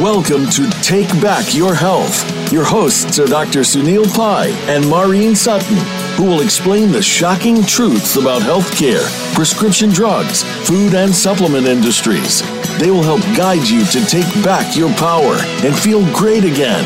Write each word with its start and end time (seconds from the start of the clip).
Welcome 0.00 0.48
to 0.52 0.66
Take 0.80 1.10
Back 1.20 1.54
Your 1.54 1.74
Health. 1.74 2.50
Your 2.50 2.64
hosts 2.64 3.18
are 3.18 3.26
Dr. 3.26 3.60
Sunil 3.60 4.10
Pai 4.14 4.50
and 4.66 4.88
Maureen 4.88 5.36
Sutton, 5.36 5.76
who 6.16 6.24
will 6.24 6.40
explain 6.40 6.90
the 6.90 7.02
shocking 7.02 7.62
truths 7.62 8.16
about 8.16 8.40
healthcare, 8.40 9.04
prescription 9.34 9.90
drugs, 9.90 10.42
food 10.66 10.94
and 10.94 11.14
supplement 11.14 11.66
industries. 11.66 12.40
They 12.78 12.90
will 12.90 13.02
help 13.02 13.20
guide 13.36 13.68
you 13.68 13.84
to 13.84 14.06
take 14.06 14.42
back 14.42 14.74
your 14.74 14.90
power 14.94 15.36
and 15.62 15.78
feel 15.78 16.10
great 16.16 16.44
again. 16.44 16.84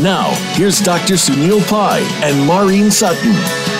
Now, 0.00 0.30
here's 0.54 0.78
Dr. 0.78 1.14
Sunil 1.14 1.68
Pai 1.68 2.06
and 2.22 2.46
Maureen 2.46 2.92
Sutton. 2.92 3.71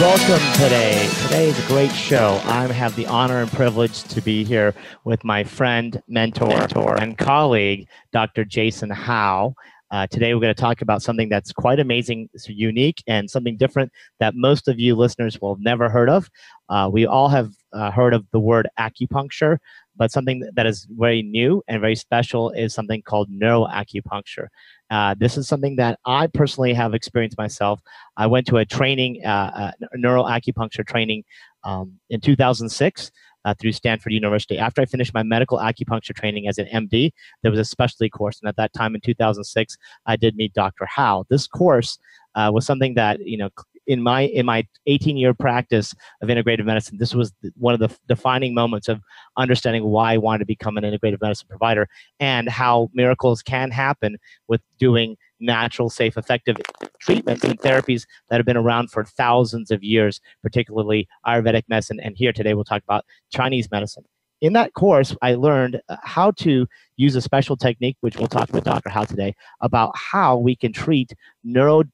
Welcome 0.00 0.52
today. 0.52 1.08
Today 1.22 1.48
is 1.48 1.58
a 1.58 1.66
great 1.68 1.90
show. 1.90 2.38
I 2.44 2.66
have 2.66 2.94
the 2.96 3.06
honor 3.06 3.40
and 3.40 3.50
privilege 3.50 4.02
to 4.02 4.20
be 4.20 4.44
here 4.44 4.74
with 5.04 5.24
my 5.24 5.42
friend, 5.42 6.02
mentor, 6.06 6.48
mentor 6.48 7.00
and 7.00 7.16
colleague, 7.16 7.88
Dr. 8.12 8.44
Jason 8.44 8.90
Hao. 8.90 9.54
Uh, 9.90 10.06
today, 10.08 10.34
we're 10.34 10.40
going 10.42 10.54
to 10.54 10.60
talk 10.60 10.82
about 10.82 11.00
something 11.00 11.30
that's 11.30 11.50
quite 11.50 11.80
amazing, 11.80 12.28
unique, 12.46 13.02
and 13.06 13.30
something 13.30 13.56
different 13.56 13.90
that 14.20 14.34
most 14.34 14.68
of 14.68 14.78
you 14.78 14.94
listeners 14.94 15.40
will 15.40 15.54
have 15.54 15.62
never 15.62 15.88
heard 15.88 16.10
of. 16.10 16.28
Uh, 16.68 16.90
we 16.92 17.06
all 17.06 17.28
have 17.28 17.52
uh, 17.72 17.90
heard 17.90 18.12
of 18.12 18.26
the 18.32 18.40
word 18.40 18.68
acupuncture, 18.78 19.56
but 19.96 20.12
something 20.12 20.46
that 20.54 20.66
is 20.66 20.86
very 20.90 21.22
new 21.22 21.62
and 21.68 21.80
very 21.80 21.96
special 21.96 22.50
is 22.50 22.74
something 22.74 23.00
called 23.00 23.30
neuroacupuncture. 23.30 24.48
Uh, 24.90 25.14
this 25.18 25.36
is 25.36 25.48
something 25.48 25.76
that 25.76 25.98
I 26.06 26.26
personally 26.28 26.72
have 26.74 26.94
experienced 26.94 27.38
myself. 27.38 27.80
I 28.16 28.26
went 28.26 28.46
to 28.48 28.58
a 28.58 28.64
training, 28.64 29.24
uh, 29.24 29.72
uh, 29.82 29.86
neuroacupuncture 29.96 30.86
training 30.86 31.24
um, 31.64 31.98
in 32.08 32.20
2006 32.20 33.10
uh, 33.44 33.54
through 33.60 33.72
Stanford 33.72 34.12
University. 34.12 34.58
After 34.58 34.82
I 34.82 34.84
finished 34.84 35.14
my 35.14 35.22
medical 35.22 35.58
acupuncture 35.58 36.14
training 36.14 36.48
as 36.48 36.58
an 36.58 36.66
MD, 36.66 37.12
there 37.42 37.50
was 37.50 37.60
a 37.60 37.64
specialty 37.64 38.10
course, 38.10 38.40
and 38.40 38.48
at 38.48 38.56
that 38.56 38.72
time 38.72 38.94
in 38.94 39.00
2006, 39.00 39.76
I 40.06 40.16
did 40.16 40.36
meet 40.36 40.52
Dr. 40.52 40.86
Hao. 40.86 41.24
This 41.28 41.46
course 41.46 41.98
uh, 42.34 42.50
was 42.52 42.66
something 42.66 42.94
that 42.94 43.20
you 43.20 43.38
know 43.38 43.50
in 43.86 44.02
my 44.02 44.22
in 44.22 44.46
my 44.46 44.66
18 44.86 45.16
year 45.16 45.34
practice 45.34 45.94
of 46.22 46.28
integrative 46.28 46.64
medicine 46.64 46.98
this 46.98 47.14
was 47.14 47.32
one 47.56 47.74
of 47.74 47.80
the 47.80 47.94
defining 48.08 48.54
moments 48.54 48.88
of 48.88 49.00
understanding 49.36 49.84
why 49.84 50.14
i 50.14 50.16
wanted 50.16 50.40
to 50.40 50.44
become 50.44 50.76
an 50.76 50.84
integrative 50.84 51.20
medicine 51.20 51.46
provider 51.48 51.88
and 52.20 52.48
how 52.48 52.90
miracles 52.92 53.42
can 53.42 53.70
happen 53.70 54.16
with 54.48 54.60
doing 54.78 55.16
natural 55.40 55.90
safe 55.90 56.16
effective 56.16 56.56
treatments 56.98 57.44
and 57.44 57.58
therapies 57.60 58.06
that 58.28 58.36
have 58.36 58.46
been 58.46 58.56
around 58.56 58.90
for 58.90 59.04
thousands 59.04 59.70
of 59.70 59.82
years 59.82 60.20
particularly 60.42 61.08
ayurvedic 61.26 61.62
medicine 61.68 62.00
and 62.00 62.16
here 62.16 62.32
today 62.32 62.54
we'll 62.54 62.64
talk 62.64 62.82
about 62.82 63.04
chinese 63.30 63.70
medicine 63.70 64.04
in 64.42 64.52
that 64.52 64.74
course, 64.74 65.16
I 65.22 65.34
learned 65.34 65.80
uh, 65.88 65.96
how 66.02 66.30
to 66.32 66.66
use 66.96 67.16
a 67.16 67.22
special 67.22 67.56
technique, 67.56 67.96
which 68.00 68.18
we'll 68.18 68.28
talk 68.28 68.52
with 68.52 68.64
Dr. 68.64 68.90
Hao 68.90 69.04
today, 69.04 69.34
about 69.60 69.92
how 69.96 70.36
we 70.36 70.54
can 70.54 70.72
treat 70.72 71.14
neuro 71.42 71.84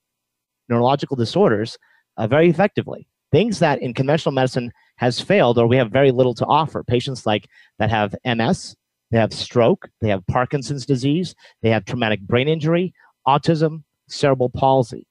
neurological 0.72 1.16
disorders 1.16 1.78
uh, 2.16 2.26
very 2.26 2.48
effectively. 2.48 3.06
Things 3.30 3.58
that 3.60 3.80
in 3.80 3.94
conventional 3.94 4.32
medicine 4.32 4.72
has 4.96 5.20
failed 5.20 5.58
or 5.58 5.66
we 5.66 5.76
have 5.76 5.90
very 5.90 6.10
little 6.10 6.34
to 6.34 6.46
offer. 6.46 6.82
Patients 6.82 7.24
like 7.26 7.48
that 7.78 7.90
have 7.90 8.14
MS, 8.24 8.76
they 9.10 9.18
have 9.18 9.32
stroke, 9.32 9.88
they 10.00 10.08
have 10.08 10.26
Parkinson's 10.26 10.86
disease, 10.86 11.34
they 11.62 11.70
have 11.70 11.84
traumatic 11.84 12.20
brain 12.20 12.48
injury, 12.48 12.94
autism, 13.26 13.82
cerebral 14.08 14.50
palsy. 14.50 15.06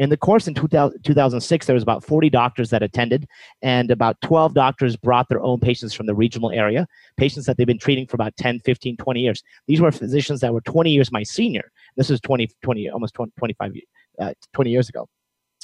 In 0.00 0.10
the 0.10 0.16
course 0.16 0.48
in 0.48 0.54
2000, 0.54 1.04
2006, 1.04 1.66
there 1.66 1.74
was 1.74 1.84
about 1.84 2.02
40 2.02 2.28
doctors 2.28 2.70
that 2.70 2.82
attended, 2.82 3.28
and 3.62 3.92
about 3.92 4.20
12 4.22 4.52
doctors 4.52 4.96
brought 4.96 5.28
their 5.28 5.40
own 5.40 5.60
patients 5.60 5.94
from 5.94 6.06
the 6.06 6.14
regional 6.14 6.50
area, 6.50 6.88
patients 7.16 7.46
that 7.46 7.56
they've 7.56 7.66
been 7.66 7.78
treating 7.78 8.06
for 8.06 8.16
about 8.16 8.36
10, 8.36 8.58
15, 8.60 8.96
20 8.96 9.20
years. 9.20 9.44
These 9.68 9.80
were 9.80 9.92
physicians 9.92 10.40
that 10.40 10.52
were 10.52 10.62
20 10.62 10.90
years 10.90 11.12
my 11.12 11.22
senior. 11.22 11.70
This 11.96 12.10
is 12.10 12.20
20, 12.20 12.50
20 12.62 12.90
almost 12.90 13.14
20, 13.14 13.32
25 13.38 13.76
uh, 14.20 14.34
20 14.52 14.70
years 14.70 14.88
ago. 14.88 15.08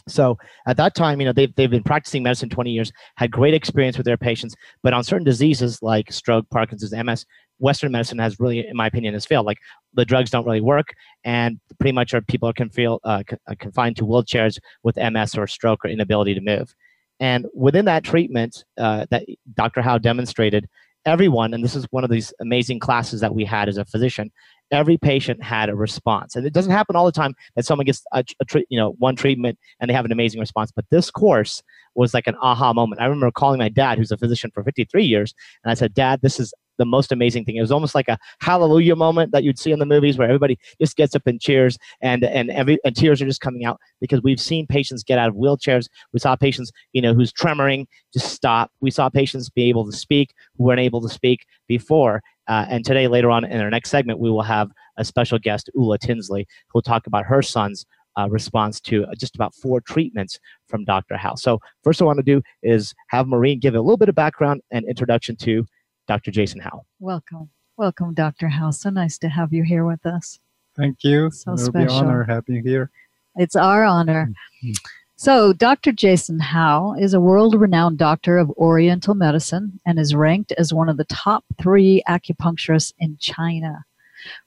So 0.08 0.38
at 0.66 0.76
that 0.78 0.94
time, 0.94 1.20
you 1.20 1.26
know, 1.26 1.32
they've, 1.32 1.54
they've 1.54 1.70
been 1.70 1.82
practicing 1.82 2.22
medicine 2.22 2.48
20 2.48 2.70
years, 2.70 2.90
had 3.16 3.30
great 3.30 3.54
experience 3.54 3.96
with 3.96 4.06
their 4.06 4.16
patients, 4.16 4.54
but 4.82 4.92
on 4.92 5.04
certain 5.04 5.24
diseases 5.24 5.82
like 5.82 6.10
stroke, 6.12 6.48
Parkinson's, 6.50 6.92
MS, 6.92 7.26
Western 7.58 7.92
medicine 7.92 8.18
has 8.18 8.40
really, 8.40 8.66
in 8.66 8.76
my 8.76 8.86
opinion, 8.86 9.14
has 9.14 9.26
failed. 9.26 9.46
Like 9.46 9.58
the 9.94 10.04
drugs 10.04 10.30
don't 10.30 10.46
really 10.46 10.62
work, 10.62 10.94
and 11.24 11.60
pretty 11.78 11.92
much 11.92 12.14
our 12.14 12.22
people 12.22 12.52
can 12.52 12.70
feel 12.70 13.00
uh, 13.04 13.22
uh 13.46 13.54
confined 13.58 13.96
to 13.96 14.04
wheelchairs 14.04 14.58
with 14.82 14.96
MS 14.96 15.36
or 15.36 15.46
stroke 15.46 15.84
or 15.84 15.88
inability 15.88 16.34
to 16.34 16.40
move. 16.40 16.74
And 17.20 17.46
within 17.54 17.84
that 17.84 18.02
treatment 18.02 18.64
uh, 18.78 19.04
that 19.10 19.26
Dr. 19.54 19.82
Hao 19.82 19.98
demonstrated, 19.98 20.66
everyone, 21.06 21.54
and 21.54 21.64
this 21.64 21.74
is 21.74 21.86
one 21.90 22.04
of 22.04 22.10
these 22.10 22.32
amazing 22.40 22.78
classes 22.78 23.20
that 23.20 23.34
we 23.34 23.44
had 23.44 23.68
as 23.68 23.76
a 23.76 23.84
physician, 23.84 24.30
every 24.70 24.96
patient 24.96 25.42
had 25.42 25.68
a 25.68 25.74
response. 25.74 26.36
And 26.36 26.46
it 26.46 26.52
doesn't 26.52 26.72
happen 26.72 26.96
all 26.96 27.06
the 27.06 27.12
time 27.12 27.34
that 27.56 27.64
someone 27.64 27.84
gets 27.86 28.02
a, 28.12 28.24
a 28.40 28.60
you 28.68 28.78
know 28.78 28.92
one 28.98 29.16
treatment 29.16 29.58
and 29.80 29.88
they 29.88 29.94
have 29.94 30.04
an 30.04 30.12
amazing 30.12 30.40
response. 30.40 30.72
But 30.74 30.84
this 30.90 31.10
course 31.10 31.62
was 31.94 32.14
like 32.14 32.26
an 32.26 32.36
aha 32.40 32.72
moment. 32.72 33.00
I 33.00 33.06
remember 33.06 33.30
calling 33.30 33.58
my 33.58 33.68
dad, 33.68 33.98
who's 33.98 34.12
a 34.12 34.16
physician 34.16 34.50
for 34.52 34.62
53 34.62 35.04
years, 35.04 35.34
and 35.64 35.70
I 35.70 35.74
said, 35.74 35.94
"Dad, 35.94 36.20
this 36.22 36.38
is 36.38 36.54
the 36.80 36.86
most 36.86 37.12
amazing 37.12 37.44
thing. 37.44 37.56
It 37.56 37.60
was 37.60 37.70
almost 37.70 37.94
like 37.94 38.08
a 38.08 38.18
hallelujah 38.40 38.96
moment 38.96 39.32
that 39.32 39.44
you'd 39.44 39.58
see 39.58 39.70
in 39.70 39.78
the 39.78 39.86
movies 39.86 40.16
where 40.16 40.26
everybody 40.26 40.58
just 40.80 40.96
gets 40.96 41.14
up 41.14 41.26
and 41.26 41.40
cheers 41.40 41.78
and 42.00 42.24
and 42.24 42.50
every 42.50 42.78
and 42.84 42.96
tears 42.96 43.20
are 43.20 43.26
just 43.26 43.42
coming 43.42 43.64
out 43.64 43.78
because 44.00 44.22
we've 44.22 44.40
seen 44.40 44.66
patients 44.66 45.04
get 45.04 45.18
out 45.18 45.28
of 45.28 45.36
wheelchairs. 45.36 45.88
We 46.12 46.18
saw 46.18 46.34
patients, 46.34 46.72
you 46.92 47.02
know, 47.02 47.14
who's 47.14 47.32
tremoring 47.32 47.86
just 48.12 48.32
stop. 48.32 48.72
We 48.80 48.90
saw 48.90 49.08
patients 49.08 49.50
be 49.50 49.68
able 49.68 49.84
to 49.86 49.96
speak 49.96 50.32
who 50.56 50.64
weren't 50.64 50.80
able 50.80 51.00
to 51.02 51.08
speak 51.08 51.46
before. 51.68 52.22
Uh, 52.48 52.66
and 52.68 52.84
today, 52.84 53.06
later 53.06 53.30
on 53.30 53.44
in 53.44 53.60
our 53.60 53.70
next 53.70 53.90
segment, 53.90 54.18
we 54.18 54.30
will 54.30 54.42
have 54.42 54.70
a 54.96 55.04
special 55.04 55.38
guest, 55.38 55.70
Ula 55.74 55.98
Tinsley, 55.98 56.46
who 56.68 56.78
will 56.78 56.82
talk 56.82 57.06
about 57.06 57.24
her 57.24 57.42
son's 57.42 57.86
uh, 58.18 58.28
response 58.28 58.80
to 58.80 59.06
just 59.18 59.34
about 59.34 59.54
four 59.54 59.80
treatments 59.80 60.38
from 60.66 60.84
Dr. 60.84 61.16
Hao. 61.16 61.34
So, 61.36 61.60
first, 61.84 62.02
I 62.02 62.04
want 62.04 62.18
to 62.18 62.24
do 62.24 62.42
is 62.62 62.94
have 63.08 63.26
Maureen 63.28 63.60
give 63.60 63.74
a 63.74 63.80
little 63.80 63.96
bit 63.96 64.08
of 64.08 64.14
background 64.14 64.62
and 64.70 64.84
introduction 64.88 65.36
to 65.36 65.64
Dr. 66.10 66.32
Jason 66.32 66.58
Hao. 66.60 66.84
Welcome. 66.98 67.50
Welcome, 67.76 68.14
Dr. 68.14 68.48
Hao. 68.48 68.72
So 68.72 68.90
nice 68.90 69.16
to 69.18 69.28
have 69.28 69.52
you 69.52 69.62
here 69.62 69.84
with 69.84 70.04
us. 70.04 70.40
Thank 70.76 71.04
you. 71.04 71.30
So 71.30 71.52
It'll 71.52 71.66
special. 71.66 72.00
be 72.00 72.06
honor 72.08 72.24
having 72.24 72.56
you 72.56 72.62
here. 72.64 72.90
It's 73.36 73.54
our 73.54 73.84
honor. 73.84 74.32
Mhm. 74.64 74.76
So, 75.14 75.52
Dr. 75.52 75.92
Jason 75.92 76.40
Hao 76.40 76.94
is 76.98 77.14
a 77.14 77.20
world 77.20 77.54
renowned 77.54 77.98
doctor 77.98 78.38
of 78.38 78.50
Oriental 78.56 79.14
medicine 79.14 79.78
and 79.86 80.00
is 80.00 80.12
ranked 80.12 80.50
as 80.58 80.74
one 80.74 80.88
of 80.88 80.96
the 80.96 81.04
top 81.04 81.44
three 81.62 82.02
acupuncturists 82.08 82.92
in 82.98 83.16
China. 83.20 83.84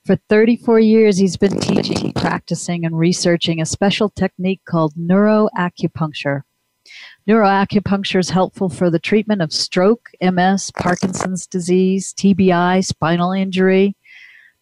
For 0.06 0.18
34 0.28 0.82
years, 0.82 1.18
he's 1.18 1.38
been 1.38 1.62
teaching, 1.62 2.12
practicing, 2.12 2.84
and 2.86 2.98
researching 3.00 3.62
a 3.62 3.66
special 3.66 4.10
technique 4.10 4.60
called 4.66 4.96
neuroacupuncture. 4.96 6.42
Neuroacupuncture 7.28 8.20
is 8.20 8.30
helpful 8.30 8.70
for 8.70 8.90
the 8.90 9.00
treatment 9.00 9.42
of 9.42 9.54
stroke, 9.54 10.10
MS, 10.22 10.72
Parkinson's 10.72 11.48
disease, 11.48 12.14
TBI, 12.14 12.84
spinal 12.84 13.32
injury, 13.32 13.96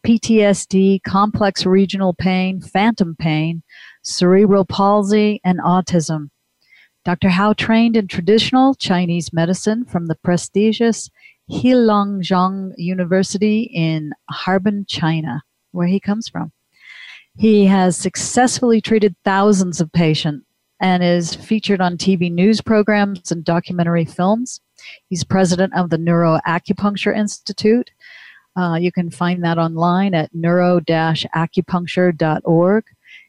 PTSD, 0.06 1.02
complex 1.04 1.66
regional 1.66 2.14
pain, 2.14 2.62
phantom 2.62 3.16
pain, 3.18 3.64
cerebral 4.04 4.66
palsy, 4.66 5.42
and 5.44 5.59
autism. 5.59 6.30
Dr. 7.04 7.30
Hao 7.30 7.54
trained 7.54 7.98
in 7.98 8.08
traditional 8.08 8.76
Chinese 8.76 9.34
medicine 9.34 9.86
from 9.86 10.06
the 10.06 10.16
prestigious 10.16 11.09
Heilongjiang 11.50 12.74
University 12.78 13.64
in 13.74 14.12
Harbin, 14.30 14.86
China, 14.88 15.42
where 15.72 15.88
he 15.88 16.00
comes 16.00 16.30
from. 16.30 16.52
He 17.38 17.66
has 17.66 17.98
successfully 17.98 18.82
treated 18.82 19.16
thousands 19.24 19.82
of 19.82 19.92
patients 19.92 20.46
and 20.81 21.02
is 21.03 21.36
featured 21.36 21.80
on 21.80 21.97
TV 21.97 22.30
news 22.31 22.59
programs 22.59 23.31
and 23.31 23.46
documentary 23.46 24.03
films. 24.03 24.59
He's 25.08 25.24
president 25.24 25.74
of 25.75 25.92
the 25.92 25.97
Neuroacupuncture 25.97 27.16
Institute. 27.16 27.91
Uh, 28.58 28.78
you 28.82 28.91
can 28.91 29.09
find 29.09 29.41
that 29.44 29.58
online 29.58 30.14
at 30.14 30.29
neuro-acupuncture.org. 30.34 32.84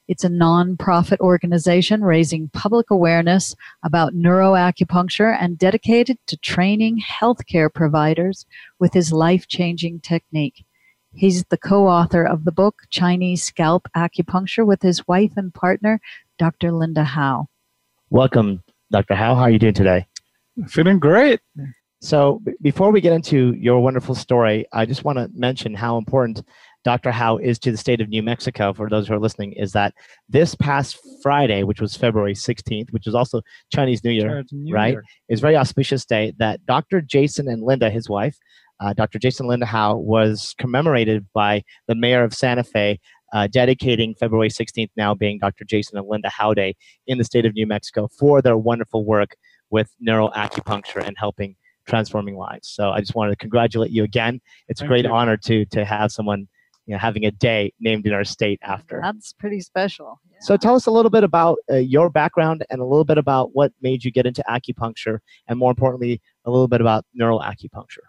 It's 0.09 0.25
a 0.25 0.29
nonprofit 0.29 1.21
organization 1.21 2.03
raising 2.03 2.51
public 2.53 2.91
awareness 2.91 3.55
about 3.85 4.15
neuroacupuncture 4.15 5.37
and 5.41 5.57
dedicated 5.57 6.19
to 6.27 6.37
training 6.39 7.01
healthcare 7.01 7.73
providers 7.73 8.45
with 8.81 8.95
his 8.95 9.13
life 9.13 9.47
changing 9.47 10.01
technique. 10.01 10.65
He's 11.15 11.45
the 11.45 11.59
co 11.59 11.89
author 11.89 12.25
of 12.25 12.45
the 12.45 12.53
book 12.53 12.83
Chinese 12.91 13.45
Scalp 13.45 13.87
Acupuncture 13.95 14.67
with 14.67 14.83
his 14.83 15.07
wife 15.07 15.33
and 15.37 15.55
partner, 15.55 16.01
Dr. 16.39 16.73
Linda 16.73 17.05
Hao. 17.05 17.49
Welcome, 18.13 18.63
Dr. 18.91 19.15
Hao. 19.15 19.35
How 19.35 19.45
are 19.45 19.51
you 19.51 19.59
doing 19.59 19.73
today? 19.73 20.07
Feeling 20.69 20.99
great. 20.99 21.41
So, 22.03 22.43
b- 22.45 22.53
before 22.61 22.93
we 22.93 23.01
get 23.01 23.15
into 23.15 23.55
your 23.55 23.81
wonderful 23.81 24.15
story, 24.15 24.67
I 24.71 24.85
just 24.85 25.03
want 25.03 25.17
to 25.17 25.31
mention 25.33 25.73
how 25.73 25.97
important 25.97 26.43
Dr. 26.85 27.11
Hao 27.11 27.39
is 27.39 27.59
to 27.61 27.71
the 27.71 27.79
state 27.79 28.03
of 28.03 28.11
New 28.11 28.23
Mexico. 28.23 28.75
For 28.75 28.91
those 28.91 29.09
who 29.09 29.15
are 29.15 29.19
listening, 29.19 29.55
is 29.55 29.73
that 29.73 29.95
this 30.29 30.55
past 30.55 30.99
Friday, 31.23 31.63
which 31.63 31.81
was 31.81 31.97
February 31.97 32.35
16th, 32.35 32.93
which 32.93 33.07
is 33.07 33.15
also 33.15 33.41
Chinese 33.73 34.05
New 34.05 34.11
Year, 34.11 34.45
New 34.53 34.75
right? 34.75 34.93
Year. 34.93 35.05
is 35.31 35.41
a 35.41 35.41
very 35.41 35.57
auspicious 35.57 36.05
day 36.05 36.35
that 36.37 36.67
Dr. 36.67 37.01
Jason 37.01 37.49
and 37.49 37.63
Linda, 37.63 37.89
his 37.89 38.11
wife, 38.11 38.37
uh, 38.79 38.93
Dr. 38.93 39.19
Jason 39.21 39.47
Linda 39.47 39.65
Hao 39.65 39.97
was 39.97 40.55
commemorated 40.59 41.27
by 41.33 41.63
the 41.89 41.95
mayor 41.95 42.25
of 42.25 42.35
Santa 42.35 42.65
Fe, 42.65 43.01
uh, 43.33 43.47
dedicating 43.47 44.15
February 44.15 44.49
16th 44.49 44.91
now 44.97 45.15
being 45.15 45.39
Dr. 45.39 45.65
Jason 45.65 45.99
and 45.99 46.07
Linda 46.09 46.29
Hao 46.29 46.55
Day 46.55 46.75
in 47.07 47.19
the 47.19 47.25
state 47.25 47.47
of 47.47 47.55
New 47.55 47.67
Mexico 47.67 48.09
for 48.19 48.43
their 48.43 48.57
wonderful 48.57 49.05
work 49.05 49.37
with 49.71 49.91
neuroacupuncture 50.07 51.05
and 51.05 51.17
helping 51.19 51.57
transforming 51.87 52.37
lives. 52.37 52.69
So 52.69 52.91
I 52.91 53.01
just 53.01 53.15
wanted 53.15 53.31
to 53.31 53.37
congratulate 53.37 53.91
you 53.91 54.05
again. 54.05 54.41
It's 54.69 54.83
a 54.83 54.87
great 54.87 55.05
you. 55.05 55.13
honor 55.13 55.37
to 55.39 55.65
to 55.67 55.85
have 55.85 56.13
someone 56.13 56.49
you 56.87 56.93
know 56.93 56.99
having 56.99 57.25
a 57.25 57.31
day 57.31 57.73
named 57.81 58.07
in 58.07 58.13
our 58.13 58.25
state 58.25 58.61
after. 58.63 59.01
That's 59.03 59.33
pretty 59.33 59.61
special. 59.61 60.21
Yeah. 60.31 60.39
So 60.41 60.57
tell 60.57 60.75
us 60.75 60.87
a 60.87 60.91
little 60.91 61.11
bit 61.11 61.25
about 61.25 61.59
uh, 61.71 61.77
your 61.77 62.11
background 62.11 62.65
and 62.71 62.81
a 62.81 62.85
little 62.85 63.05
bit 63.05 63.19
about 63.19 63.51
what 63.55 63.73
made 63.81 64.05
you 64.05 64.11
get 64.11 64.27
into 64.27 64.45
acupuncture, 64.49 65.19
and 65.49 65.59
more 65.59 65.71
importantly, 65.71 66.21
a 66.45 66.51
little 66.51 66.69
bit 66.69 66.81
about 66.81 67.05
neural 67.15 67.41
acupuncture. 67.41 68.07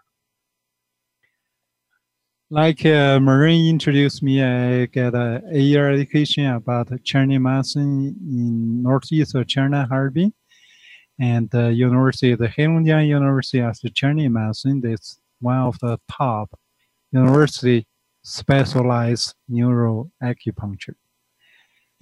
Like 2.50 2.84
uh, 2.84 3.18
introduced 3.20 4.22
me, 4.22 4.42
I 4.42 4.86
get 4.86 5.14
a 5.14 5.42
year 5.52 5.90
education 5.90 6.46
about 6.46 6.90
Chinese 7.02 7.40
medicine 7.40 8.14
in 8.20 8.82
northeast 8.82 9.34
of 9.34 9.46
China, 9.46 9.86
Harbin, 9.88 10.32
and 11.18 11.48
the 11.50 11.72
university, 11.72 12.34
the 12.34 12.48
Heilongjiang 12.48 13.08
University 13.08 13.60
as 13.60 13.80
the 13.80 13.88
Chinese 13.88 14.30
medicine, 14.30 14.82
is 14.84 15.18
one 15.40 15.56
of 15.56 15.78
the 15.80 15.98
top 16.10 16.50
university 17.12 17.86
specialized 18.22 19.34
neuro 19.48 20.10
acupuncture. 20.22 20.96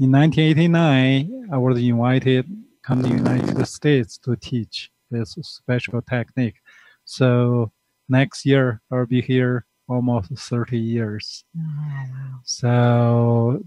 In 0.00 0.10
1989, 0.10 1.50
I 1.52 1.56
was 1.56 1.78
invited 1.78 2.46
come 2.82 3.00
to 3.00 3.08
the 3.08 3.14
United 3.14 3.64
States 3.66 4.18
to 4.18 4.34
teach 4.34 4.90
this 5.08 5.36
special 5.42 6.02
technique. 6.02 6.56
So 7.04 7.70
next 8.08 8.44
year 8.44 8.82
I'll 8.90 9.06
be 9.06 9.22
here 9.22 9.66
almost 9.92 10.32
30 10.32 10.78
years. 10.78 11.44
Oh, 11.56 11.60
wow. 11.76 12.40
So 12.44 13.62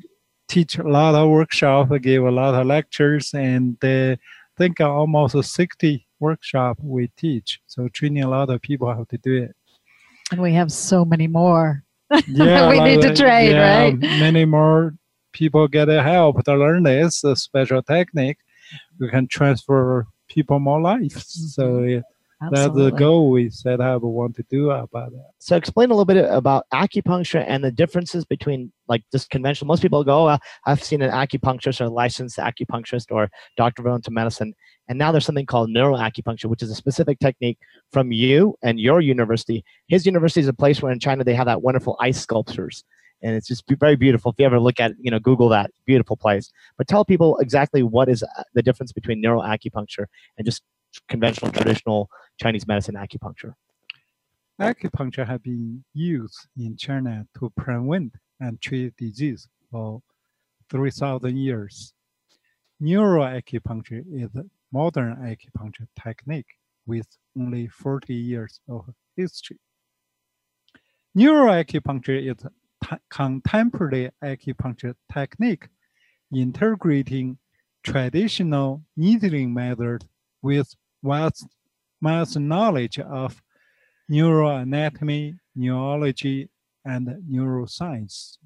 teach 0.48 0.78
a 0.78 0.84
lot 0.84 1.16
of 1.16 1.30
workshop, 1.30 1.90
give 2.02 2.24
a 2.24 2.32
lot 2.32 2.56
of 2.56 2.68
lectures, 2.68 3.34
and 3.34 3.84
uh, 3.84 4.16
think 4.58 4.82
almost 4.82 5.42
60 5.42 6.08
workshop 6.20 6.78
we 6.82 7.08
teach. 7.18 7.62
So 7.68 7.88
training 7.90 8.24
a 8.24 8.30
lot 8.30 8.50
of 8.50 8.62
people 8.62 8.88
how 8.94 9.06
to 9.10 9.18
do 9.18 9.44
it. 9.44 9.56
And 10.32 10.42
we 10.42 10.54
have 10.54 10.72
so 10.72 11.06
many 11.06 11.28
more. 11.28 11.84
Yeah, 12.28 12.70
We 12.70 12.80
need 12.80 13.02
to 13.02 13.16
train, 13.16 13.52
yeah, 13.52 13.82
right? 13.82 14.00
Many 14.00 14.46
more 14.46 14.96
people 15.34 15.68
get 15.68 15.90
a 15.90 16.04
help 16.04 16.44
to 16.44 16.56
learn 16.56 16.84
this 16.84 17.24
special 17.36 17.82
technique. 17.82 18.38
We 19.00 19.10
can 19.10 19.28
transfer 19.28 20.08
people 20.28 20.60
more 20.60 20.82
lives. 20.82 21.54
So 21.56 22.02
yeah, 22.54 22.64
that's 22.64 22.76
the 22.76 22.92
goal 22.92 23.30
we 23.32 23.50
set 23.50 23.82
up. 23.82 24.02
Want 24.02 24.36
to 24.36 24.44
do 24.50 24.72
about 24.72 25.12
that. 25.12 25.30
So 25.40 25.56
explain 25.56 25.90
a 25.90 25.94
little 25.94 26.06
bit 26.06 26.26
about 26.30 26.66
acupuncture 26.74 27.44
and 27.48 27.64
the 27.64 27.72
differences 27.72 28.26
between 28.26 28.72
like 28.88 29.04
just 29.12 29.30
conventional. 29.30 29.68
Most 29.68 29.82
people 29.82 30.04
go, 30.04 30.30
oh, 30.30 30.38
I've 30.66 30.84
seen 30.84 31.02
an 31.02 31.12
acupuncturist 31.12 31.82
or 31.82 31.86
a 31.86 31.90
licensed 31.90 32.38
acupuncturist 32.38 33.12
or 33.12 33.30
doctor 33.58 33.88
of 33.88 33.96
into 33.96 34.12
medicine, 34.12 34.54
and 34.88 34.98
now 34.98 35.12
there's 35.12 35.26
something 35.26 35.46
called 35.46 35.70
neuroacupuncture, 35.70 36.46
which 36.46 36.62
is 36.62 36.72
a 36.72 36.76
specific 36.76 37.20
technique 37.20 37.58
from 37.92 38.12
you 38.12 38.56
and 38.64 38.80
your 38.80 39.02
university. 39.02 39.64
His 39.88 40.06
university 40.06 40.42
is 40.42 40.48
a 40.48 40.54
place 40.54 40.82
where 40.82 40.92
in 40.92 41.00
China 41.00 41.24
they 41.24 41.36
have 41.36 41.48
that 41.48 41.62
wonderful 41.62 41.98
ice 42.00 42.22
sculptures, 42.22 42.84
and 43.22 43.36
it's 43.36 43.48
just 43.48 43.64
very 43.80 43.96
beautiful. 43.96 44.32
If 44.32 44.40
you 44.40 44.46
ever 44.46 44.60
look 44.60 44.80
at, 44.80 44.94
you 45.00 45.10
know, 45.10 45.20
Google 45.20 45.50
that 45.50 45.72
beautiful 45.86 46.18
place. 46.18 46.52
But 46.78 46.88
tell 46.88 47.06
people 47.06 47.38
exactly 47.40 47.82
what 47.82 48.10
is 48.10 48.24
uh, 48.24 48.44
the 48.54 48.62
difference 48.62 48.92
between 48.92 49.24
neuroacupuncture 49.24 50.06
and 50.38 50.46
just 50.46 50.62
conventional 51.08 51.52
traditional 51.52 52.10
Chinese 52.40 52.68
medicine 52.68 52.96
acupuncture. 52.96 53.54
Acupuncture 54.60 55.28
has 55.28 55.40
been 55.42 55.84
used 55.94 56.48
in 56.58 56.78
China 56.78 57.26
to 57.38 57.52
prevent 57.58 58.14
and 58.40 58.62
treat 58.62 58.96
disease 58.96 59.48
for 59.72 60.02
3,000 60.70 61.38
years. 61.38 61.94
Neuroacupuncture 62.82 64.04
is 64.12 64.34
a 64.36 64.46
modern 64.72 65.16
acupuncture 65.18 65.88
technique 66.02 66.58
with 66.86 67.08
only 67.38 67.68
40 67.68 68.14
years 68.14 68.60
of 68.70 68.86
history. 69.16 69.60
Neuroacupuncture 71.18 72.32
is 72.32 72.46
a 72.92 73.00
contemporary 73.10 74.12
acupuncture 74.24 74.94
technique 75.12 75.68
integrating 76.34 77.38
traditional 77.84 78.84
needling 78.98 79.54
methods 79.54 80.06
with 80.42 80.76
vast 81.04 81.46
mass 82.02 82.36
knowledge 82.36 83.00
of 83.00 83.42
neuroanatomy, 84.12 85.38
neurology, 85.56 86.50
and 86.86 87.08
neuroscience. 87.30 88.38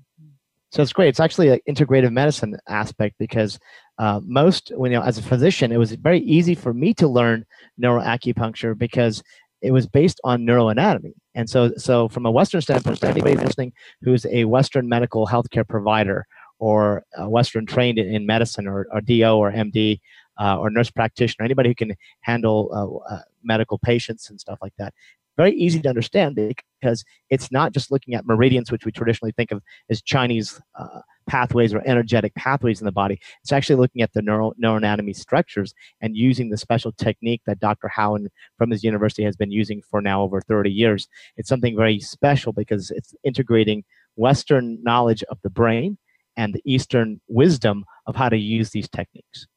So 0.71 0.83
it's 0.83 0.93
great. 0.93 1.09
It's 1.09 1.19
actually 1.19 1.49
an 1.49 1.59
integrative 1.67 2.11
medicine 2.11 2.57
aspect 2.67 3.15
because 3.17 3.59
uh, 3.97 4.21
most, 4.23 4.71
when, 4.75 4.91
you 4.91 4.99
know, 4.99 5.03
as 5.03 5.17
a 5.17 5.23
physician, 5.23 5.71
it 5.71 5.77
was 5.77 5.91
very 5.93 6.19
easy 6.19 6.53
for 6.53 6.73
me 6.73 6.93
to 6.95 7.07
learn 7.07 7.45
neuroacupuncture 7.81 8.77
because 8.77 9.23
it 9.61 9.71
was 9.71 9.87
based 9.87 10.21
on 10.23 10.45
neuroanatomy. 10.45 11.13
And 11.33 11.49
so, 11.49 11.73
so 11.75 12.07
from 12.07 12.25
a 12.25 12.31
Western 12.31 12.61
standpoint, 12.61 13.03
anybody 13.03 13.35
listening 13.35 13.73
who's 14.01 14.25
a 14.27 14.45
Western 14.45 14.87
medical 14.87 15.27
healthcare 15.27 15.67
provider 15.67 16.25
or 16.59 17.03
uh, 17.19 17.27
Western 17.27 17.65
trained 17.65 17.97
in, 17.97 18.13
in 18.13 18.25
medicine 18.25 18.67
or, 18.67 18.87
or 18.91 19.01
DO 19.01 19.37
or 19.37 19.51
MD 19.51 19.99
uh, 20.39 20.57
or 20.57 20.69
nurse 20.69 20.89
practitioner, 20.89 21.45
anybody 21.45 21.69
who 21.69 21.75
can 21.75 21.95
handle 22.21 23.03
uh, 23.09 23.13
uh, 23.13 23.21
medical 23.43 23.77
patients 23.77 24.29
and 24.29 24.39
stuff 24.39 24.59
like 24.61 24.73
that, 24.77 24.93
very 25.39 25.53
easy 25.53 25.79
to 25.79 25.87
understand 25.87 26.35
because 26.35 27.05
it's 27.29 27.49
not 27.49 27.71
just 27.71 27.91
looking 27.91 28.13
at 28.13 28.25
meridians, 28.25 28.73
which 28.73 28.85
we 28.85 28.91
traditionally 28.91 29.31
think 29.31 29.51
of 29.51 29.63
as 29.89 30.01
Chinese 30.01 30.59
uh, 30.77 30.99
pathways 31.29 31.73
or 31.73 31.81
energetic 31.85 32.35
pathways 32.35 32.81
in 32.81 32.85
the 32.85 32.91
body. 32.91 33.17
It's 33.41 33.53
actually 33.53 33.77
looking 33.77 34.01
at 34.01 34.11
the 34.11 34.21
neural 34.21 34.53
neuroanatomy 34.61 35.15
structures 35.15 35.73
and 36.01 36.17
using 36.17 36.49
the 36.49 36.57
special 36.57 36.91
technique 36.91 37.41
that 37.45 37.61
Dr. 37.61 37.89
Howen 37.95 38.27
from 38.57 38.71
his 38.71 38.83
university 38.83 39.23
has 39.23 39.37
been 39.37 39.49
using 39.49 39.81
for 39.89 40.01
now 40.01 40.21
over 40.21 40.41
30 40.41 40.69
years. 40.69 41.07
It's 41.37 41.47
something 41.47 41.77
very 41.77 42.01
special 42.01 42.51
because 42.51 42.91
it's 42.91 43.15
integrating 43.23 43.85
Western 44.17 44.83
knowledge 44.83 45.23
of 45.29 45.37
the 45.41 45.49
brain 45.49 45.97
and 46.35 46.53
the 46.53 46.61
Eastern 46.65 47.21
wisdom 47.29 47.85
of 48.07 48.17
how 48.17 48.27
to 48.27 48.37
use 48.37 48.71
these 48.71 48.89
techniques. 48.89 49.47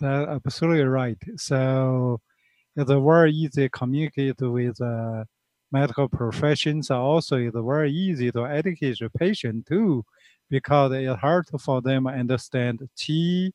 That's 0.00 0.30
absolutely 0.30 0.84
right. 0.84 1.18
So 1.36 2.20
it's 2.76 2.90
very 2.90 3.32
easy 3.32 3.62
to 3.62 3.68
communicate 3.70 4.40
with 4.40 4.80
uh, 4.80 5.24
medical 5.72 6.08
professions. 6.08 6.90
Also, 6.90 7.36
it's 7.36 7.56
very 7.56 7.92
easy 7.92 8.30
to 8.32 8.46
educate 8.46 8.98
the 9.00 9.10
patient 9.10 9.66
too, 9.66 10.04
because 10.48 10.92
it's 10.92 11.20
hard 11.20 11.46
for 11.60 11.82
them 11.82 12.04
to 12.04 12.10
understand 12.10 12.88
qi, 12.96 13.52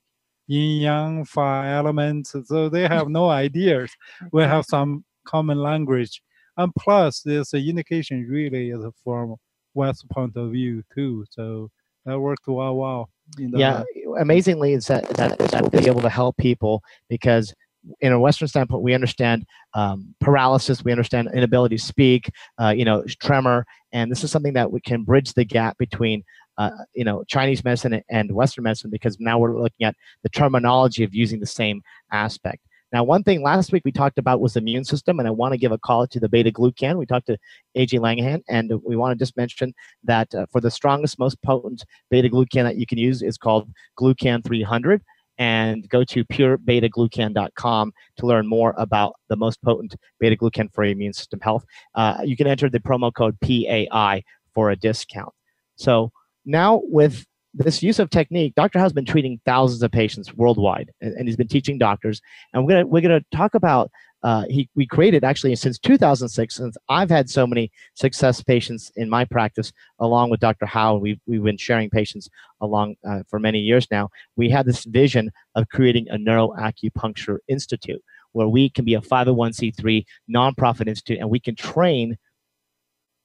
yin 0.47 0.81
yang, 0.81 1.25
five 1.25 1.65
elements. 1.65 2.35
So 2.45 2.69
they 2.69 2.87
have 2.87 3.09
no 3.09 3.29
ideas. 3.45 3.91
We 4.31 4.43
have 4.43 4.65
some 4.65 5.03
common 5.25 5.57
language, 5.59 6.21
and 6.57 6.73
plus, 6.75 7.21
this 7.21 7.53
indication 7.53 8.27
really 8.29 8.69
is 8.69 8.83
from 9.03 9.35
West 9.73 10.07
point 10.09 10.37
of 10.37 10.51
view 10.51 10.83
too. 10.93 11.25
So 11.31 11.71
that 12.05 12.19
worked 12.19 12.47
well, 12.47 12.75
wow 12.75 13.07
In 13.39 13.51
the 13.51 13.59
yeah 13.59 13.83
amazingly 14.17 14.73
it's 14.73 14.87
that 14.87 15.07
that 15.09 15.37
this 15.37 15.51
will 15.53 15.69
be 15.69 15.87
able 15.87 16.01
to 16.01 16.09
help 16.09 16.37
people 16.37 16.81
because 17.09 17.53
in 18.01 18.11
a 18.11 18.19
western 18.19 18.47
standpoint 18.47 18.81
we 18.81 18.93
understand 18.93 19.45
um, 19.73 20.13
paralysis 20.19 20.83
we 20.83 20.91
understand 20.91 21.29
inability 21.33 21.77
to 21.77 21.83
speak 21.83 22.29
uh, 22.59 22.69
you 22.69 22.85
know 22.85 23.03
tremor 23.21 23.65
and 23.91 24.11
this 24.11 24.23
is 24.23 24.31
something 24.31 24.53
that 24.53 24.71
we 24.71 24.79
can 24.81 25.03
bridge 25.03 25.33
the 25.33 25.45
gap 25.45 25.77
between 25.77 26.23
uh, 26.57 26.71
you 26.93 27.03
know 27.03 27.23
chinese 27.27 27.63
medicine 27.63 28.01
and 28.09 28.31
western 28.31 28.63
medicine 28.63 28.89
because 28.89 29.17
now 29.19 29.37
we're 29.37 29.59
looking 29.59 29.85
at 29.85 29.95
the 30.23 30.29
terminology 30.29 31.03
of 31.03 31.13
using 31.13 31.39
the 31.39 31.45
same 31.45 31.81
aspect 32.11 32.61
now, 32.95 33.03
one 33.03 33.23
thing 33.23 33.43
last 33.43 33.73
week 33.73 33.81
we 33.83 33.91
talked 33.91 34.17
about 34.17 34.39
was 34.39 34.55
immune 34.55 34.85
system, 34.85 35.19
and 35.19 35.27
I 35.27 35.31
want 35.31 35.51
to 35.51 35.57
give 35.57 35.73
a 35.73 35.77
call 35.77 36.07
to 36.07 36.17
the 36.17 36.29
beta 36.29 36.49
glucan. 36.49 36.97
We 36.97 37.05
talked 37.05 37.27
to 37.27 37.37
AJ 37.75 37.99
Lanigan, 37.99 38.41
and 38.47 38.71
we 38.85 38.95
want 38.95 39.11
to 39.11 39.21
just 39.21 39.35
mention 39.35 39.73
that 40.05 40.33
uh, 40.33 40.45
for 40.49 40.61
the 40.61 40.71
strongest, 40.71 41.19
most 41.19 41.41
potent 41.41 41.83
beta 42.09 42.29
glucan 42.29 42.63
that 42.63 42.77
you 42.77 42.85
can 42.85 42.97
use 42.97 43.21
is 43.21 43.37
called 43.37 43.69
Glucan 43.99 44.45
300. 44.45 45.01
And 45.37 45.89
go 45.89 46.05
to 46.05 46.23
purebetaglucan.com 46.23 47.93
to 48.15 48.25
learn 48.25 48.47
more 48.47 48.73
about 48.77 49.15
the 49.27 49.35
most 49.35 49.61
potent 49.61 49.97
beta 50.21 50.37
glucan 50.37 50.73
for 50.73 50.85
immune 50.85 51.11
system 51.11 51.41
health. 51.41 51.65
Uh, 51.95 52.21
you 52.23 52.37
can 52.37 52.47
enter 52.47 52.69
the 52.69 52.79
promo 52.79 53.13
code 53.13 53.37
PAI 53.41 54.23
for 54.53 54.69
a 54.69 54.77
discount. 54.77 55.33
So 55.75 56.13
now 56.45 56.81
with 56.85 57.25
this 57.55 57.81
use 57.81 57.99
of 57.99 58.09
technique, 58.09 58.53
Dr. 58.55 58.79
Hao's 58.79 58.93
been 58.93 59.05
treating 59.05 59.39
thousands 59.45 59.81
of 59.81 59.91
patients 59.91 60.33
worldwide, 60.33 60.91
and, 61.01 61.13
and 61.15 61.27
he's 61.27 61.37
been 61.37 61.47
teaching 61.47 61.77
doctors. 61.77 62.21
And 62.53 62.65
we're 62.65 62.73
gonna 62.73 62.87
we're 62.87 63.01
gonna 63.01 63.23
talk 63.31 63.55
about 63.55 63.89
uh, 64.23 64.43
he 64.49 64.69
we 64.75 64.85
created 64.85 65.23
actually 65.23 65.55
since 65.55 65.79
2006. 65.79 66.55
Since 66.55 66.77
I've 66.89 67.09
had 67.09 67.29
so 67.29 67.47
many 67.47 67.71
success 67.93 68.43
patients 68.43 68.91
in 68.95 69.09
my 69.09 69.23
practice, 69.23 69.71
along 69.99 70.31
with 70.31 70.41
Dr. 70.41 70.65
Hao, 70.65 70.97
we've 70.97 71.19
we've 71.27 71.43
been 71.43 71.57
sharing 71.57 71.89
patients 71.89 72.29
along 72.59 72.95
uh, 73.07 73.21
for 73.29 73.39
many 73.39 73.59
years 73.59 73.87
now. 73.89 74.09
We 74.35 74.49
had 74.49 74.65
this 74.65 74.83
vision 74.83 75.31
of 75.55 75.69
creating 75.69 76.07
a 76.09 76.17
neuroacupuncture 76.17 77.37
institute 77.47 78.03
where 78.33 78.49
we 78.49 78.69
can 78.69 78.83
be 78.83 78.95
a 78.95 79.01
501c3 79.01 80.03
nonprofit 80.29 80.89
institute 80.89 81.19
and 81.19 81.29
we 81.29 81.39
can 81.39 81.55
train 81.55 82.17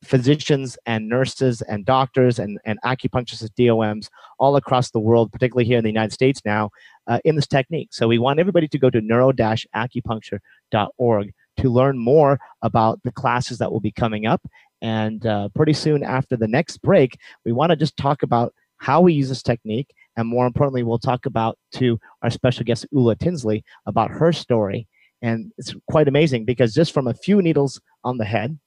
physicians 0.02 0.78
and 0.86 1.08
nurses 1.08 1.62
and 1.62 1.84
doctors 1.84 2.38
and, 2.38 2.60
and 2.64 2.78
acupuncturists, 2.84 3.50
DOMs 3.56 4.08
all 4.38 4.54
across 4.56 4.90
the 4.90 4.98
world, 4.98 5.32
particularly 5.32 5.66
here 5.66 5.78
in 5.78 5.84
the 5.84 5.90
United 5.90 6.12
States 6.12 6.42
now, 6.44 6.70
uh, 7.06 7.20
in 7.24 7.36
this 7.36 7.46
technique. 7.46 7.88
So 7.92 8.08
we 8.08 8.18
want 8.18 8.40
everybody 8.40 8.68
to 8.68 8.78
go 8.78 8.90
to 8.90 9.00
neuro-acupuncture.org 9.00 11.32
to 11.58 11.68
learn 11.68 11.98
more 11.98 12.40
about 12.62 13.02
the 13.02 13.12
classes 13.12 13.58
that 13.58 13.70
will 13.70 13.80
be 13.80 13.92
coming 13.92 14.26
up. 14.26 14.40
And 14.80 15.26
uh, 15.26 15.50
pretty 15.54 15.74
soon 15.74 16.02
after 16.02 16.36
the 16.36 16.48
next 16.48 16.78
break, 16.78 17.18
we 17.44 17.52
want 17.52 17.70
to 17.70 17.76
just 17.76 17.96
talk 17.96 18.22
about 18.22 18.54
how 18.78 19.02
we 19.02 19.12
use 19.12 19.28
this 19.28 19.42
technique. 19.42 19.92
And 20.16 20.26
more 20.26 20.46
importantly, 20.46 20.82
we'll 20.82 20.98
talk 20.98 21.26
about 21.26 21.58
to 21.72 22.00
our 22.22 22.30
special 22.30 22.64
guest, 22.64 22.86
Ula 22.90 23.16
Tinsley, 23.16 23.62
about 23.86 24.10
her 24.10 24.32
story. 24.32 24.88
And 25.22 25.52
it's 25.58 25.74
quite 25.90 26.08
amazing 26.08 26.46
because 26.46 26.72
just 26.72 26.94
from 26.94 27.06
a 27.06 27.14
few 27.14 27.42
needles 27.42 27.78
on 28.04 28.16
the 28.16 28.24
head, 28.24 28.58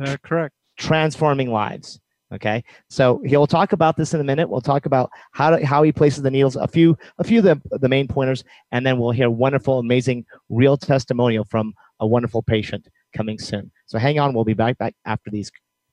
uh, 0.00 0.16
correct, 0.22 0.54
transforming 0.76 1.50
lives. 1.50 2.00
Okay, 2.32 2.64
so 2.88 3.22
he'll 3.24 3.46
talk 3.46 3.72
about 3.72 3.96
this 3.96 4.12
in 4.12 4.20
a 4.20 4.24
minute. 4.24 4.48
We'll 4.48 4.60
talk 4.60 4.86
about 4.86 5.10
how 5.32 5.50
to, 5.50 5.64
how 5.64 5.82
he 5.82 5.92
places 5.92 6.22
the 6.22 6.30
needles, 6.30 6.56
a 6.56 6.66
few 6.66 6.96
a 7.18 7.24
few 7.24 7.38
of 7.38 7.44
the, 7.44 7.78
the 7.78 7.88
main 7.88 8.08
pointers, 8.08 8.42
and 8.72 8.84
then 8.84 8.98
we'll 8.98 9.12
hear 9.12 9.30
wonderful, 9.30 9.78
amazing, 9.78 10.24
real 10.48 10.76
testimonial 10.76 11.44
from 11.44 11.74
a 12.00 12.06
wonderful 12.06 12.42
patient 12.42 12.88
coming 13.14 13.38
soon. 13.38 13.70
So 13.86 13.98
hang 13.98 14.18
on, 14.18 14.34
we'll 14.34 14.44
be 14.44 14.54
back 14.54 14.78
back 14.78 14.94
after 15.04 15.30
these 15.30 15.52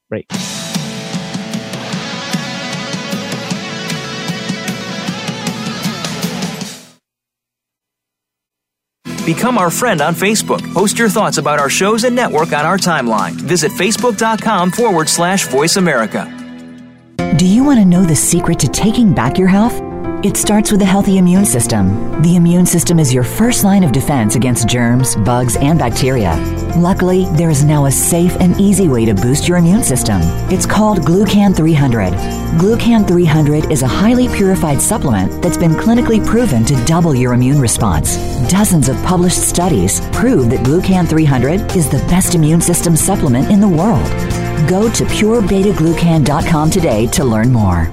breaks. 0.09 0.70
Become 9.25 9.57
our 9.57 9.69
friend 9.69 10.01
on 10.01 10.15
Facebook. 10.15 10.73
Post 10.73 10.97
your 10.97 11.09
thoughts 11.09 11.37
about 11.37 11.59
our 11.59 11.69
shows 11.69 12.03
and 12.03 12.15
network 12.15 12.53
on 12.53 12.65
our 12.65 12.77
timeline. 12.77 13.33
Visit 13.33 13.71
facebook.com 13.71 14.71
forward 14.71 15.07
slash 15.09 15.47
voice 15.47 15.75
America. 15.75 16.25
Do 17.37 17.45
you 17.45 17.63
want 17.63 17.79
to 17.79 17.85
know 17.85 18.03
the 18.03 18.15
secret 18.15 18.59
to 18.59 18.67
taking 18.67 19.13
back 19.13 19.37
your 19.37 19.47
health? 19.47 19.90
It 20.23 20.37
starts 20.37 20.71
with 20.71 20.83
a 20.83 20.85
healthy 20.85 21.17
immune 21.17 21.45
system. 21.45 22.21
The 22.21 22.35
immune 22.35 22.67
system 22.67 22.99
is 22.99 23.11
your 23.11 23.23
first 23.23 23.63
line 23.63 23.83
of 23.83 23.91
defense 23.91 24.35
against 24.35 24.67
germs, 24.67 25.15
bugs, 25.15 25.55
and 25.55 25.79
bacteria. 25.79 26.35
Luckily, 26.77 27.25
there 27.31 27.49
is 27.49 27.63
now 27.63 27.85
a 27.85 27.91
safe 27.91 28.35
and 28.39 28.55
easy 28.61 28.87
way 28.87 29.03
to 29.05 29.15
boost 29.15 29.47
your 29.47 29.57
immune 29.57 29.81
system. 29.81 30.19
It's 30.51 30.67
called 30.67 30.99
Glucan 30.99 31.55
300. 31.55 32.13
Glucan 32.59 33.07
300 33.07 33.71
is 33.71 33.81
a 33.81 33.87
highly 33.87 34.27
purified 34.27 34.79
supplement 34.79 35.41
that's 35.41 35.57
been 35.57 35.71
clinically 35.71 36.23
proven 36.23 36.65
to 36.65 36.85
double 36.85 37.15
your 37.15 37.33
immune 37.33 37.59
response. 37.59 38.17
Dozens 38.47 38.89
of 38.89 39.03
published 39.03 39.41
studies 39.41 40.01
prove 40.11 40.51
that 40.51 40.59
Glucan 40.59 41.09
300 41.09 41.75
is 41.75 41.89
the 41.89 42.05
best 42.09 42.35
immune 42.35 42.61
system 42.61 42.95
supplement 42.95 43.49
in 43.49 43.59
the 43.59 43.67
world. 43.67 44.05
Go 44.69 44.87
to 44.91 45.03
purebetaglucan.com 45.05 46.69
today 46.69 47.07
to 47.07 47.23
learn 47.23 47.51
more. 47.51 47.91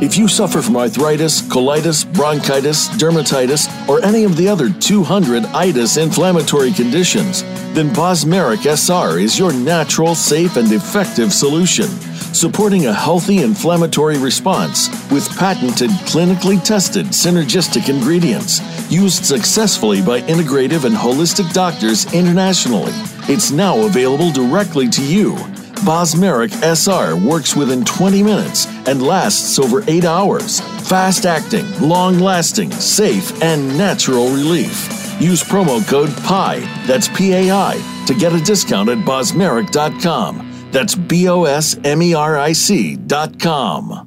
If 0.00 0.16
you 0.16 0.28
suffer 0.28 0.62
from 0.62 0.76
arthritis, 0.76 1.42
colitis, 1.42 2.04
bronchitis, 2.14 2.88
dermatitis, 2.90 3.66
or 3.88 4.00
any 4.04 4.22
of 4.22 4.36
the 4.36 4.46
other 4.46 4.70
200 4.70 5.44
itis 5.46 5.96
inflammatory 5.96 6.70
conditions, 6.70 7.42
then 7.74 7.92
Bosmeric 7.92 8.64
SR 8.64 9.18
is 9.18 9.36
your 9.36 9.52
natural, 9.52 10.14
safe, 10.14 10.56
and 10.56 10.70
effective 10.70 11.32
solution, 11.32 11.88
supporting 12.32 12.86
a 12.86 12.92
healthy 12.92 13.38
inflammatory 13.38 14.18
response 14.18 14.88
with 15.10 15.28
patented, 15.36 15.90
clinically 16.06 16.62
tested 16.62 17.06
synergistic 17.06 17.88
ingredients 17.88 18.60
used 18.92 19.24
successfully 19.24 20.00
by 20.00 20.20
integrative 20.22 20.84
and 20.84 20.94
holistic 20.94 21.52
doctors 21.52 22.06
internationally. 22.14 22.92
It's 23.28 23.50
now 23.50 23.84
available 23.84 24.30
directly 24.30 24.88
to 24.90 25.04
you 25.04 25.36
Bosmeric 25.84 26.52
SR 26.52 27.16
works 27.16 27.56
within 27.56 27.84
20 27.84 28.22
minutes 28.22 28.66
and 28.86 29.02
lasts 29.02 29.58
over 29.58 29.84
8 29.88 30.04
hours. 30.04 30.60
Fast 30.88 31.26
acting, 31.26 31.66
long 31.80 32.18
lasting, 32.18 32.70
safe, 32.72 33.42
and 33.42 33.76
natural 33.76 34.28
relief. 34.28 34.88
Use 35.20 35.42
promo 35.42 35.86
code 35.88 36.14
PI, 36.24 36.60
that's 36.86 37.08
P 37.08 37.32
A 37.32 37.50
I, 37.50 38.04
to 38.06 38.14
get 38.14 38.32
a 38.32 38.40
discount 38.40 38.88
at 38.88 38.98
bosmeric.com. 38.98 40.68
That's 40.70 40.94
B 40.94 41.28
O 41.28 41.44
S 41.44 41.76
M 41.84 42.02
E 42.02 42.14
R 42.14 42.38
I 42.38 42.52
C.com. 42.52 44.04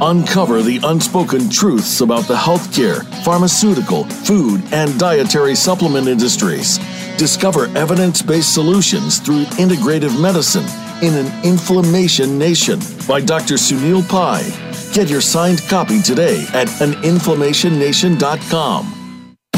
Uncover 0.00 0.62
the 0.62 0.80
unspoken 0.84 1.48
truths 1.48 2.00
about 2.00 2.26
the 2.28 2.34
healthcare, 2.34 3.04
pharmaceutical, 3.24 4.04
food, 4.04 4.62
and 4.72 4.98
dietary 4.98 5.54
supplement 5.54 6.08
industries. 6.08 6.78
Discover 7.16 7.66
evidence 7.76 8.22
based 8.22 8.52
solutions 8.52 9.20
through 9.20 9.44
integrative 9.56 10.20
medicine 10.20 10.66
in 11.02 11.14
an 11.14 11.32
inflammation 11.44 12.36
nation 12.38 12.80
by 13.06 13.20
Dr. 13.20 13.54
Sunil 13.54 14.02
Pai. 14.08 14.42
Get 14.92 15.08
your 15.08 15.20
signed 15.20 15.62
copy 15.68 16.02
today 16.02 16.44
at 16.52 16.66
aninflammationnation.com. 16.68 19.03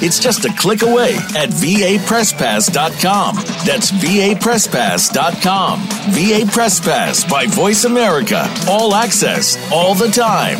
It's 0.00 0.18
just 0.18 0.44
a 0.44 0.52
click 0.54 0.82
away 0.82 1.14
at 1.36 1.50
vapresspass.com. 1.50 3.36
That's 3.66 3.90
vapresspass.com. 3.90 5.80
VA 6.12 6.50
Press 6.50 6.80
Pass 6.80 7.24
by 7.30 7.46
Voice 7.46 7.84
America. 7.84 8.48
All 8.68 8.94
access, 8.94 9.56
all 9.72 9.94
the 9.94 10.08
time. 10.08 10.58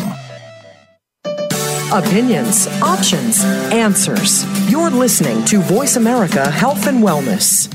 Opinions, 1.91 2.67
options, 2.81 3.43
answers. 3.71 4.45
You're 4.69 4.89
listening 4.89 5.45
to 5.45 5.59
Voice 5.59 5.95
America 5.95 6.49
Health 6.49 6.87
and 6.87 7.03
Wellness. 7.03 7.69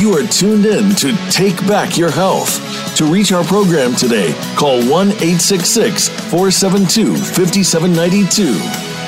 You 0.00 0.14
are 0.14 0.26
tuned 0.26 0.66
in 0.66 0.94
to 0.96 1.14
Take 1.30 1.56
Back 1.68 1.96
Your 1.96 2.10
Health. 2.10 2.71
To 2.96 3.06
reach 3.06 3.32
our 3.32 3.42
program 3.44 3.94
today, 3.96 4.34
call 4.54 4.78
1 4.86 5.08
866 5.12 6.08
472 6.30 7.16
5792. 7.16 8.52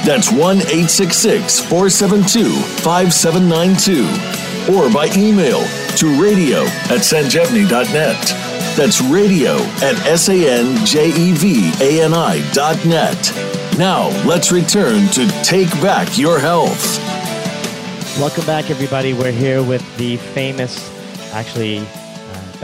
That's 0.07 0.33
1 0.33 0.57
866 0.59 1.61
472 1.61 2.51
5792. 2.83 4.73
Or 4.73 4.91
by 4.91 5.09
email 5.17 5.61
to 5.99 6.21
radio 6.21 6.63
at 6.91 7.05
sanjevani.net. 7.05 8.35
That's 8.77 9.01
radio 9.03 9.53
at 9.83 9.95
S-A-N-J-E-V-A-N-I 10.07 10.71
dot 12.53 12.85
net. 12.87 13.33
Now, 13.79 14.09
let's 14.27 14.51
return 14.51 15.09
to 15.09 15.29
Take 15.45 15.71
Back 15.83 16.17
Your 16.17 16.39
Health. 16.39 16.99
Welcome 18.19 18.47
back, 18.47 18.71
everybody. 18.71 19.13
We're 19.13 19.31
here 19.31 19.63
with 19.63 19.85
the 19.99 20.17
famous, 20.17 20.91
actually, 21.33 21.87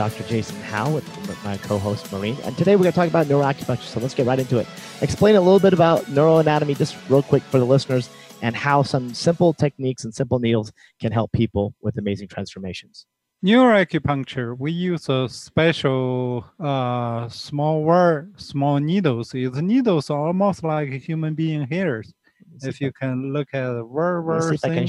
Dr. 0.01 0.23
Jason 0.23 0.59
Hao 0.63 0.89
with, 0.89 1.43
my 1.45 1.57
co-host 1.57 2.11
Maureen, 2.11 2.35
and 2.43 2.57
today 2.57 2.75
we're 2.75 2.81
going 2.81 2.91
to 2.91 2.95
talk 2.95 3.07
about 3.07 3.27
neuroacupuncture. 3.27 3.83
So 3.83 3.99
let's 3.99 4.15
get 4.15 4.25
right 4.25 4.39
into 4.39 4.57
it. 4.57 4.65
Explain 5.01 5.35
a 5.35 5.41
little 5.41 5.59
bit 5.59 5.73
about 5.73 6.05
neuroanatomy, 6.05 6.75
just 6.75 6.97
real 7.07 7.21
quick 7.21 7.43
for 7.43 7.59
the 7.59 7.65
listeners, 7.67 8.09
and 8.41 8.55
how 8.55 8.81
some 8.81 9.13
simple 9.13 9.53
techniques 9.53 10.03
and 10.03 10.11
simple 10.11 10.39
needles 10.39 10.71
can 10.99 11.11
help 11.11 11.31
people 11.33 11.75
with 11.83 11.99
amazing 11.99 12.29
transformations. 12.29 13.05
Neuroacupuncture, 13.45 14.57
we 14.57 14.71
use 14.71 15.07
a 15.07 15.29
special 15.29 16.45
uh, 16.59 17.29
small 17.29 17.83
word, 17.83 18.41
small 18.41 18.79
needles. 18.79 19.29
The 19.29 19.51
needles 19.61 20.09
are 20.09 20.25
almost 20.25 20.63
like 20.63 20.89
human 20.93 21.35
being 21.35 21.67
hairs. 21.67 22.11
If 22.63 22.81
you 22.81 22.91
can 22.91 23.33
look 23.33 23.49
at 23.53 23.71
the 23.71 23.85
word, 23.85 24.23
word 24.23 24.59
thing. 24.61 24.71
I 24.71 24.75
can 24.75 24.87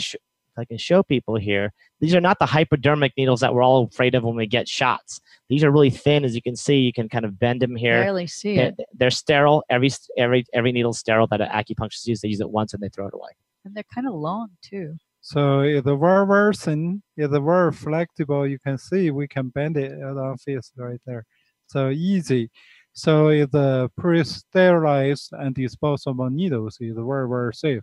show 0.77 1.03
people 1.03 1.37
here, 1.37 1.73
these 2.01 2.15
are 2.15 2.21
not 2.21 2.39
the 2.39 2.47
hypodermic 2.47 3.13
needles 3.17 3.41
that 3.41 3.55
we're 3.55 3.63
all 3.63 3.85
afraid 3.85 4.15
of 4.15 4.25
when 4.25 4.37
we 4.37 4.47
get 4.47 4.69
shots. 4.69 5.21
These 5.49 5.65
are 5.65 5.71
really 5.71 5.91
thin, 5.91 6.25
as 6.25 6.35
you 6.35 6.43
can 6.43 6.57
see. 6.57 6.79
You 6.79 6.93
can 6.93 7.09
kind 7.09 7.25
of 7.25 7.39
bend 7.39 7.63
them 7.63 7.77
here. 7.77 8.03
Barely 8.03 8.27
see 8.27 8.57
it. 8.57 8.79
They're 8.93 9.11
sterile. 9.11 9.65
Every 9.71 9.91
every 10.17 10.45
every 10.53 10.73
needle's 10.73 10.99
sterile 10.99 11.27
that 11.29 11.41
an 11.41 11.49
acupuncturist 11.49 12.07
uses. 12.07 12.21
They 12.23 12.29
use 12.29 12.41
it 12.41 12.51
once 12.51 12.75
and 12.75 12.83
they 12.83 12.89
throw 12.89 13.07
it 13.07 13.15
away. 13.15 13.31
And 13.65 13.75
they're 13.75 13.85
kind 13.95 14.07
of 14.07 14.15
long 14.15 14.49
too. 14.63 14.97
So 15.21 15.61
if 15.61 15.85
the 15.85 15.95
word 15.95 16.27
version, 16.27 17.03
if 17.17 17.31
the 17.31 17.41
word 17.41 17.77
flexible, 17.77 18.47
you 18.47 18.59
can 18.59 18.77
see 18.77 19.13
we 19.13 19.29
can 19.29 19.51
bend 19.51 19.77
it 19.77 19.93
at 19.93 20.17
our 20.17 20.37
face 20.37 20.73
right 20.77 21.01
there. 21.07 21.25
So 21.69 21.91
easy. 21.91 22.51
So 22.93 23.29
if 23.29 23.51
the 23.53 23.91
pre-sterilized 23.97 25.33
and 25.33 25.55
disposable 25.55 26.29
needles 26.29 26.77
is 26.81 26.97
very, 26.97 27.29
very 27.29 27.55
safe. 27.55 27.83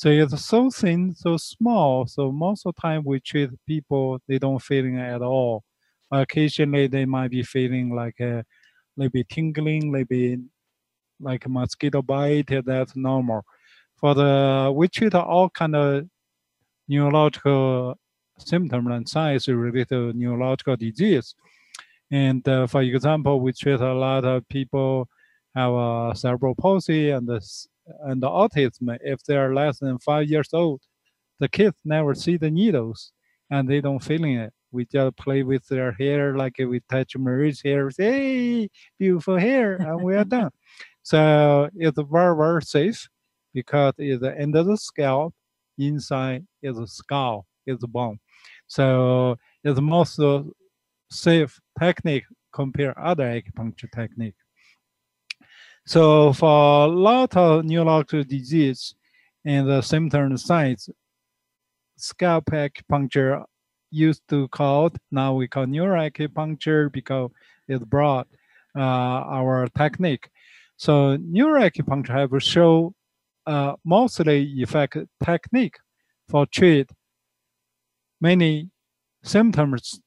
So 0.00 0.08
it's 0.08 0.46
so 0.46 0.70
thin, 0.70 1.14
so 1.14 1.36
small. 1.36 2.06
So 2.06 2.32
most 2.32 2.64
of 2.64 2.74
the 2.74 2.80
time 2.80 3.02
we 3.04 3.20
treat 3.20 3.50
people, 3.66 4.18
they 4.26 4.38
don't 4.38 4.58
feeling 4.58 4.98
at 4.98 5.20
all. 5.20 5.62
Occasionally 6.10 6.86
they 6.86 7.04
might 7.04 7.30
be 7.30 7.42
feeling 7.42 7.94
like 7.94 8.18
a 8.18 8.42
bit 8.96 9.28
tingling, 9.28 9.92
maybe 9.92 10.38
like 11.20 11.44
a 11.44 11.50
mosquito 11.50 12.00
bite, 12.00 12.64
that's 12.64 12.96
normal. 12.96 13.44
For 13.96 14.14
the 14.14 14.72
we 14.74 14.88
treat 14.88 15.14
all 15.14 15.50
kind 15.50 15.76
of 15.76 16.08
neurological 16.88 17.98
symptoms 18.38 18.88
and 18.90 19.06
signs 19.06 19.48
related 19.48 19.90
to 19.90 20.14
neurological 20.14 20.76
disease. 20.76 21.34
And 22.10 22.48
uh, 22.48 22.66
for 22.68 22.80
example, 22.80 23.38
we 23.38 23.52
treat 23.52 23.80
a 23.80 23.92
lot 23.92 24.24
of 24.24 24.48
people 24.48 25.10
have 25.54 25.74
a 25.74 26.12
cerebral 26.16 26.54
palsy 26.54 27.10
and 27.10 27.28
the, 27.28 27.46
and 28.02 28.22
autism. 28.22 28.96
If 29.02 29.22
they 29.24 29.36
are 29.36 29.54
less 29.54 29.78
than 29.78 29.98
five 29.98 30.28
years 30.28 30.48
old, 30.52 30.82
the 31.38 31.48
kids 31.48 31.76
never 31.84 32.14
see 32.14 32.36
the 32.36 32.50
needles 32.50 33.12
and 33.50 33.68
they 33.68 33.80
don't 33.80 33.98
feeling 33.98 34.36
it. 34.36 34.52
We 34.72 34.84
just 34.86 35.16
play 35.16 35.42
with 35.42 35.66
their 35.66 35.92
hair 35.92 36.36
like 36.36 36.54
we 36.58 36.80
touch 36.88 37.16
Marie's 37.16 37.60
hair, 37.60 37.90
say, 37.90 38.04
hey, 38.04 38.70
beautiful 38.98 39.36
hair, 39.36 39.76
and 39.76 40.02
we 40.02 40.14
are 40.14 40.24
done. 40.24 40.50
So 41.02 41.68
it's 41.74 41.98
very, 41.98 42.36
very 42.36 42.62
safe 42.62 43.08
because 43.52 43.94
it's 43.98 44.20
the 44.20 44.38
end 44.38 44.54
of 44.54 44.66
the 44.66 44.76
scalp, 44.76 45.34
inside 45.76 46.46
is 46.62 46.78
a 46.78 46.86
skull, 46.86 47.46
is 47.66 47.82
a 47.82 47.88
bone. 47.88 48.20
So 48.68 49.36
it's 49.64 49.80
most 49.80 50.20
safe 51.10 51.58
technique 51.80 52.24
compared 52.52 52.96
other 52.96 53.24
acupuncture 53.24 53.90
technique. 53.92 54.34
So 55.86 56.32
for 56.32 56.84
a 56.84 56.88
lot 56.88 57.36
of 57.36 57.64
neurological 57.64 58.24
disease 58.24 58.94
and 59.44 59.68
the 59.68 59.82
symptom 59.82 60.36
signs, 60.36 60.88
scalp 61.96 62.46
acupuncture 62.46 63.44
used 63.90 64.22
to 64.28 64.48
called 64.48 64.96
now 65.10 65.34
we 65.34 65.48
call 65.48 65.66
neuroacupuncture 65.66 66.92
because 66.92 67.30
it 67.68 67.84
brought 67.88 68.28
uh, 68.76 68.80
our 68.80 69.68
technique. 69.76 70.30
So 70.76 71.16
neuroacupuncture 71.18 72.08
have 72.10 72.42
show 72.42 72.94
uh, 73.46 73.74
mostly 73.84 74.62
effect 74.62 74.96
technique 75.24 75.76
for 76.28 76.46
treat 76.46 76.90
many 78.20 78.70
symptoms 79.22 80.00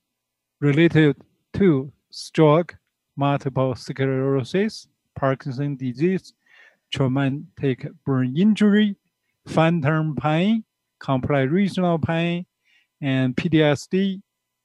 related 0.61 1.17
to 1.53 1.91
stroke, 2.09 2.75
multiple 3.17 3.75
sclerosis, 3.75 4.87
Parkinson 5.15 5.75
disease, 5.75 6.33
traumatic 6.91 7.87
brain 8.05 8.37
injury, 8.37 8.95
phantom 9.47 10.15
pain, 10.15 10.63
complex 10.99 11.51
regional 11.51 11.99
pain, 11.99 12.45
and 13.01 13.35
PTSD, 13.35 14.21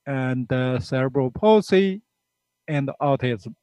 and 0.06 0.50
uh, 0.52 0.78
cerebral 0.78 1.30
palsy, 1.30 2.02
and 2.66 2.90
autism. 3.00 3.54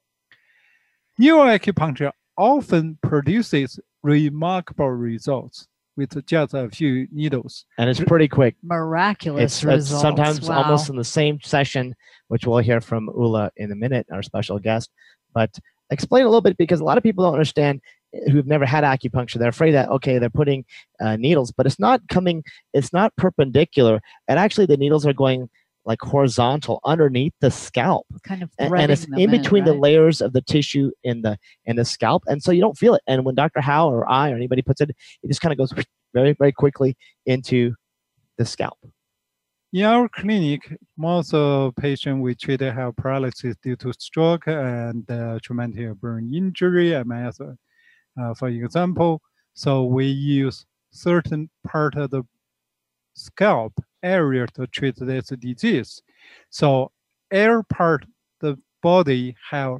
Neuroacupuncture 1.19 2.11
often 2.37 2.97
produces 3.01 3.79
remarkable 4.03 4.89
results 4.89 5.67
with 5.97 6.25
just 6.25 6.53
a 6.53 6.69
few 6.69 7.07
needles. 7.11 7.65
And 7.77 7.89
it's 7.89 8.01
pretty 8.01 8.27
quick. 8.27 8.55
Miraculous 8.61 9.43
It's, 9.43 9.55
it's 9.57 9.63
results. 9.63 10.01
sometimes 10.01 10.49
wow. 10.49 10.63
almost 10.63 10.89
in 10.89 10.97
the 10.97 11.03
same 11.03 11.39
session, 11.41 11.95
which 12.27 12.45
we'll 12.45 12.57
hear 12.59 12.81
from 12.81 13.09
Ula 13.15 13.51
in 13.55 13.71
a 13.71 13.75
minute, 13.75 14.05
our 14.11 14.21
special 14.21 14.59
guest. 14.59 14.89
But 15.33 15.57
explain 15.89 16.23
a 16.23 16.27
little 16.27 16.41
bit 16.41 16.57
because 16.57 16.79
a 16.79 16.83
lot 16.83 16.97
of 16.97 17.03
people 17.03 17.23
don't 17.23 17.33
understand 17.33 17.81
eh, 18.13 18.31
who've 18.31 18.47
never 18.47 18.65
had 18.65 18.83
acupuncture. 18.83 19.35
They're 19.35 19.49
afraid 19.49 19.71
that 19.71 19.89
okay, 19.89 20.17
they're 20.17 20.29
putting 20.29 20.65
uh, 20.99 21.15
needles, 21.15 21.51
but 21.51 21.65
it's 21.65 21.79
not 21.79 22.07
coming. 22.09 22.43
It's 22.73 22.93
not 22.93 23.15
perpendicular, 23.17 24.01
and 24.27 24.39
actually 24.39 24.65
the 24.65 24.77
needles 24.77 25.05
are 25.05 25.13
going 25.13 25.49
like 25.85 26.01
horizontal 26.01 26.79
underneath 26.83 27.33
the 27.41 27.51
scalp 27.51 28.07
kind 28.23 28.41
of 28.41 28.49
and, 28.57 28.73
and 28.75 28.91
it's 28.91 29.05
in 29.17 29.29
between 29.29 29.63
the 29.63 29.71
right? 29.71 29.81
layers 29.81 30.19
of 30.19 30.33
the 30.33 30.41
tissue 30.41 30.91
in 31.03 31.21
the 31.21 31.37
in 31.65 31.75
the 31.75 31.85
scalp 31.85 32.23
and 32.27 32.41
so 32.41 32.51
you 32.51 32.59
don't 32.59 32.77
feel 32.77 32.95
it 32.95 33.01
and 33.07 33.23
when 33.23 33.35
dr 33.35 33.61
hao 33.61 33.87
or 33.87 34.09
i 34.09 34.31
or 34.31 34.35
anybody 34.35 34.61
puts 34.61 34.81
it 34.81 34.89
it 34.89 35.27
just 35.27 35.41
kind 35.41 35.51
of 35.51 35.57
goes 35.57 35.71
very 36.13 36.33
very 36.33 36.51
quickly 36.51 36.97
into 37.25 37.73
the 38.37 38.45
scalp 38.45 38.77
In 39.73 39.83
our 39.83 40.07
clinic, 40.07 40.61
most 40.95 41.33
of 41.33 41.75
patients 41.75 42.21
we 42.21 42.35
treat 42.35 42.61
have 42.61 42.95
paralysis 42.95 43.55
due 43.61 43.75
to 43.77 43.91
stroke 43.99 44.47
and 44.47 45.09
uh, 45.11 45.39
traumatic 45.43 45.95
brain 45.95 46.33
injury, 46.33 46.91
MS, 47.03 47.41
uh, 47.41 48.33
for 48.35 48.47
example. 48.47 49.21
So 49.53 49.83
we 49.83 50.05
use 50.05 50.65
certain 50.91 51.49
part 51.67 51.95
of 51.95 52.11
the 52.11 52.23
scalp 53.15 53.73
area 54.01 54.47
to 54.53 54.67
treat 54.67 54.95
this 54.97 55.29
disease. 55.29 56.01
So 56.49 56.91
air 57.31 57.63
part 57.63 58.03
of 58.03 58.09
the 58.39 58.57
body 58.81 59.35
have 59.49 59.79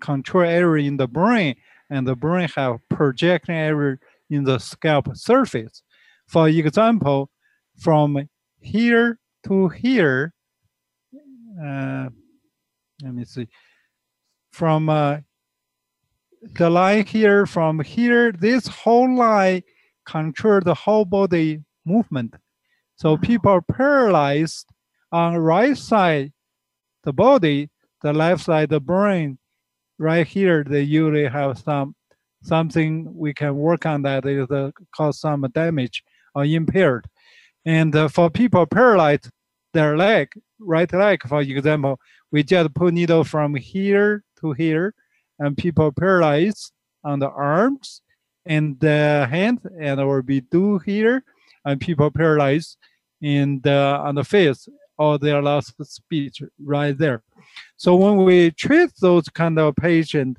control 0.00 0.44
area 0.44 0.86
in 0.86 0.96
the 0.96 1.08
brain, 1.08 1.54
and 1.88 2.06
the 2.06 2.16
brain 2.16 2.48
have 2.56 2.76
projection 2.88 3.54
area 3.54 3.96
in 4.28 4.44
the 4.44 4.58
scalp 4.58 5.16
surface. 5.16 5.82
For 6.26 6.48
example, 6.48 7.30
from 7.78 8.28
here 8.60 9.18
to 9.46 9.68
here, 9.68 10.32
uh, 11.62 12.08
let 13.02 13.14
me 13.14 13.24
see, 13.24 13.48
from 14.52 14.88
uh, 14.88 15.18
the 16.54 16.70
line 16.70 17.04
here, 17.06 17.46
from 17.46 17.80
here, 17.80 18.32
this 18.32 18.66
whole 18.66 19.14
line 19.16 19.62
control 20.06 20.60
the 20.60 20.74
whole 20.74 21.04
body 21.04 21.62
movement. 21.84 22.34
So 22.96 23.16
people 23.16 23.52
are 23.52 23.62
paralyzed 23.62 24.66
on 25.12 25.36
right 25.38 25.76
side, 25.76 26.32
the 27.04 27.12
body, 27.12 27.70
the 28.02 28.12
left 28.12 28.44
side, 28.44 28.68
the 28.68 28.80
brain. 28.80 29.38
Right 29.98 30.26
here, 30.26 30.64
they 30.64 30.82
usually 30.82 31.26
have 31.26 31.58
some 31.58 31.94
something 32.42 33.14
we 33.14 33.34
can 33.34 33.54
work 33.54 33.84
on 33.84 34.02
that 34.02 34.24
is 34.24 34.50
uh, 34.50 34.70
cause 34.96 35.20
some 35.20 35.46
damage 35.52 36.02
or 36.34 36.44
impaired. 36.44 37.06
And 37.64 37.94
uh, 37.94 38.08
for 38.08 38.30
people 38.30 38.66
paralyzed, 38.66 39.30
their 39.72 39.96
leg, 39.96 40.32
right 40.58 40.92
leg, 40.92 41.22
for 41.28 41.40
example, 41.42 42.00
we 42.32 42.42
just 42.42 42.74
put 42.74 42.94
needle 42.94 43.24
from 43.24 43.54
here 43.54 44.24
to 44.40 44.52
here, 44.52 44.94
and 45.38 45.56
people 45.56 45.92
paralyzed 45.92 46.72
on 47.04 47.18
the 47.18 47.30
arms 47.30 48.02
and 48.46 48.78
the 48.80 49.26
hand, 49.30 49.60
and 49.80 50.00
or 50.00 50.22
we 50.22 50.40
do 50.40 50.78
here, 50.78 51.22
and 51.64 51.80
people 51.80 52.10
paralyzed 52.10 52.76
in 53.20 53.60
the 53.62 53.76
on 53.76 54.14
the 54.14 54.24
face 54.24 54.68
or 54.98 55.18
their 55.18 55.42
lost 55.42 55.74
speech 55.84 56.42
right 56.62 56.96
there. 56.96 57.22
So 57.76 57.94
when 57.96 58.18
we 58.18 58.50
treat 58.50 58.90
those 59.00 59.28
kind 59.28 59.58
of 59.58 59.76
patient, 59.76 60.36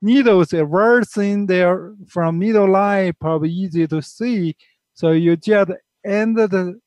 needles 0.00 0.54
are 0.54 1.04
thin 1.04 1.46
there 1.46 1.94
from 2.08 2.38
needle 2.38 2.70
line, 2.70 3.12
probably 3.20 3.50
easy 3.50 3.86
to 3.86 4.00
see. 4.00 4.56
So 4.94 5.12
you 5.12 5.36
just 5.36 5.72
end 6.04 6.36
the 6.36 6.80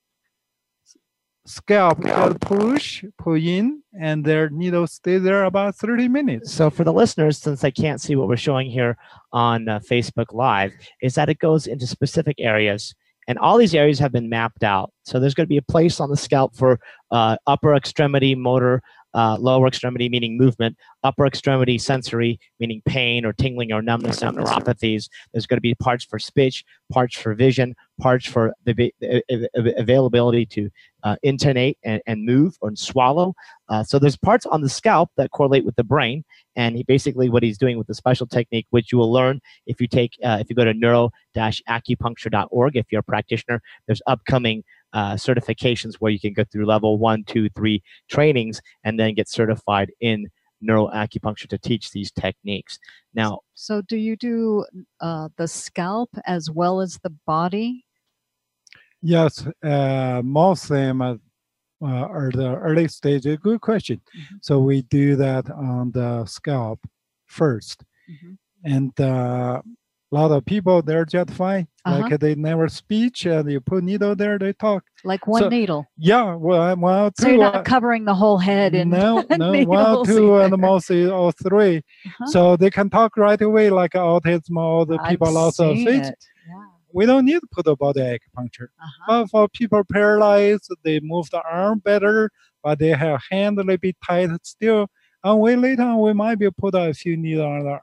scalp, 1.45 2.01
push, 2.41 3.03
pull 3.17 3.35
in, 3.35 3.83
and 3.99 4.23
their 4.23 4.49
needle 4.49 4.87
stay 4.87 5.17
there 5.17 5.43
about 5.43 5.75
30 5.75 6.07
minutes. 6.07 6.51
so 6.53 6.69
for 6.69 6.83
the 6.83 6.93
listeners 6.93 7.37
since 7.37 7.61
they 7.61 7.71
can't 7.71 8.01
see 8.01 8.15
what 8.15 8.27
we're 8.27 8.37
showing 8.37 8.69
here 8.69 8.97
on 9.31 9.67
uh, 9.67 9.79
facebook 9.79 10.33
live 10.33 10.71
is 11.01 11.15
that 11.15 11.29
it 11.29 11.37
goes 11.39 11.67
into 11.67 11.85
specific 11.85 12.35
areas 12.39 12.95
and 13.27 13.37
all 13.37 13.57
these 13.57 13.75
areas 13.75 13.99
have 13.99 14.11
been 14.11 14.29
mapped 14.29 14.63
out 14.63 14.91
so 15.03 15.19
there's 15.19 15.33
going 15.33 15.45
to 15.45 15.49
be 15.49 15.57
a 15.57 15.61
place 15.61 15.99
on 15.99 16.09
the 16.09 16.17
scalp 16.17 16.55
for 16.55 16.79
uh, 17.11 17.35
upper 17.45 17.75
extremity 17.75 18.35
motor 18.35 18.81
uh, 19.13 19.37
lower 19.39 19.67
extremity 19.67 20.09
meaning 20.09 20.37
movement 20.37 20.75
upper 21.03 21.25
extremity 21.25 21.77
sensory 21.77 22.39
meaning 22.59 22.81
pain 22.85 23.25
or 23.25 23.33
tingling 23.33 23.71
or 23.71 23.81
numbness 23.81 24.23
or 24.23 24.31
neuropathies. 24.31 25.09
There's 25.31 25.45
going 25.45 25.57
to 25.57 25.61
be 25.61 25.75
parts 25.75 26.05
for 26.05 26.19
speech 26.19 26.63
parts 26.91 27.17
for 27.17 27.33
vision 27.33 27.75
parts 27.99 28.25
for 28.25 28.53
the 28.65 28.91
av- 29.03 29.73
availability 29.77 30.45
to 30.47 30.69
uh, 31.03 31.15
intonate 31.23 31.77
and, 31.83 32.01
and 32.07 32.25
move 32.25 32.57
or 32.61 32.75
swallow 32.75 33.33
uh, 33.73 33.83
so 33.83 33.97
there's 33.97 34.15
parts 34.15 34.45
on 34.45 34.61
the 34.61 34.69
scalp 34.69 35.09
that 35.17 35.31
correlate 35.31 35.65
with 35.65 35.75
the 35.75 35.83
brain 35.83 36.23
and 36.55 36.77
he 36.77 36.83
basically 36.83 37.27
what 37.27 37.41
he's 37.41 37.57
doing 37.57 37.77
with 37.77 37.87
the 37.87 37.95
special 37.95 38.27
technique 38.27 38.67
which 38.69 38.91
you 38.91 38.99
will 38.99 39.11
learn 39.11 39.41
if 39.65 39.81
you 39.81 39.87
take 39.87 40.11
uh, 40.23 40.37
if 40.39 40.47
you 40.49 40.55
go 40.55 40.63
to 40.63 40.73
neuro-acupuncture.org 40.73 42.77
if 42.77 42.85
you're 42.91 42.99
a 42.99 43.03
practitioner 43.03 43.61
there's 43.87 44.01
upcoming 44.05 44.63
uh, 44.93 45.13
certifications 45.13 45.95
where 45.95 46.11
you 46.11 46.19
can 46.19 46.33
go 46.33 46.43
through 46.43 46.67
level 46.67 46.99
one 46.99 47.23
two 47.23 47.49
three 47.49 47.81
trainings 48.09 48.61
and 48.83 48.99
then 48.99 49.15
get 49.15 49.27
certified 49.27 49.91
in 50.01 50.27
neuroacupuncture 50.63 51.47
to 51.47 51.57
teach 51.57 51.91
these 51.91 52.11
techniques 52.11 52.77
now 53.15 53.39
So, 53.55 53.81
do 53.81 53.97
you 53.97 54.15
do 54.15 54.65
uh, 55.01 55.29
the 55.37 55.47
scalp 55.47 56.09
as 56.25 56.49
well 56.49 56.79
as 56.79 56.99
the 57.03 57.13
body? 57.25 57.85
Yes, 59.01 59.45
uh, 59.63 60.21
most 60.23 60.63
of 60.63 60.69
them 60.69 61.01
are, 61.01 61.17
uh, 61.83 62.07
are 62.17 62.31
the 62.33 62.55
early 62.55 62.87
stage. 62.87 63.25
A 63.25 63.37
Good 63.37 63.61
question. 63.61 64.01
Mhm. 64.17 64.37
So 64.41 64.59
we 64.59 64.81
do 64.83 65.15
that 65.17 65.49
on 65.51 65.91
the 65.91 66.25
scalp 66.25 66.79
first, 67.27 67.83
Mhm. 68.09 68.37
and 68.63 68.91
uh, 68.99 69.61
a 69.65 70.13
lot 70.15 70.31
of 70.31 70.45
people 70.45 70.81
they're 70.81 71.05
just 71.05 71.31
fine. 71.31 71.67
Uh-huh. 71.85 71.99
Like 71.99 72.19
they 72.19 72.35
never 72.35 72.69
speech, 72.69 73.25
and 73.25 73.51
you 73.51 73.59
put 73.59 73.83
needle 73.83 74.15
there, 74.15 74.39
they 74.39 74.53
talk. 74.53 74.83
Like 75.03 75.27
one 75.27 75.41
So- 75.43 75.49
needle. 75.49 75.85
Yeah, 75.97 76.35
well, 76.35 76.75
well, 76.77 77.11
So 77.19 77.27
you're 77.27 77.39
not 77.39 77.55
uh, 77.55 77.63
covering 77.63 78.05
the 78.05 78.13
whole 78.15 78.37
head 78.37 78.73
in 78.73 78.89
no, 78.89 79.21
no, 79.37 79.51
one, 79.65 80.05
two, 80.05 80.35
and 80.37 80.53
either. 80.53 80.57
mostly 80.57 81.09
or 81.09 81.31
three. 81.33 81.77
Uh-huh. 82.05 82.25
So 82.27 82.55
they 82.55 82.69
can 82.69 82.89
talk 82.89 83.17
right 83.17 83.41
away, 83.41 83.69
like 83.69 83.93
autism 83.93 84.55
or 84.57 84.85
the 84.85 84.97
I've 85.01 85.09
people 85.09 85.37
of 85.37 85.53
seen 85.55 85.81
speech. 85.81 86.03
Yeah. 86.47 86.65
We 86.93 87.05
don't 87.05 87.25
need 87.25 87.41
to 87.41 87.47
put 87.51 87.67
a 87.67 87.75
body 87.75 88.01
acupuncture. 88.01 88.67
Uh-huh. 88.81 89.05
But 89.07 89.27
for 89.31 89.49
people 89.49 89.83
paralyzed, 89.91 90.69
they 90.83 90.99
move 91.01 91.29
the 91.31 91.41
arm 91.41 91.79
better, 91.79 92.29
but 92.63 92.79
they 92.79 92.89
have 92.89 93.21
hand 93.29 93.57
a 93.57 93.63
little 93.63 93.77
bit 93.77 93.97
tight 94.05 94.29
still. 94.43 94.87
And 95.23 95.39
we 95.39 95.55
later 95.55 95.81
on, 95.83 95.99
we 96.01 96.13
might 96.13 96.35
be 96.39 96.49
put 96.51 96.75
a 96.75 96.93
few 96.93 97.17
needles 97.17 97.45
on 97.47 97.63
the 97.65 97.79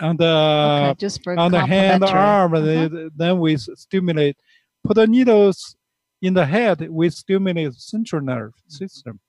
on 0.00 0.16
the 0.16 0.24
okay, 0.26 0.94
just 0.98 1.22
for 1.22 1.38
on 1.38 1.52
the 1.52 1.64
hand, 1.64 2.02
arm, 2.04 2.52
Uh-huh. 2.54 2.88
they- 2.88 3.10
then 3.16 3.38
we 3.38 3.56
stimulate. 3.56 4.36
Put 4.82 4.96
the 4.96 5.06
needles 5.06 5.76
in 6.20 6.34
the 6.34 6.44
head, 6.44 6.88
we 6.90 7.08
stimulate 7.10 7.74
central 7.74 8.20
nerve 8.22 8.52
Mm-hmm. 8.54 8.70
system, 8.70 9.20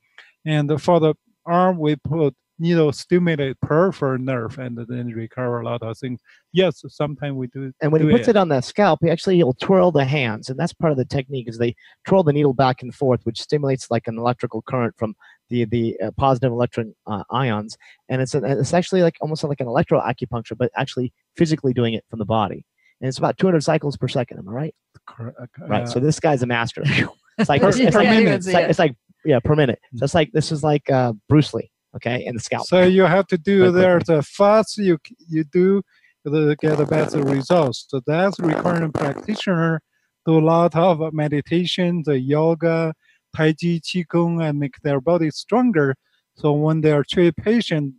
and 0.44 0.82
for 0.82 1.00
the 1.00 1.14
arm, 1.46 1.78
we 1.78 1.96
put 1.98 2.36
needle 2.60 2.92
stimulate 2.92 3.60
peripheral 3.62 4.18
nerve, 4.18 4.58
and 4.58 4.78
then 4.88 5.08
recover 5.08 5.62
a 5.62 5.66
lot 5.66 5.82
of 5.82 5.98
things. 5.98 6.20
Yes, 6.54 6.84
sometimes 6.88 7.36
we 7.36 7.48
do. 7.48 7.64
It. 7.64 7.76
And 7.82 7.92
when 7.92 8.02
do 8.02 8.08
he 8.08 8.14
puts 8.14 8.28
it 8.28 8.36
on 8.36 8.50
the 8.50 8.62
scalp, 8.62 9.00
he 9.04 9.10
actually 9.10 9.36
he'll 9.38 9.54
twirl 9.54 9.92
the 9.92 10.06
hands, 10.06 10.50
and 10.50 10.60
that's 10.60 10.74
part 10.74 10.92
of 10.92 10.98
the 10.98 11.06
technique. 11.06 11.48
Is 11.50 11.58
they 11.58 11.76
twirl 12.08 12.24
the 12.24 12.34
needle 12.34 12.54
back 12.54 12.82
and 12.82 12.94
forth, 12.94 13.22
which 13.24 13.42
stimulates 13.42 13.92
like 13.92 14.08
an 14.08 14.18
electrical 14.18 14.62
current 14.62 14.96
from 14.98 15.16
the 15.50 15.66
the 15.66 16.00
uh, 16.02 16.12
positive 16.18 16.52
electron 16.52 16.96
uh, 17.08 17.24
ions, 17.32 17.78
and 18.10 18.22
it's 18.22 18.36
a, 18.36 18.44
it's 18.44 18.74
actually 18.74 19.02
like 19.02 19.16
almost 19.22 19.44
like 19.44 19.60
an 19.62 19.68
electro 19.68 20.00
acupuncture, 20.02 20.58
but 20.58 20.72
actually 20.76 21.14
physically 21.36 21.74
doing 21.74 21.94
it 21.94 22.06
from 22.10 22.20
the 22.20 22.26
body. 22.26 22.66
And 23.02 23.10
it's 23.10 23.18
about 23.18 23.38
200 23.38 23.62
cycles 23.62 23.98
per 23.98 24.08
second. 24.08 24.38
Am 24.38 24.48
I 24.48 24.52
right? 24.54 24.76
cor- 25.06 25.36
uh, 25.40 25.46
Right. 25.68 25.88
So 25.88 26.00
uh, 26.00 26.04
this 26.04 26.20
guy's 26.20 26.44
a 26.44 26.48
master. 26.48 26.84
It's 27.38 27.50
like 27.50 27.60
Per- 27.62 27.68
it's, 27.68 27.78
it's 27.80 27.92
per 27.94 28.02
like, 28.02 28.10
minute. 28.12 28.34
it's 28.34 28.48
like 28.48 28.70
it's 28.70 28.80
like 28.80 28.96
yeah 29.26 29.40
per 29.42 29.58
minute. 29.58 29.80
So 29.98 30.06
it's 30.06 30.16
like 30.16 30.32
this 30.32 30.54
is 30.54 30.64
like 30.64 30.90
uh, 30.90 31.12
Bruce 31.28 31.54
Lee, 31.54 31.70
okay, 31.96 32.26
in 32.26 32.36
the 32.36 32.42
scalp. 32.42 32.68
So 32.68 32.82
you 32.82 33.04
have 33.04 33.28
to 33.28 33.38
do 33.38 33.72
there 33.72 34.00
the 34.00 34.22
fast 34.24 34.78
you 34.78 34.98
you 35.28 35.44
do 35.44 35.82
the 36.24 36.56
get 36.60 36.80
a 36.80 36.86
better 36.86 37.22
results. 37.24 37.86
So 37.90 38.02
that's 38.06 38.40
recurrent 38.40 38.94
practitioner 38.94 39.82
do 40.26 40.40
a 40.40 40.40
lot 40.40 40.76
of 40.76 41.14
meditation, 41.14 42.02
the 42.04 42.20
yoga, 42.20 42.94
tai 43.36 43.54
chi, 43.54 43.80
qigong, 43.80 44.44
and 44.44 44.60
make 44.60 44.80
their 44.82 45.00
body 45.00 45.30
stronger. 45.30 45.96
So 46.36 46.52
when 46.52 46.82
they 46.82 46.92
are 46.92 47.04
treat 47.04 47.36
patient, 47.38 47.94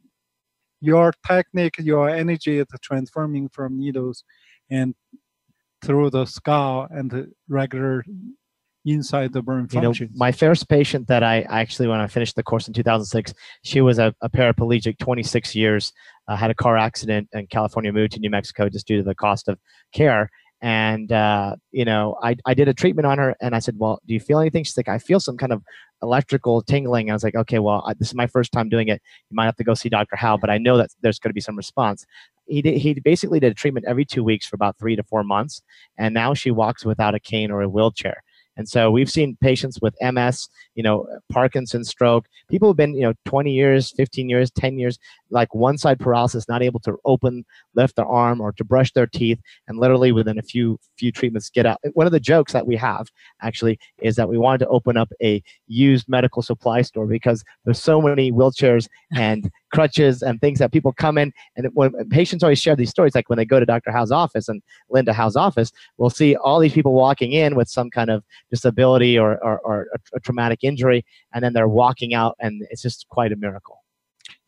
your 0.81 1.13
technique, 1.27 1.77
your 1.79 2.11
energy 2.11 2.59
is 2.59 2.67
transforming 2.83 3.49
from 3.49 3.79
needles 3.79 4.25
and 4.69 4.95
through 5.83 6.11
the 6.11 6.27
skull 6.27 6.87
and 6.91 7.11
the 7.11 7.33
regular 7.49 8.05
inside 8.95 9.33
the 9.33 9.43
burn 9.43 9.69
you 9.73 9.81
know, 9.81 9.93
my 10.15 10.33
first 10.33 10.69
patient 10.69 11.09
that 11.09 11.23
I 11.23 11.45
I 11.49 11.61
actually, 11.61 11.89
when 11.89 12.01
I 12.01 12.07
finished 12.07 12.37
the 12.37 12.43
course 12.43 12.69
in 12.69 12.75
2006, 12.75 13.35
she 13.63 13.81
was 13.81 13.99
a, 13.99 14.15
a 14.21 14.31
paraplegic, 14.31 14.99
26 14.99 15.55
years, 15.55 15.93
uh, 16.29 16.37
had 16.37 16.51
a 16.51 16.55
car 16.55 16.77
accident 16.77 17.29
in 17.33 17.47
California, 17.47 17.93
moved 17.93 18.13
to 18.13 18.21
New 18.21 18.31
Mexico 18.31 18.69
just 18.69 18.87
due 18.87 18.99
to 18.99 19.03
the 19.03 19.15
cost 19.15 19.49
of 19.49 19.59
care. 19.93 20.31
And, 20.63 21.13
uh, 21.13 21.57
you 21.71 21.85
know, 21.85 22.17
I, 22.23 22.37
I 22.47 22.55
did 22.55 22.67
a 22.69 22.75
treatment 22.75 23.07
on 23.07 23.19
her 23.19 23.37
and 23.41 23.55
I 23.55 23.59
said, 23.59 23.75
well, 23.79 24.01
do 24.07 24.15
you 24.15 24.21
feel 24.21 24.41
anything? 24.41 24.65
She's 24.65 24.77
like, 24.77 24.89
I 24.89 24.99
feel 24.99 25.21
some 25.21 25.37
kind 25.37 25.53
of 25.53 25.63
electrical 26.03 26.63
tingling. 26.63 27.11
I 27.11 27.13
was 27.13 27.23
like, 27.23 27.35
okay, 27.35 27.59
well, 27.59 27.85
I, 27.87 27.95
this 27.95 28.09
is 28.09 28.15
my 28.15 28.27
first 28.27 28.53
time 28.53 28.69
doing 28.69 28.89
it. 28.89 29.03
You 29.31 29.35
might 29.35 29.45
have 29.45 29.57
to 29.57 29.65
go 29.65 29.75
see 29.75 29.89
Dr. 29.89 30.17
Hao, 30.17 30.37
but 30.37 30.49
I 30.49 30.59
know 30.59 30.79
that 30.79 30.91
there's 31.03 31.19
going 31.19 31.31
to 31.31 31.35
be 31.35 31.41
some 31.41 31.57
response. 31.57 32.07
He, 32.47 32.63
did, 32.63 32.79
he 32.79 32.95
basically 32.95 33.39
did 33.39 33.53
a 33.53 33.55
treatment 33.55 33.87
every 33.87 34.05
two 34.05 34.25
weeks 34.25 34.47
for 34.47 34.57
about 34.57 34.79
three 34.79 34.97
to 34.97 35.03
four 35.03 35.23
months. 35.23 35.63
And 35.99 36.15
now 36.15 36.33
she 36.33 36.51
walks 36.51 36.85
without 36.85 37.15
a 37.15 37.21
cane 37.21 37.51
or 37.51 37.61
a 37.61 37.69
wheelchair. 37.69 38.23
And 38.57 38.69
so 38.69 38.91
we've 38.91 39.11
seen 39.11 39.37
patients 39.41 39.81
with 39.81 39.95
MS, 40.01 40.49
you 40.75 40.83
know, 40.83 41.07
Parkinson's, 41.31 41.89
stroke, 41.89 42.27
people 42.49 42.69
who've 42.69 42.77
been, 42.77 42.95
you 42.95 43.03
know, 43.03 43.15
20 43.25 43.53
years, 43.53 43.93
15 43.93 44.29
years, 44.29 44.51
10 44.51 44.79
years, 44.79 44.99
like 45.31 45.55
one 45.55 45.79
side 45.79 45.99
paralysis, 45.99 46.49
not 46.49 46.63
able 46.63 46.81
to 46.81 46.97
open, 47.05 47.45
lift 47.75 47.97
their 47.97 48.07
arm 48.07 48.41
or 48.41 48.53
to 48.53 48.65
brush 48.65 48.93
their 48.93 49.07
teeth, 49.07 49.41
and 49.69 49.79
literally 49.79 50.13
within 50.13 50.39
a 50.39 50.43
few 50.43 50.79
few 50.99 51.13
treatments 51.13 51.51
get 51.51 51.67
out. 51.67 51.79
One 51.93 52.07
of 52.07 52.13
the 52.13 52.21
jokes 52.21 52.53
that 52.53 52.67
we 52.67 52.77
have 52.77 53.09
actually 53.43 53.79
is 54.01 54.17
that 54.17 54.29
we 54.29 54.39
wanted 54.39 54.59
to 54.59 54.69
open 54.69 54.97
up 54.97 55.13
a 55.23 55.43
used 55.67 56.09
medical 56.09 56.43
supply 56.43 56.83
store 56.83 57.07
because 57.07 57.45
there's 57.65 57.83
so 57.83 58.01
many 58.01 58.33
wheelchairs 58.33 58.89
and 59.15 59.51
crutches 59.73 60.23
and 60.23 60.41
things 60.41 60.59
that 60.59 60.73
people 60.73 60.93
come 60.93 61.19
in 61.19 61.33
and 61.57 61.69
when 61.75 61.93
patients 62.09 62.43
always 62.43 62.59
share 62.59 62.77
these 62.77 62.91
stories 62.91 63.15
like 63.15 63.29
when 63.29 63.37
they 63.37 63.45
go 63.45 63.59
to 63.59 63.67
dr 63.67 63.91
hao's 63.91 64.13
office 64.13 64.49
and 64.49 64.63
linda 64.91 65.13
hao's 65.13 65.37
office 65.37 65.73
we'll 65.99 66.11
see 66.11 66.37
all 66.37 66.59
these 66.61 66.73
people 66.73 66.93
walking 66.93 67.33
in 67.33 67.55
with 67.57 67.69
some 67.69 67.91
kind 67.91 68.11
of 68.11 68.23
disability 68.51 69.19
or, 69.19 69.43
or, 69.45 69.59
or 69.61 69.87
a, 69.95 69.99
a 70.17 70.21
traumatic 70.21 70.61
injury 70.63 71.05
and 71.35 71.43
then 71.43 71.53
they're 71.53 71.69
walking 71.69 72.15
out 72.15 72.37
and 72.41 72.63
it's 72.71 72.83
just 72.83 73.07
quite 73.09 73.33
a 73.33 73.37
miracle 73.37 73.83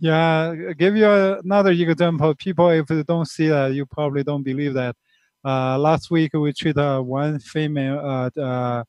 Yeah, 0.01 0.55
I'll 0.55 0.75
give 0.75 0.97
you 0.97 1.09
another 1.45 1.71
example. 1.71 2.35
People, 2.35 2.71
if 2.71 2.89
you 2.91 3.03
don't 3.05 3.27
see 3.27 3.49
that, 3.49 3.73
you 3.75 3.87
probably 3.87 4.23
don't 4.23 4.45
believe 4.45 4.75
that. 4.75 4.95
Uh, 5.45 5.79
last 5.79 6.11
week 6.11 6.33
we 6.35 6.53
treated 6.53 6.79
uh, 6.79 7.01
one 7.01 7.39
female 7.39 7.99
uh, 7.99 8.31
uh, 8.41 8.85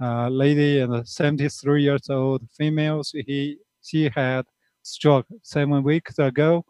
uh, 0.00 0.28
lady 0.28 0.80
and 0.80 1.06
73 1.06 1.82
years 1.82 2.08
old 2.08 2.42
female. 2.56 3.02
She 3.02 3.58
she 3.82 4.10
had 4.14 4.44
stroke 4.90 5.26
seven 5.42 5.82
weeks 5.82 6.18
ago. 6.18 6.64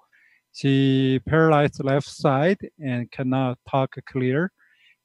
She 0.53 1.21
paralyzed 1.27 1.83
left 1.85 2.09
side 2.09 2.59
and 2.79 3.11
cannot 3.11 3.59
talk 3.71 3.95
clear, 4.07 4.51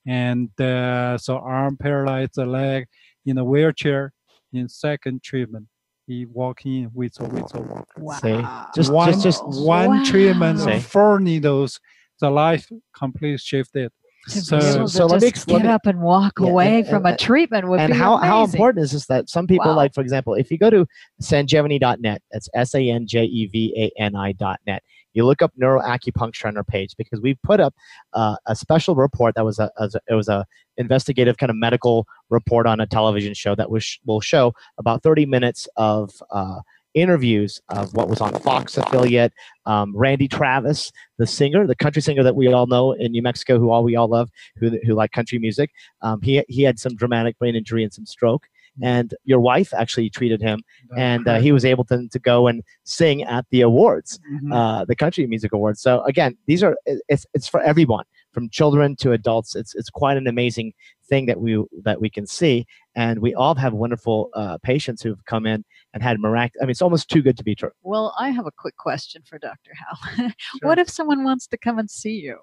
and 0.08 0.49
uh, 0.60 1.17
so 1.17 1.38
arm 1.38 1.78
paralyzed, 1.78 2.32
the 2.36 2.45
leg 2.45 2.88
in 3.25 3.38
a 3.38 3.43
wheelchair. 3.43 4.12
In 4.54 4.69
second 4.69 5.21
treatment, 5.21 5.67
he 6.08 6.25
walking 6.25 6.89
with 6.93 7.19
a 7.19 7.25
with 7.25 7.54
a 7.56 7.62
walker 7.62 7.99
Wow. 7.99 8.19
See? 8.19 8.41
just 8.75 8.91
one, 8.91 9.12
just 9.12 9.23
just 9.23 9.43
one 9.45 10.04
treatment, 10.06 10.60
See? 10.60 10.80
four 10.80 11.19
needles, 11.19 11.80
the 12.21 12.30
life 12.30 12.67
completely 12.97 13.38
shifted. 13.38 13.91
To 14.30 14.42
So- 14.42 14.60
be 14.60 14.66
able 14.66 14.86
to 14.86 14.88
so 14.92 15.06
let 15.06 15.22
me 15.22 15.28
just 15.30 15.38
ex- 15.42 15.48
let 15.48 15.58
get 15.62 15.68
me- 15.68 15.72
up 15.74 15.86
and 15.86 16.02
walk 16.02 16.34
Yeah, 16.40 16.48
away 16.50 16.80
and- 16.80 16.88
from 16.88 17.06
and- 17.06 17.14
a 17.14 17.18
treatment 17.18 17.68
would 17.68 17.80
and 17.80 17.94
be 17.94 17.98
how, 18.00 18.18
how 18.18 18.44
important 18.44 18.84
is 18.84 18.92
this 18.92 19.06
that 19.06 19.30
some 19.30 19.46
people 19.46 19.68
Wow. 19.72 19.76
like 19.76 19.94
for 19.94 20.02
example 20.02 20.34
if 20.34 20.50
you 20.50 20.58
go 20.58 20.70
to 20.72 20.88
sanjevani.net 21.22 22.22
that's 22.32 22.48
E 22.56 22.90
s-a-n-j-e-v-a-n-i 22.90 24.32
dot 24.34 24.60
net 24.66 24.84
you 25.14 25.26
look 25.26 25.42
up 25.42 25.52
neuroacupuncture 25.62 26.46
on 26.48 26.58
our 26.58 26.64
page 26.64 26.96
because 26.98 27.22
we 27.22 27.36
put 27.36 27.60
up 27.60 27.74
uh, 28.14 28.36
a 28.48 28.56
special 28.56 28.96
report 28.96 29.36
that 29.36 29.46
was 29.46 29.60
a, 29.60 29.70
a 29.78 29.90
it 30.10 30.14
was 30.14 30.28
a 30.28 30.46
investigative 30.78 31.38
kind 31.38 31.50
of 31.50 31.56
medical 31.56 32.06
report 32.30 32.68
on 32.68 32.80
a 32.82 32.86
television 32.86 33.34
show 33.34 33.56
that 33.56 33.70
was 33.70 33.98
will 34.06 34.22
show 34.22 34.54
about 34.78 35.02
30 35.04 35.26
minutes 35.26 35.68
of 35.78 36.12
uh, 36.32 36.60
interviews 36.96 37.62
of 37.70 37.94
what 37.94 38.10
was 38.10 38.22
on 38.22 38.34
Fox 38.40 38.78
affiliate, 38.78 39.34
um, 39.66 39.96
Randy 39.96 40.28
Travis, 40.28 40.92
the 41.18 41.28
singer, 41.28 41.68
the 41.68 41.76
country 41.76 42.02
singer 42.02 42.24
that 42.24 42.36
we 42.36 42.52
all 42.52 42.66
know 42.66 42.94
in 42.94 43.12
New 43.12 43.22
Mexico, 43.22 43.60
who 43.60 43.70
all 43.70 43.84
we 43.84 43.96
all 43.96 44.08
love, 44.08 44.30
who 44.58 44.72
who 44.86 44.94
like 44.96 45.12
country 45.12 45.38
music. 45.38 45.72
Um, 46.02 46.22
he 46.22 46.44
he 46.48 46.64
had 46.64 46.80
some 46.80 46.96
dramatic 46.96 47.38
brain 47.38 47.56
injury 47.56 47.84
and 47.84 47.94
some 47.94 48.06
stroke, 48.06 48.48
and 48.82 49.14
your 49.26 49.40
wife 49.40 49.74
actually 49.74 50.10
treated 50.10 50.42
him, 50.42 50.62
and 50.98 51.28
uh, 51.28 51.40
he 51.40 51.52
was 51.52 51.66
able 51.66 51.84
to 51.86 52.08
to 52.10 52.20
go 52.20 52.48
and 52.48 52.64
sing 52.86 53.24
at 53.24 53.46
the 53.52 53.62
awards, 53.62 54.20
Mhm. 54.32 54.54
uh, 54.54 54.86
the 54.86 54.96
country 54.96 55.28
music 55.28 55.52
awards. 55.54 55.82
So 55.82 56.02
again, 56.06 56.38
these 56.48 56.64
are 56.64 56.76
it's 56.86 57.26
it's 57.34 57.48
for 57.48 57.62
everyone, 57.62 58.06
from 58.36 58.50
children 58.50 58.95
to 58.98 59.13
adults. 59.13 59.56
It's 59.56 59.74
it's 59.74 59.89
quite 59.89 60.17
an 60.17 60.28
amazing 60.28 60.74
thing 61.10 61.26
that 61.26 61.39
we 61.39 61.63
that 61.84 62.00
we 62.02 62.10
can 62.12 62.28
see, 62.28 62.65
and 62.95 63.19
we 63.19 63.34
all 63.34 63.56
have 63.56 63.74
wonderful 63.74 64.30
uh, 64.36 64.58
patients 64.62 65.02
who've 65.02 65.24
come 65.26 65.48
in 65.48 65.63
and 65.93 66.04
had 66.04 66.19
miraculous. 66.19 66.62
I 66.62 66.65
mean, 66.65 66.71
it's 66.71 66.82
almost 66.84 67.10
too 67.10 67.21
good 67.24 67.38
to 67.38 67.43
be 67.43 67.56
true. 67.56 67.71
Well, 67.82 68.13
I 68.19 68.30
have 68.30 68.45
a 68.45 68.52
quick 68.52 68.78
question 68.78 69.24
for 69.26 69.39
Dr. 69.39 69.71
Hao. 69.74 69.95
Sure. 70.38 70.69
What 70.69 70.78
if 70.78 70.89
someone 70.89 71.24
wants 71.24 71.48
to 71.48 71.58
come 71.58 71.80
and 71.80 71.89
see 71.89 72.17
you? 72.28 72.38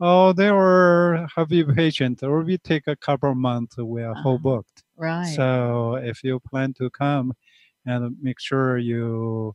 Oh, 0.00 0.32
they 0.32 0.50
were 0.50 1.26
happy 1.36 1.62
patient. 1.64 2.22
Or 2.24 2.40
we 2.42 2.58
take 2.58 2.82
a 2.88 2.96
couple 2.96 3.30
of 3.30 3.36
months. 3.36 3.76
We 3.78 4.02
are 4.02 4.12
whole 4.14 4.34
Uh-huh. 4.34 4.42
booked. 4.42 4.82
Right. 4.96 5.32
So 5.36 5.94
if 6.10 6.24
you 6.24 6.40
plan 6.40 6.74
to 6.74 6.90
come, 6.90 7.32
and 7.86 8.16
make 8.20 8.40
sure 8.40 8.78
you 8.78 9.54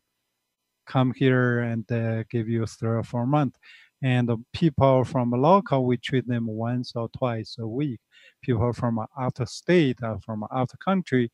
come 0.86 1.14
here 1.16 1.60
and 1.62 1.90
uh, 1.92 2.24
give 2.32 2.48
you 2.48 2.66
three 2.66 2.90
or 2.98 3.04
four 3.04 3.26
months. 3.26 3.58
And 4.02 4.30
the 4.30 4.38
people 4.54 5.04
from 5.04 5.32
local, 5.32 5.86
we 5.86 5.98
treat 5.98 6.28
them 6.28 6.48
once 6.48 6.94
or 6.96 7.10
twice 7.10 7.58
a 7.60 7.68
week. 7.68 8.00
People 8.42 8.72
from 8.72 9.00
out 9.20 9.40
of 9.40 9.50
state 9.50 10.00
or 10.02 10.20
from 10.26 10.46
out 10.54 10.72
of 10.74 10.80
country, 10.80 11.32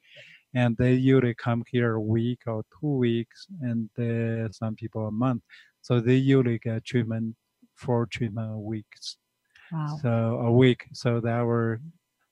and 0.53 0.75
they 0.77 0.93
usually 0.93 1.35
come 1.35 1.63
here 1.69 1.93
a 1.95 2.01
week 2.01 2.39
or 2.47 2.63
two 2.79 2.97
weeks, 2.97 3.45
and 3.61 3.89
uh, 3.99 4.51
some 4.51 4.75
people 4.75 5.07
a 5.07 5.11
month. 5.11 5.43
So 5.81 5.99
they 5.99 6.15
usually 6.15 6.57
get 6.57 6.85
treatment 6.85 7.35
for 7.75 8.07
treatment 8.07 8.57
weeks 8.57 9.17
wow. 9.71 9.97
so 10.01 10.09
a 10.09 10.51
week. 10.51 10.85
So 10.93 11.19
that 11.19 11.41
were, 11.41 11.81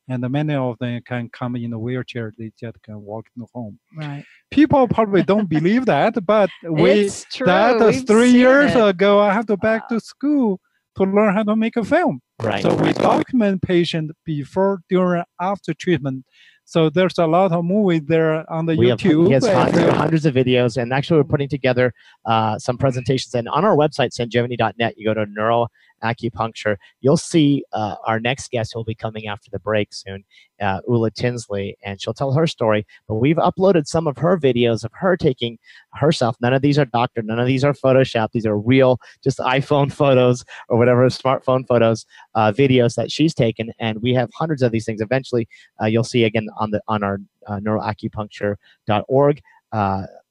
and 0.07 0.29
many 0.29 0.53
of 0.53 0.77
them 0.79 1.01
can 1.05 1.29
come 1.29 1.55
in 1.55 1.73
a 1.73 1.79
wheelchair. 1.79 2.33
They 2.37 2.51
just 2.59 2.81
can 2.83 3.01
walk 3.01 3.25
in 3.37 3.45
home. 3.53 3.79
Right. 3.95 4.25
People 4.51 4.87
probably 4.87 5.23
don't 5.33 5.47
believe 5.47 5.85
that, 5.85 6.13
but 6.25 6.49
we 6.69 7.07
that 7.45 7.77
was 7.79 8.03
three 8.03 8.31
years 8.31 8.75
it. 8.75 8.83
ago. 8.85 9.19
I 9.19 9.33
have 9.33 9.45
to 9.47 9.57
back 9.57 9.87
to 9.89 9.99
school. 9.99 10.59
to 10.97 11.03
learn 11.03 11.33
how 11.33 11.43
to 11.43 11.55
make 11.55 11.75
a 11.75 11.83
film. 11.83 12.19
Right. 12.41 12.61
So 12.61 12.75
we 12.75 12.93
document 12.93 13.61
patient 13.61 14.11
before, 14.25 14.81
during, 14.89 15.23
after 15.39 15.73
treatment. 15.73 16.25
So 16.65 16.89
there's 16.89 17.17
a 17.17 17.27
lot 17.27 17.51
of 17.51 17.65
movies 17.65 18.03
there 18.07 18.49
on 18.51 18.65
the 18.65 18.75
we 18.75 18.89
have, 18.89 18.99
YouTube. 18.99 19.27
he 19.27 19.33
has 19.33 19.45
hundreds, 19.45 19.93
hundreds 19.93 20.25
of 20.25 20.33
videos, 20.33 20.81
and 20.81 20.93
actually 20.93 21.17
we're 21.17 21.25
putting 21.25 21.49
together 21.49 21.93
uh, 22.25 22.57
some 22.57 22.77
presentations. 22.77 23.33
And 23.33 23.49
on 23.49 23.65
our 23.65 23.75
website, 23.75 24.11
sanjevani.net, 24.17 24.93
you 24.97 25.05
go 25.05 25.13
to 25.13 25.25
neuro 25.25 25.67
acupuncture. 26.03 26.77
You'll 27.01 27.17
see 27.17 27.63
uh, 27.73 27.95
our 28.05 28.19
next 28.19 28.51
guest 28.51 28.71
who 28.73 28.79
will 28.79 28.85
be 28.85 28.95
coming 28.95 29.27
after 29.27 29.49
the 29.51 29.59
break 29.59 29.93
soon, 29.93 30.23
uh, 30.61 30.81
Ula 30.87 31.11
Tinsley, 31.11 31.77
and 31.83 32.01
she'll 32.01 32.13
tell 32.13 32.33
her 32.33 32.47
story. 32.47 32.85
But 33.07 33.15
we've 33.15 33.37
uploaded 33.37 33.87
some 33.87 34.07
of 34.07 34.17
her 34.17 34.37
videos 34.37 34.83
of 34.83 34.91
her 34.93 35.17
taking 35.17 35.57
herself. 35.93 36.35
None 36.41 36.53
of 36.53 36.61
these 36.61 36.77
are 36.77 36.85
doctored. 36.85 37.25
None 37.25 37.39
of 37.39 37.47
these 37.47 37.63
are 37.63 37.73
Photoshop. 37.73 38.31
These 38.31 38.45
are 38.45 38.57
real, 38.57 38.99
just 39.23 39.39
iPhone 39.39 39.91
photos 40.01 40.43
or 40.69 40.77
whatever 40.77 41.07
smartphone 41.09 41.65
photos, 41.67 42.05
uh, 42.35 42.51
videos 42.51 42.95
that 42.95 43.11
she's 43.11 43.33
taken. 43.33 43.71
And 43.79 44.01
we 44.01 44.13
have 44.13 44.29
hundreds 44.33 44.61
of 44.61 44.71
these 44.71 44.85
things. 44.85 45.01
Eventually, 45.01 45.47
uh, 45.81 45.85
you'll 45.85 46.03
see 46.03 46.23
again 46.23 46.47
on 46.59 46.71
the 46.71 46.81
on 46.87 47.03
our 47.03 47.19
uh, 47.47 47.59
neuroacupuncture.org 47.59 49.41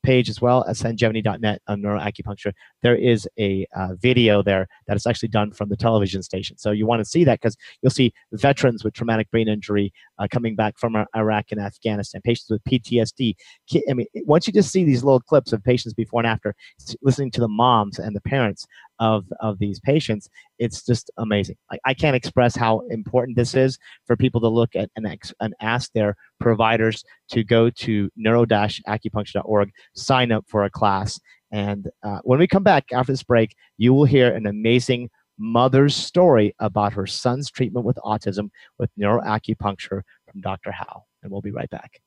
page 0.03 0.29
as 0.29 0.41
well 0.41 0.65
as 0.65 0.81
sanjevani.net 0.83 1.63
on 1.69 1.83
neuroacupuncture. 1.83 2.53
There 2.83 2.97
is 2.97 3.29
a 3.39 3.67
uh, 3.75 3.95
video 3.95 4.43
there 4.43 4.69
that 4.87 4.97
is 4.97 5.07
actually 5.07 5.29
done 5.29 5.53
from 5.53 5.69
the 5.69 5.77
television 5.77 6.23
station. 6.23 6.59
So 6.59 6.71
you 6.71 6.87
want 6.87 7.01
to 7.01 7.05
see 7.05 7.25
that 7.25 7.41
because 7.41 7.57
you'll 7.81 7.91
see 7.91 8.13
veterans 8.33 8.85
with 8.85 8.95
traumatic 8.95 9.31
brain 9.31 9.49
injury 9.49 9.93
uh, 10.19 10.27
coming 10.31 10.55
back 10.55 10.79
from 10.79 10.97
Iraq 11.17 11.47
and 11.51 11.61
Afghanistan, 11.61 12.21
patients 12.25 12.51
with 12.51 12.65
PTSD. 12.65 13.35
I 13.89 13.95
mean, 13.95 14.07
once 14.25 14.47
you 14.47 14.53
just 14.53 14.71
see 14.71 14.85
these 14.85 15.05
little 15.05 15.21
clips 15.21 15.53
of 15.53 15.63
patients 15.63 15.95
before 15.95 16.21
and 16.21 16.27
after, 16.27 16.55
listening 17.03 17.31
to 17.33 17.41
the 17.41 17.49
moms 17.49 17.99
and 17.99 18.15
the 18.15 18.21
parents 18.21 18.67
of, 18.99 19.25
of 19.41 19.59
these 19.59 19.81
patients, 19.81 20.29
it's 20.59 20.85
just 20.85 21.11
amazing. 21.17 21.57
Like, 21.71 21.81
I 21.85 21.95
can't 21.95 22.17
express 22.17 22.55
how 22.55 22.81
important 22.91 23.37
this 23.37 23.55
is 23.55 23.79
for 24.07 24.17
people 24.17 24.41
to 24.43 24.49
look 24.49 24.77
at 24.77 24.91
and, 24.97 25.07
ex- 25.07 25.35
and 25.41 25.55
ask 25.61 25.91
their 25.93 26.15
providers 26.41 27.03
to 27.31 27.43
go 27.43 27.71
to 27.71 28.11
neuro-acupuncture.org, 28.17 29.71
sign 29.95 30.33
up 30.33 30.45
for 30.49 30.65
a 30.65 30.71
class. 30.71 31.19
And 31.51 31.89
uh, 32.03 32.21
when 32.23 32.39
we 32.39 32.47
come 32.47 32.63
back 32.63 32.87
after 32.93 33.13
this 33.13 33.23
break, 33.23 33.55
you 33.77 33.93
will 33.93 34.07
hear 34.07 34.35
an 34.35 34.47
amazing 34.47 35.11
mother's 35.43 35.97
story 35.97 36.55
about 36.61 36.93
her 36.93 37.07
son's 37.07 37.51
treatment 37.51 37.85
with 37.85 37.97
autism 37.97 38.51
with 38.79 38.91
neuroacupuncture 38.99 40.03
from 40.31 40.41
Dr. 40.41 40.71
Hao. 40.71 41.05
And 41.23 41.31
we'll 41.31 41.43
be 41.43 41.51
right 41.51 41.69
back. 41.69 42.01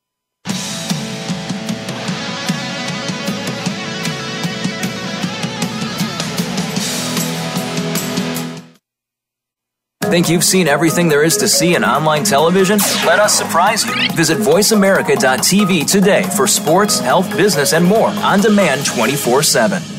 Think 10.04 10.28
you've 10.28 10.44
seen 10.44 10.68
everything 10.68 11.08
there 11.08 11.24
is 11.24 11.36
to 11.38 11.48
see 11.48 11.74
in 11.74 11.84
online 11.84 12.22
television? 12.22 12.78
Let 13.04 13.18
us 13.18 13.36
surprise 13.36 13.84
you. 13.84 13.92
Visit 14.12 14.38
VoiceAmerica.tv 14.38 15.90
today 15.90 16.22
for 16.36 16.46
sports, 16.46 17.00
health, 17.00 17.28
business, 17.36 17.72
and 17.72 17.84
more 17.84 18.08
on 18.08 18.40
demand 18.40 18.86
24 18.86 19.42
7. 19.42 19.95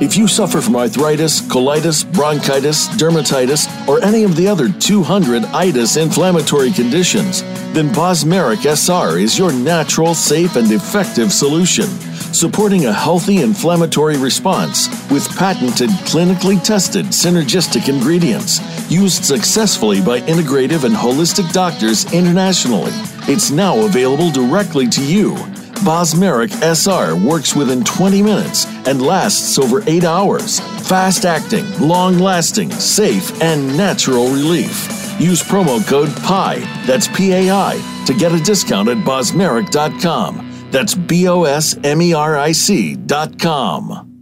If 0.00 0.16
you 0.16 0.26
suffer 0.26 0.60
from 0.60 0.74
arthritis, 0.74 1.40
colitis, 1.40 2.04
bronchitis, 2.12 2.88
dermatitis, 2.88 3.68
or 3.86 4.02
any 4.02 4.24
of 4.24 4.34
the 4.34 4.48
other 4.48 4.68
200 4.68 5.44
itis 5.44 5.96
inflammatory 5.96 6.72
conditions, 6.72 7.42
then 7.72 7.90
Bosmeric 7.90 8.66
SR 8.66 9.18
is 9.18 9.38
your 9.38 9.52
natural, 9.52 10.12
safe, 10.12 10.56
and 10.56 10.70
effective 10.72 11.32
solution, 11.32 11.86
supporting 12.34 12.86
a 12.86 12.92
healthy 12.92 13.42
inflammatory 13.42 14.18
response 14.18 14.88
with 15.12 15.28
patented, 15.36 15.90
clinically 16.10 16.60
tested 16.60 17.06
synergistic 17.06 17.88
ingredients 17.88 18.60
used 18.90 19.24
successfully 19.24 20.00
by 20.00 20.20
integrative 20.22 20.82
and 20.82 20.94
holistic 20.94 21.50
doctors 21.52 22.12
internationally. 22.12 22.92
It's 23.28 23.52
now 23.52 23.78
available 23.86 24.32
directly 24.32 24.88
to 24.88 25.04
you. 25.04 25.36
Bosmeric 25.84 26.50
SR 26.62 27.14
works 27.14 27.54
within 27.54 27.84
20 27.84 28.22
minutes 28.22 28.66
and 28.86 29.02
lasts 29.02 29.58
over 29.58 29.82
8 29.86 30.04
hours. 30.04 30.60
Fast 30.88 31.26
acting, 31.26 31.64
long 31.78 32.18
lasting, 32.18 32.70
safe, 32.70 33.40
and 33.42 33.76
natural 33.76 34.28
relief. 34.28 34.88
Use 35.20 35.42
promo 35.42 35.86
code 35.86 36.14
PI, 36.22 36.58
that's 36.86 37.06
P 37.08 37.32
A 37.32 37.50
I, 37.50 38.02
to 38.06 38.14
get 38.14 38.32
a 38.32 38.40
discount 38.40 38.88
at 38.88 38.98
bosmeric.com. 38.98 40.68
That's 40.70 40.94
B 40.94 41.28
O 41.28 41.44
S 41.44 41.76
M 41.84 42.02
E 42.02 42.14
R 42.14 42.36
I 42.36 42.52
C.com. 42.52 44.13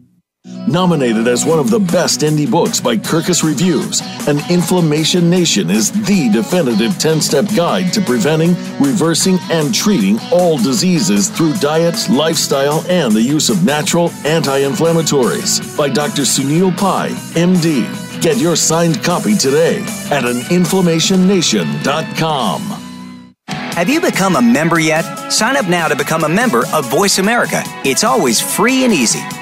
Nominated 0.69 1.27
as 1.27 1.45
one 1.45 1.59
of 1.59 1.71
the 1.71 1.81
best 1.81 2.21
indie 2.21 2.49
books 2.49 2.81
by 2.81 2.97
Kirkus 2.97 3.43
Reviews, 3.43 4.01
An 4.29 4.39
Inflammation 4.49 5.29
Nation 5.29 5.69
is 5.71 5.91
the 5.91 6.31
definitive 6.31 6.97
10 6.99 7.21
step 7.21 7.47
guide 7.57 7.93
to 7.95 8.01
preventing, 8.01 8.55
reversing, 8.79 9.39
and 9.51 9.75
treating 9.75 10.21
all 10.31 10.57
diseases 10.57 11.29
through 11.29 11.55
diet, 11.55 12.09
lifestyle, 12.09 12.85
and 12.89 13.13
the 13.13 13.21
use 13.21 13.51
of 13.51 13.65
natural 13.65 14.11
anti 14.25 14.61
inflammatories 14.61 15.77
by 15.77 15.89
Dr. 15.89 16.23
Sunil 16.23 16.77
Pai, 16.77 17.09
MD. 17.35 17.89
Get 18.23 18.39
your 18.39 18.55
signed 18.55 19.03
copy 19.03 19.37
today 19.37 19.81
at 20.11 20.23
aninflammationnation.com. 20.23 22.61
Have 23.49 23.89
you 23.89 24.01
become 24.01 24.37
a 24.37 24.43
member 24.43 24.79
yet? 24.79 25.03
Sign 25.33 25.57
up 25.57 25.67
now 25.67 25.89
to 25.89 25.97
become 25.97 26.23
a 26.23 26.29
member 26.29 26.63
of 26.73 26.89
Voice 26.89 27.19
America. 27.19 27.65
It's 27.85 28.05
always 28.05 28.41
free 28.41 28.85
and 28.85 28.93
easy. 28.93 29.19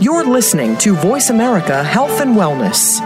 You're 0.00 0.24
listening 0.24 0.78
to 0.78 0.94
Voice 0.94 1.28
America 1.28 1.84
Health 1.84 2.22
and 2.22 2.34
Wellness. 2.34 3.00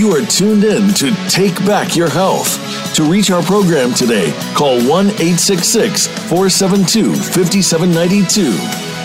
You 0.00 0.12
are 0.12 0.24
tuned 0.24 0.64
in 0.64 0.94
to 0.94 1.14
Take 1.28 1.54
Back 1.66 1.94
Your 1.94 2.08
Health. 2.08 2.56
To 2.94 3.02
reach 3.04 3.30
our 3.30 3.42
program 3.42 3.92
today, 3.92 4.32
call 4.54 4.76
1 4.88 5.08
866 5.08 6.06
472 6.06 7.14
5792. 7.14 8.52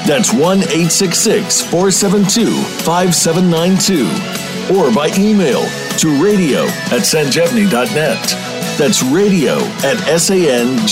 That's 0.07 0.31
1 0.31 0.59
866 0.59 1.63
472 1.63 2.63
5792. 2.85 4.73
Or 4.73 4.89
by 4.95 5.09
email 5.17 5.65
to 5.97 6.23
radio 6.23 6.63
at 6.95 7.03
sanjevani.net. 7.03 8.62
That's 8.77 9.03
radio 9.03 9.57
at 9.85 10.01
S-A-N-J-E-V-A-N-I 10.07 10.83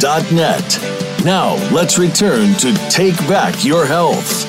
dot 0.00 0.32
net. 0.32 0.78
Now, 1.24 1.54
let's 1.72 1.96
return 1.96 2.54
to 2.56 2.74
Take 2.90 3.16
Back 3.28 3.64
Your 3.64 3.86
Health. 3.86 4.44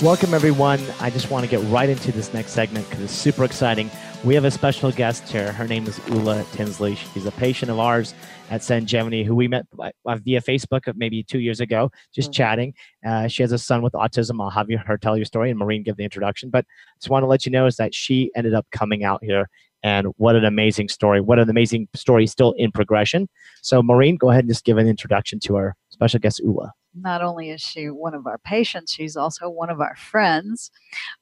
Welcome, 0.00 0.32
everyone. 0.32 0.80
I 1.00 1.10
just 1.10 1.28
want 1.28 1.44
to 1.44 1.50
get 1.50 1.60
right 1.70 1.88
into 1.88 2.12
this 2.12 2.32
next 2.32 2.52
segment 2.52 2.88
because 2.88 3.04
it's 3.04 3.12
super 3.12 3.44
exciting. 3.44 3.90
We 4.22 4.34
have 4.34 4.44
a 4.44 4.50
special 4.50 4.92
guest 4.92 5.28
here. 5.28 5.52
Her 5.52 5.66
name 5.66 5.86
is 5.86 6.00
Ula 6.08 6.44
Tinsley. 6.52 6.94
She's 6.94 7.26
a 7.26 7.32
patient 7.32 7.70
of 7.70 7.78
ours 7.78 8.14
at 8.48 8.60
Sanjevani 8.60 9.24
who 9.24 9.34
we 9.34 9.48
met 9.48 9.66
uh, 9.78 9.90
via 10.22 10.40
Facebook 10.40 10.86
of 10.86 10.96
maybe 10.96 11.22
two 11.22 11.40
years 11.40 11.60
ago, 11.60 11.90
just 12.14 12.32
chatting. 12.32 12.74
Uh, 13.04 13.28
she 13.28 13.42
has 13.42 13.50
a 13.50 13.58
son 13.58 13.82
with 13.82 13.92
autism. 13.94 14.40
I'll 14.40 14.50
have 14.50 14.70
you, 14.70 14.78
her 14.78 14.96
tell 14.96 15.16
your 15.16 15.24
story 15.24 15.50
and 15.50 15.58
Maureen 15.58 15.82
give 15.82 15.96
the 15.96 16.04
introduction. 16.04 16.48
But 16.48 16.64
just 17.00 17.10
want 17.10 17.22
to 17.22 17.26
let 17.26 17.44
you 17.44 17.50
know 17.52 17.66
is 17.66 17.76
that 17.76 17.94
she 17.94 18.30
ended 18.36 18.54
up 18.54 18.66
coming 18.70 19.02
out 19.02 19.24
here. 19.24 19.48
And 19.82 20.08
what 20.16 20.36
an 20.36 20.44
amazing 20.44 20.88
story. 20.88 21.20
What 21.20 21.38
an 21.38 21.48
amazing 21.48 21.88
story 21.94 22.26
still 22.26 22.52
in 22.52 22.70
progression. 22.70 23.28
So, 23.62 23.82
Maureen, 23.82 24.16
go 24.16 24.30
ahead 24.30 24.44
and 24.44 24.50
just 24.50 24.64
give 24.64 24.76
an 24.78 24.86
introduction 24.86 25.40
to 25.40 25.56
our 25.56 25.76
special 25.88 26.20
guest, 26.20 26.40
Ula. 26.40 26.72
Not 26.94 27.22
only 27.22 27.50
is 27.50 27.60
she 27.60 27.86
one 27.86 28.14
of 28.14 28.26
our 28.26 28.38
patients, 28.38 28.92
she's 28.92 29.16
also 29.16 29.48
one 29.48 29.70
of 29.70 29.80
our 29.80 29.96
friends. 29.96 30.70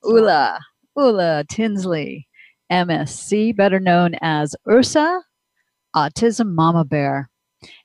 Ula, 0.02 0.58
Ula 0.96 1.44
Tinsley, 1.48 2.26
MSc, 2.72 3.54
better 3.56 3.78
known 3.78 4.16
as 4.20 4.56
Ursa, 4.68 5.22
Autism 5.94 6.54
Mama 6.54 6.84
Bear, 6.84 7.30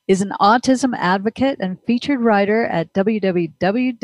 is 0.08 0.20
an 0.22 0.32
autism 0.40 0.94
advocate 0.96 1.58
and 1.60 1.78
featured 1.86 2.20
writer 2.20 2.64
at 2.66 2.92
www.icare 2.92 3.94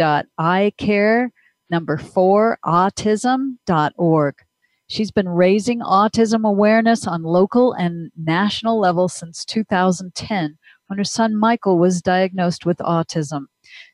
number 1.71 1.97
4 1.97 2.59
autism.org. 2.65 4.35
She's 4.91 5.13
been 5.13 5.29
raising 5.29 5.79
autism 5.79 6.45
awareness 6.45 7.07
on 7.07 7.23
local 7.23 7.73
and 7.73 8.11
national 8.17 8.81
levels 8.81 9.13
since 9.13 9.45
2010 9.45 10.59
when 10.89 10.99
her 10.99 11.05
son 11.05 11.37
Michael 11.37 11.79
was 11.79 12.03
diagnosed 12.03 12.67
with 12.67 12.79
autism. 12.79 13.45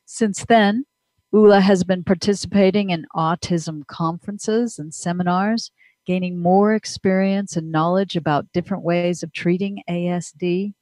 Since 0.07 0.45
then, 0.45 0.85
Ula 1.31 1.61
has 1.61 1.83
been 1.83 2.03
participating 2.03 2.89
in 2.89 3.05
autism 3.15 3.85
conferences 3.85 4.79
and 4.79 4.91
seminars, 4.91 5.69
gaining 6.07 6.41
more 6.41 6.73
experience 6.73 7.55
and 7.55 7.71
knowledge 7.71 8.15
about 8.15 8.51
different 8.51 8.81
ways 8.81 9.21
of 9.21 9.31
treating 9.31 9.83
ASD. 9.87 10.73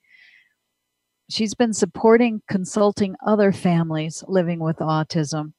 She's 1.29 1.55
been 1.55 1.73
supporting 1.73 2.41
consulting 2.49 3.17
other 3.27 3.51
families 3.51 4.23
living 4.29 4.59
with 4.59 4.77
autism. 4.77 5.51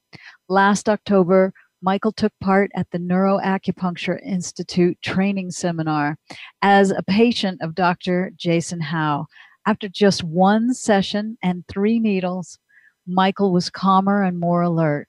Last 0.49 0.89
October, 0.89 1.53
Michael 1.87 2.11
took 2.11 2.33
part 2.41 2.69
at 2.75 2.91
the 2.91 2.97
Neuroacupuncture 2.97 4.19
Institute 4.21 4.97
training 5.01 5.51
seminar 5.51 6.17
as 6.61 6.91
a 6.91 7.01
patient 7.01 7.61
of 7.61 7.75
Dr. 7.75 8.33
Jason 8.35 8.81
Hao. 8.81 9.27
After 9.65 9.87
just 9.87 10.21
one 10.21 10.73
session 10.73 11.37
and 11.41 11.63
three 11.69 11.97
needles, 11.97 12.59
Michael 13.07 13.53
was 13.53 13.69
calmer 13.69 14.21
and 14.21 14.37
more 14.37 14.63
alert. 14.63 15.07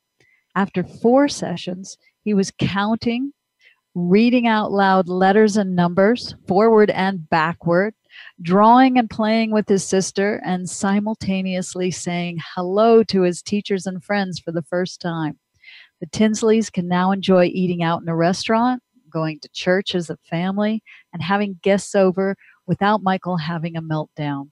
After 0.54 0.84
four 0.84 1.26
sessions, 1.26 1.98
he 2.22 2.32
was 2.32 2.52
counting, 2.60 3.32
reading 3.96 4.46
out 4.46 4.70
loud 4.70 5.08
letters 5.08 5.56
and 5.56 5.74
numbers, 5.74 6.36
forward 6.46 6.90
and 6.90 7.28
backward, 7.28 7.92
drawing 8.40 8.98
and 9.00 9.10
playing 9.10 9.50
with 9.50 9.68
his 9.68 9.84
sister, 9.84 10.40
and 10.44 10.70
simultaneously 10.70 11.90
saying 11.90 12.38
hello 12.54 13.02
to 13.02 13.22
his 13.22 13.42
teachers 13.42 13.84
and 13.84 14.04
friends 14.04 14.38
for 14.38 14.52
the 14.52 14.62
first 14.62 15.00
time. 15.00 15.40
The 16.00 16.06
Tinsleys 16.06 16.70
can 16.70 16.86
now 16.86 17.10
enjoy 17.10 17.46
eating 17.46 17.82
out 17.82 18.02
in 18.02 18.08
a 18.08 18.14
restaurant, 18.14 18.80
going 19.10 19.40
to 19.40 19.48
church 19.48 19.96
as 19.96 20.10
a 20.10 20.16
family, 20.30 20.80
and 21.12 21.20
having 21.20 21.58
guests 21.60 21.96
over 21.96 22.36
without 22.68 23.02
Michael 23.02 23.36
having 23.36 23.76
a 23.76 23.82
meltdown. 23.82 24.50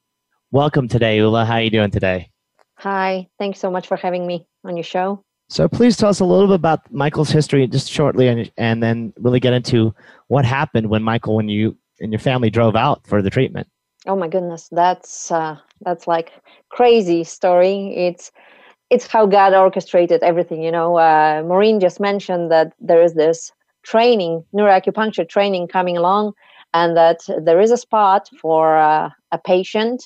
Welcome 0.51 0.89
today, 0.89 1.19
Ula. 1.19 1.45
How 1.45 1.55
are 1.55 1.63
you 1.63 1.71
doing 1.71 1.93
today? 1.93 2.31
Hi, 2.79 3.29
thanks 3.39 3.61
so 3.61 3.71
much 3.71 3.87
for 3.87 3.97
having 3.97 4.27
me 4.27 4.45
on 4.65 4.77
your 4.77 4.83
show. 4.83 5.23
So 5.49 5.69
please 5.69 5.97
tell 5.97 6.09
us 6.09 6.19
a 6.19 6.25
little 6.25 6.49
bit 6.49 6.57
about 6.57 6.93
Michael's 6.93 7.31
history 7.31 7.65
just 7.69 7.93
shortly 7.93 8.27
and, 8.27 8.51
and 8.57 8.83
then 8.83 9.13
really 9.17 9.39
get 9.39 9.53
into 9.53 9.95
what 10.27 10.45
happened 10.45 10.91
when 10.91 11.05
Michael 11.05 11.37
when 11.37 11.49
you 11.49 11.77
and 12.01 12.11
your 12.11 12.19
family 12.19 12.51
drove 12.51 12.75
out 12.75 13.07
for 13.07 13.23
the 13.23 13.31
treatment. 13.31 13.69
Oh 14.07 14.17
my 14.17 14.27
goodness, 14.27 14.69
that's 14.73 15.31
uh, 15.31 15.59
that's 15.83 16.09
like 16.09 16.33
crazy 16.71 17.23
story. 17.23 17.95
It's 17.95 18.33
it's 18.91 19.07
how 19.07 19.27
God 19.27 19.55
orchestrated 19.55 20.23
everything. 20.23 20.63
You 20.63 20.71
know, 20.71 20.97
uh, 20.97 21.43
Maureen 21.45 21.81
just 21.81 22.01
mentioned 22.01 22.51
that 22.51 22.73
there 22.81 23.03
is 23.03 23.15
this 23.15 23.53
training, 23.83 24.45
neuroacupuncture 24.55 25.29
training 25.29 25.69
coming 25.69 25.97
along, 25.97 26.33
and 26.75 26.97
that 26.97 27.21
there 27.43 27.61
is 27.61 27.71
a 27.71 27.77
spot 27.77 28.29
for 28.41 28.77
uh, 28.77 29.11
a 29.33 29.39
patient 29.39 30.03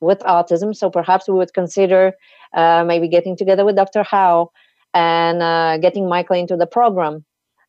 with 0.00 0.20
autism. 0.20 0.74
So 0.74 0.90
perhaps 0.90 1.28
we 1.28 1.34
would 1.34 1.54
consider 1.54 2.12
uh, 2.54 2.84
maybe 2.86 3.08
getting 3.08 3.36
together 3.36 3.64
with 3.64 3.76
Dr. 3.76 4.02
Hao 4.02 4.50
and 4.94 5.42
uh, 5.42 5.78
getting 5.78 6.08
Michael 6.08 6.36
into 6.36 6.56
the 6.56 6.66
program. 6.66 7.24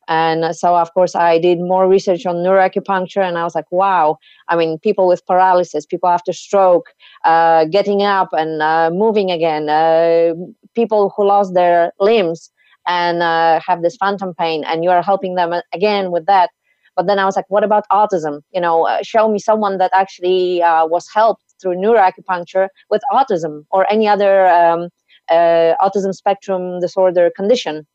And 0.08 0.54
so, 0.54 0.76
of 0.76 0.92
course, 0.92 1.14
I 1.14 1.38
did 1.38 1.58
more 1.60 1.88
research 1.88 2.26
on 2.26 2.36
neuroacupuncture, 2.36 3.26
and 3.26 3.38
I 3.38 3.44
was 3.44 3.54
like, 3.54 3.70
wow. 3.70 4.18
I 4.48 4.56
mean, 4.56 4.78
people 4.78 5.08
with 5.08 5.24
paralysis, 5.26 5.86
people 5.86 6.08
after 6.08 6.32
stroke, 6.32 6.90
uh, 7.24 7.64
getting 7.66 8.02
up 8.02 8.28
and 8.32 8.60
uh, 8.60 8.90
moving 8.92 9.30
again, 9.30 9.68
uh, 9.68 10.34
people 10.74 11.12
who 11.16 11.26
lost 11.26 11.54
their 11.54 11.92
limbs 12.00 12.50
and 12.86 13.22
uh, 13.22 13.60
have 13.66 13.82
this 13.82 13.96
phantom 13.96 14.34
pain, 14.34 14.64
and 14.64 14.84
you 14.84 14.90
are 14.90 15.02
helping 15.02 15.34
them 15.36 15.54
again 15.72 16.10
with 16.10 16.26
that. 16.26 16.50
But 16.96 17.06
then 17.06 17.18
I 17.18 17.24
was 17.24 17.34
like, 17.34 17.46
what 17.48 17.64
about 17.64 17.84
autism? 17.90 18.42
You 18.52 18.60
know, 18.60 18.86
uh, 18.86 19.02
show 19.02 19.28
me 19.28 19.38
someone 19.38 19.78
that 19.78 19.90
actually 19.94 20.62
uh, 20.62 20.86
was 20.86 21.08
helped 21.12 21.42
through 21.60 21.76
neuroacupuncture 21.76 22.68
with 22.90 23.02
autism 23.10 23.64
or 23.70 23.90
any 23.90 24.06
other 24.06 24.46
um, 24.46 24.90
autism 25.30 26.12
spectrum 26.12 26.78
disorder 26.80 27.30
condition 27.34 27.86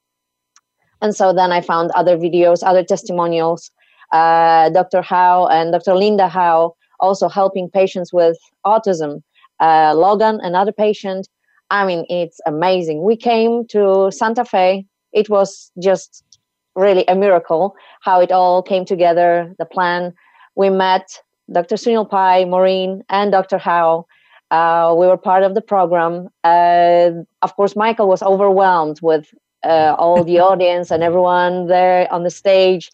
and 1.02 1.16
so 1.16 1.34
then 1.34 1.52
I 1.52 1.62
found 1.62 1.92
other 1.92 2.18
videos, 2.18 2.64
other 2.66 2.84
testimonials. 2.84 3.72
Uh, 4.12 4.70
Dr. 4.70 5.02
Hao 5.02 5.48
and 5.48 5.72
Dr. 5.72 5.96
Linda 5.96 6.28
Hao 6.28 6.76
also 7.00 7.30
helping 7.30 7.70
patients 7.70 8.12
with 8.12 8.38
autism. 8.66 9.22
Uh, 9.60 9.94
Logan, 9.96 10.40
another 10.42 10.72
patient. 10.72 11.28
I 11.70 11.86
mean, 11.86 12.06
it's 12.10 12.40
amazing. 12.46 13.04
We 13.04 13.16
came 13.16 13.68
to 13.68 14.12
Santa 14.12 14.44
Fe. 14.44 14.86
It 15.14 15.30
was 15.30 15.72
just 15.82 16.24
really 16.76 17.06
a 17.08 17.16
miracle 17.16 17.76
how 18.02 18.22
it 18.22 18.32
all 18.32 18.62
came 18.62 18.86
together, 18.86 19.54
the 19.60 19.66
plan. 19.66 20.14
We 20.56 20.70
met 20.70 21.22
Dr. 21.52 21.76
Sunil 21.76 22.10
Pai, 22.10 22.46
Maureen, 22.46 23.04
and 23.10 23.32
Dr. 23.32 23.58
Hao. 23.58 24.06
Uh, 24.52 24.96
we 24.98 25.06
were 25.06 25.18
part 25.18 25.44
of 25.44 25.54
the 25.54 25.62
program. 25.62 26.30
Uh, 26.44 27.12
of 27.42 27.56
course, 27.56 27.76
Michael 27.76 28.08
was 28.08 28.24
overwhelmed 28.24 29.00
with 29.02 29.34
uh, 29.64 29.96
all 29.98 30.24
the 30.24 30.40
audience 30.40 30.92
and 30.92 31.04
everyone 31.04 31.68
there 31.68 32.12
on 32.12 32.24
the 32.24 32.30
stage 32.30 32.92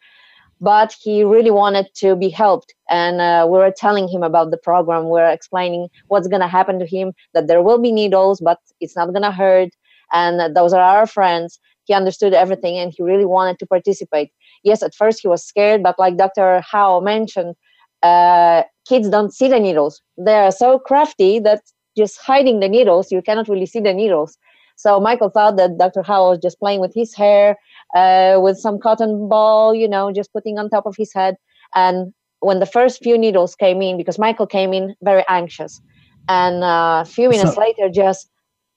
but 0.62 0.96
he 1.02 1.24
really 1.24 1.52
wanted 1.52 1.88
to 1.96 2.16
be 2.16 2.30
helped. 2.30 2.74
And 2.90 3.20
uh, 3.20 3.48
we 3.50 3.58
were 3.58 3.74
telling 3.76 4.08
him 4.08 4.24
about 4.24 4.52
the 4.52 4.58
program. 4.58 5.06
We 5.06 5.12
we're 5.12 5.30
explaining 5.30 5.90
what's 6.08 6.28
going 6.28 6.42
to 6.42 6.48
happen 6.48 6.80
to 6.80 6.86
him 6.86 7.14
that 7.34 7.48
there 7.48 7.62
will 7.62 7.78
be 7.78 7.92
needles 7.92 8.40
but 8.40 8.60
it's 8.80 8.96
not 8.96 9.10
going 9.10 9.24
to 9.24 9.32
hurt. 9.32 9.70
And 10.14 10.56
those 10.56 10.74
are 10.74 10.82
our 10.82 11.08
friends. 11.08 11.60
He 11.86 11.94
understood 11.94 12.34
everything 12.34 12.78
and 12.78 12.94
he 12.96 13.04
really 13.04 13.26
wanted 13.26 13.60
to 13.60 13.66
participate. 13.66 14.32
Yes 14.64 14.82
at 14.82 14.96
first 14.96 15.20
he 15.22 15.28
was 15.28 15.46
scared 15.46 15.84
but 15.84 16.00
like 16.00 16.18
dr 16.18 16.62
hao 16.62 17.00
mentioned 17.00 17.56
uh, 18.02 18.64
kids 18.88 19.10
don't 19.10 19.34
see 19.34 19.48
the 19.48 19.60
needles. 19.60 20.02
They 20.18 20.36
are 20.36 20.52
so 20.52 20.78
crafty 20.78 21.40
that 21.40 21.62
just 21.98 22.20
hiding 22.20 22.60
the 22.60 22.70
needles 22.70 23.12
you 23.12 23.22
cannot 23.22 23.48
really 23.48 23.66
see 23.66 23.80
the 23.80 23.94
needles 23.94 24.38
so 24.76 25.00
Michael 25.00 25.30
thought 25.30 25.58
that 25.58 25.78
Dr. 25.78 26.04
Howell 26.04 26.32
was 26.32 26.40
just 26.40 26.60
playing 26.60 26.82
with 26.82 26.94
his 26.94 27.14
hair, 27.16 27.58
uh, 27.96 28.40
with 28.42 28.58
some 28.58 28.80
cotton 28.80 29.30
ball, 29.30 29.74
you 29.74 29.88
know, 29.88 30.12
just 30.12 30.34
putting 30.34 30.58
on 30.58 30.70
top 30.70 30.86
of 30.86 30.96
his 30.98 31.14
head. 31.14 31.36
And 31.74 32.14
when 32.40 32.60
the 32.60 32.66
first 32.66 33.02
few 33.02 33.18
needles 33.18 33.56
came 33.56 33.82
in, 33.82 33.98
because 33.98 34.20
Michael 34.20 34.48
came 34.48 34.74
in 34.74 34.96
very 35.02 35.24
anxious, 35.30 35.82
and 36.28 36.64
uh, 36.64 37.04
a 37.04 37.06
few 37.06 37.30
minutes 37.30 37.56
so, 37.56 37.62
later, 37.62 37.90
just 37.90 38.30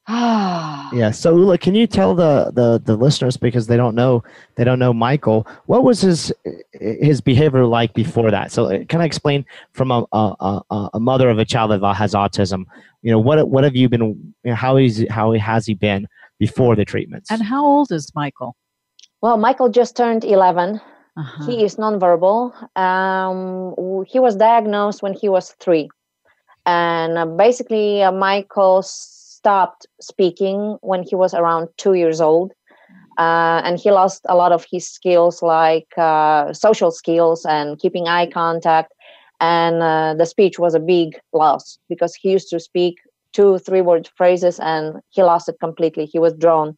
yeah. 0.92 1.10
So 1.10 1.36
Ula, 1.36 1.58
can 1.58 1.74
you 1.74 1.86
tell 1.86 2.14
the, 2.14 2.50
the 2.54 2.80
the 2.82 2.96
listeners 2.96 3.36
because 3.36 3.66
they 3.66 3.76
don't 3.76 3.94
know 3.94 4.22
they 4.54 4.64
don't 4.64 4.78
know 4.78 4.94
Michael, 4.94 5.46
what 5.66 5.84
was 5.84 6.00
his 6.00 6.32
his 6.72 7.20
behavior 7.20 7.66
like 7.66 7.92
before 7.92 8.30
that? 8.30 8.50
So 8.50 8.66
uh, 8.66 8.84
can 8.84 9.02
I 9.02 9.04
explain 9.04 9.44
from 9.72 9.90
a 9.90 10.06
a, 10.12 10.88
a 10.94 11.00
mother 11.00 11.28
of 11.28 11.38
a 11.38 11.44
child 11.44 11.72
that 11.72 11.94
has 11.94 12.14
autism? 12.14 12.64
You 13.02 13.12
know 13.12 13.18
what 13.18 13.50
what 13.50 13.64
have 13.64 13.76
you 13.76 13.90
been? 13.90 14.00
You 14.02 14.32
know, 14.44 14.54
how 14.54 14.78
is 14.78 15.04
how 15.10 15.32
has 15.32 15.66
he 15.66 15.74
been 15.74 16.08
before 16.38 16.74
the 16.74 16.86
treatments? 16.86 17.30
And 17.30 17.42
how 17.42 17.66
old 17.66 17.92
is 17.92 18.10
Michael? 18.14 18.56
Well, 19.20 19.36
Michael 19.36 19.68
just 19.68 19.94
turned 19.94 20.24
11. 20.24 20.80
Uh-huh. 21.16 21.46
He 21.46 21.64
is 21.64 21.76
nonverbal. 21.76 22.54
Um, 22.78 24.04
he 24.06 24.20
was 24.20 24.36
diagnosed 24.36 25.02
when 25.02 25.12
he 25.12 25.28
was 25.28 25.50
three, 25.60 25.90
and 26.64 27.18
uh, 27.18 27.26
basically, 27.26 28.02
uh, 28.02 28.12
Michael's 28.12 29.17
stopped 29.38 29.86
speaking 30.00 30.60
when 30.80 31.02
he 31.08 31.14
was 31.14 31.32
around 31.34 31.68
two 31.76 31.94
years 31.94 32.20
old. 32.20 32.52
Uh, 33.18 33.60
and 33.64 33.78
he 33.78 33.90
lost 33.90 34.20
a 34.28 34.36
lot 34.36 34.52
of 34.52 34.64
his 34.70 34.86
skills 34.88 35.42
like 35.42 35.90
uh, 35.96 36.52
social 36.52 36.90
skills 36.90 37.44
and 37.44 37.78
keeping 37.78 38.06
eye 38.06 38.28
contact 38.30 38.92
and 39.40 39.82
uh, 39.82 40.14
the 40.14 40.26
speech 40.26 40.58
was 40.58 40.74
a 40.74 40.80
big 40.80 41.18
loss 41.32 41.78
because 41.88 42.14
he 42.14 42.30
used 42.30 42.48
to 42.48 42.60
speak 42.60 42.94
two 43.32 43.58
three 43.58 43.80
word 43.80 44.08
phrases 44.16 44.58
and 44.60 44.84
he 45.10 45.22
lost 45.22 45.48
it 45.48 45.56
completely 45.60 46.06
he 46.06 46.18
was 46.18 46.32
drawn 46.34 46.76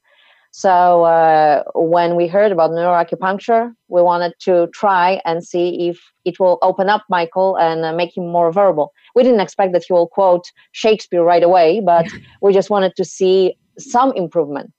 so 0.53 1.05
uh, 1.05 1.63
when 1.75 2.17
we 2.17 2.27
heard 2.27 2.53
about 2.53 2.71
neuroacupuncture 2.71 3.73
we 3.89 4.03
wanted 4.03 4.33
to 4.41 4.69
try 4.75 5.21
and 5.25 5.45
see 5.45 5.89
if 5.89 6.01
it 6.25 6.41
will 6.41 6.59
open 6.63 6.89
up 6.89 7.05
michael 7.09 7.57
and 7.57 7.85
uh, 7.85 7.93
make 7.93 8.17
him 8.17 8.27
more 8.27 8.53
verbal. 8.53 8.93
We 9.15 9.23
didn't 9.23 9.41
expect 9.41 9.73
that 9.73 9.85
he 9.87 9.93
will 9.93 10.09
quote 10.09 10.47
shakespeare 10.73 11.23
right 11.23 11.43
away 11.43 11.81
but 11.81 12.07
we 12.43 12.53
just 12.53 12.71
wanted 12.71 12.95
to 12.97 13.05
see 13.05 13.57
some 13.79 14.13
improvement. 14.13 14.73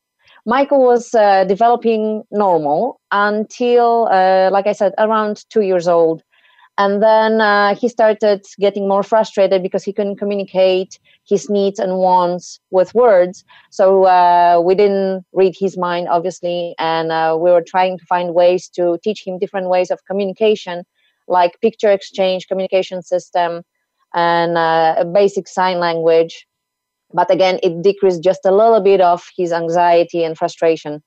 Michael 0.46 0.84
was 0.84 1.14
uh, 1.14 1.46
developing 1.46 2.24
normal 2.32 3.00
until 3.12 4.08
uh, 4.12 4.50
like 4.52 4.68
i 4.68 4.72
said 4.72 4.94
around 4.98 5.46
two 5.50 5.62
years 5.62 5.88
old 5.88 6.24
and 6.82 7.04
then 7.04 7.42
uh, 7.42 7.76
he 7.76 7.88
started 7.88 8.44
getting 8.60 8.88
more 8.88 9.04
frustrated 9.04 9.62
because 9.62 9.84
he 9.84 9.94
couldn't 9.94 10.16
communicate 10.16 10.98
his 11.28 11.48
needs 11.48 11.78
and 11.78 11.98
wants 11.98 12.60
with 12.72 12.96
words. 12.96 13.46
So 13.70 14.06
uh, 14.06 14.60
we 14.66 14.74
didn't 14.74 15.24
read 15.32 15.54
his 15.56 15.78
mind, 15.78 16.08
obviously, 16.10 16.74
and 16.80 17.12
uh, 17.12 17.38
we 17.40 17.52
were 17.52 17.62
trying 17.74 18.00
to 18.00 18.06
find 18.06 18.34
ways 18.34 18.68
to 18.70 18.98
teach 19.04 19.22
him 19.28 19.38
different 19.38 19.70
ways 19.70 19.92
of 19.92 20.00
communication, 20.10 20.84
like 21.28 21.62
picture 21.62 21.92
exchange, 21.92 22.48
communication 22.48 23.04
system, 23.04 23.62
and 24.16 24.58
uh, 24.58 25.06
basic 25.14 25.48
sign 25.48 25.78
language. 25.78 26.48
But 27.14 27.30
again, 27.30 27.60
it 27.62 27.84
decreased 27.84 28.24
just 28.24 28.44
a 28.44 28.52
little 28.52 28.82
bit 28.82 29.02
of 29.02 29.22
his 29.38 29.52
anxiety 29.52 30.24
and 30.24 30.36
frustration. 30.36 31.04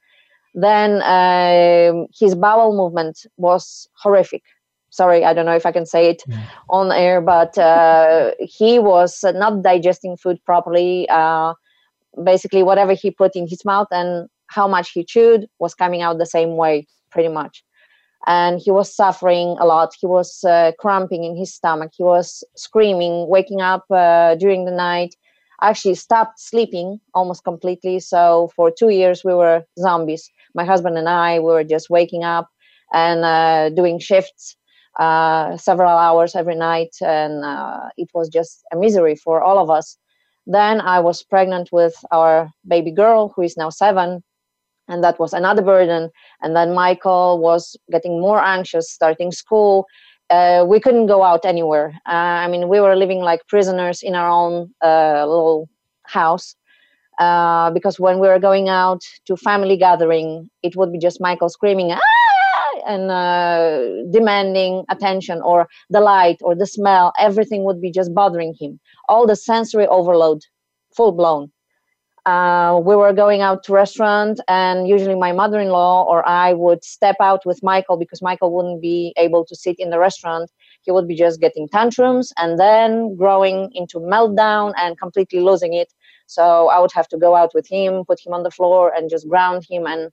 Then 0.55 1.03
um, 1.03 2.07
his 2.17 2.37
bowel 2.37 2.77
movement 2.77 3.27
was 3.37 3.89
horrific 4.01 4.45
sorry, 4.95 5.25
I 5.25 5.35
don't 5.35 5.47
know 5.47 5.57
if 5.57 5.67
I 5.67 5.73
can 5.73 5.87
say 5.87 6.09
it 6.11 6.23
yeah. 6.27 6.47
on 6.69 6.93
air, 6.93 7.21
but 7.21 7.59
uh, 7.59 8.31
he 8.39 8.79
was 8.79 9.25
not 9.25 9.63
digesting 9.63 10.17
food 10.17 10.39
properly. 10.45 11.09
Uh, 11.09 11.55
basically, 12.23 12.63
whatever 12.63 12.93
he 12.93 13.11
put 13.11 13.35
in 13.35 13.47
his 13.49 13.65
mouth 13.65 13.89
and 13.91 14.29
how 14.49 14.69
much 14.69 14.93
he 14.93 15.05
chewed 15.05 15.49
was 15.59 15.75
coming 15.75 16.03
out 16.03 16.19
the 16.19 16.27
same 16.27 16.57
way, 16.57 16.87
pretty 17.11 17.29
much. 17.29 17.65
And 18.27 18.61
he 18.61 18.71
was 18.71 18.95
suffering 18.95 19.57
a 19.59 19.67
lot. 19.67 19.93
He 20.01 20.07
was 20.07 20.45
uh, 20.45 20.73
cramping 20.79 21.25
in 21.25 21.37
his 21.37 21.53
stomach. 21.53 21.93
He 21.97 22.03
was 22.03 22.43
screaming, 22.57 23.29
waking 23.29 23.61
up 23.61 23.85
uh, 23.91 24.37
during 24.37 24.65
the 24.65 24.71
night. 24.71 25.15
Actually, 25.61 25.95
stopped 25.95 26.41
sleeping 26.41 27.01
almost 27.15 27.45
completely. 27.45 28.01
So 28.01 28.51
for 28.57 28.71
two 28.71 28.91
years, 28.91 29.25
we 29.25 29.35
were 29.35 29.65
zombies. 29.79 30.31
My 30.55 30.65
husband 30.65 30.97
and 30.97 31.09
I 31.09 31.39
we 31.39 31.53
were 31.53 31.65
just 31.65 31.91
waking 31.91 32.25
up 32.25 32.49
and 32.93 33.25
uh, 33.25 33.71
doing 33.71 33.99
shifts 33.99 34.57
uh, 34.99 35.57
several 35.57 35.91
hours 35.91 36.35
every 36.35 36.55
night, 36.55 36.95
and 37.01 37.45
uh, 37.45 37.89
it 37.97 38.09
was 38.15 38.29
just 38.29 38.63
a 38.73 38.77
misery 38.77 39.17
for 39.17 39.43
all 39.43 39.59
of 39.59 39.71
us. 39.71 39.99
Then 40.47 40.81
I 40.81 41.01
was 41.01 41.23
pregnant 41.23 41.71
with 41.73 41.95
our 42.11 42.51
baby 42.67 42.91
girl, 42.91 43.33
who 43.35 43.43
is 43.43 43.57
now 43.57 43.71
seven, 43.71 44.23
and 44.89 45.03
that 45.03 45.19
was 45.19 45.33
another 45.33 45.63
burden. 45.63 46.11
And 46.43 46.55
then 46.55 46.75
Michael 46.75 47.39
was 47.39 47.77
getting 47.91 48.21
more 48.21 48.41
anxious, 48.43 48.91
starting 48.91 49.33
school. 49.33 49.87
Uh, 50.31 50.65
we 50.67 50.81
couldn't 50.81 51.07
go 51.07 51.23
out 51.23 51.45
anywhere. 51.45 51.93
Uh, 52.07 52.45
I 52.45 52.49
mean, 52.49 52.69
we 52.69 52.81
were 52.81 52.97
living 52.97 53.21
like 53.21 53.47
prisoners 53.49 54.03
in 54.03 54.15
our 54.15 54.29
own 54.29 54.75
uh, 54.83 55.25
little 55.27 55.69
house. 56.05 56.55
Uh, 57.19 57.71
because 57.71 58.01
when 58.01 58.19
we 58.19 58.27
were 58.27 58.41
going 58.41 58.69
out 58.69 59.01
to 59.27 59.37
family 59.37 59.77
gathering, 59.77 60.51
it 60.63 60.75
would 60.77 60.93
be 60.93 60.99
just 60.99 61.21
Michael 61.21 61.49
screaming, 61.49 61.93
ah! 61.93 62.14
And 62.87 63.11
uh, 63.11 63.81
demanding 64.11 64.85
attention 64.91 65.41
or 65.43 65.69
the 65.91 66.01
light 66.01 66.37
or 66.43 66.55
the 66.55 66.67
smell 66.67 67.13
everything 67.19 67.65
would 67.65 67.81
be 67.81 67.91
just 67.91 68.15
bothering 68.15 68.55
him. 68.59 68.81
All 69.09 69.27
the 69.27 69.37
sensory 69.37 69.87
overload 69.87 70.41
full 70.95 71.13
blown 71.13 71.51
uh, 72.27 72.81
we 72.83 72.97
were 72.97 73.13
going 73.13 73.43
out 73.43 73.63
to 73.65 73.73
restaurant 73.73 74.41
and 74.49 74.89
usually 74.89 75.15
my 75.15 75.33
mother-in-law 75.33 76.05
or 76.05 76.27
i 76.27 76.53
would 76.55 76.83
step 76.83 77.17
out 77.21 77.45
with 77.45 77.63
michael 77.63 77.99
because 77.99 78.23
michael 78.23 78.51
wouldn't 78.55 78.81
be 78.81 79.13
able 79.19 79.45
to 79.45 79.55
sit 79.55 79.77
in 79.79 79.91
the 79.91 79.99
restaurant. 79.99 80.51
He 80.83 80.91
would 80.91 81.09
be 81.09 81.15
just 81.15 81.41
getting 81.41 81.69
tantrums 81.69 82.33
and 82.37 82.59
then 82.59 83.17
growing 83.17 83.71
into 83.73 83.99
meltdown 83.99 84.75
and 84.77 84.99
completely 84.99 85.41
losing 85.41 85.75
it. 85.75 85.93
So 86.27 86.69
i 86.69 86.79
would 86.79 86.93
have 86.93 87.09
to 87.09 87.19
go 87.19 87.35
out 87.37 87.53
with 87.55 87.67
him 87.69 88.05
put 88.07 88.25
him 88.25 88.33
on 88.33 88.43
the 88.43 88.51
floor 88.51 88.93
and 88.95 89.11
just 89.11 89.29
ground 89.29 89.65
him 89.69 89.87
and 89.87 90.11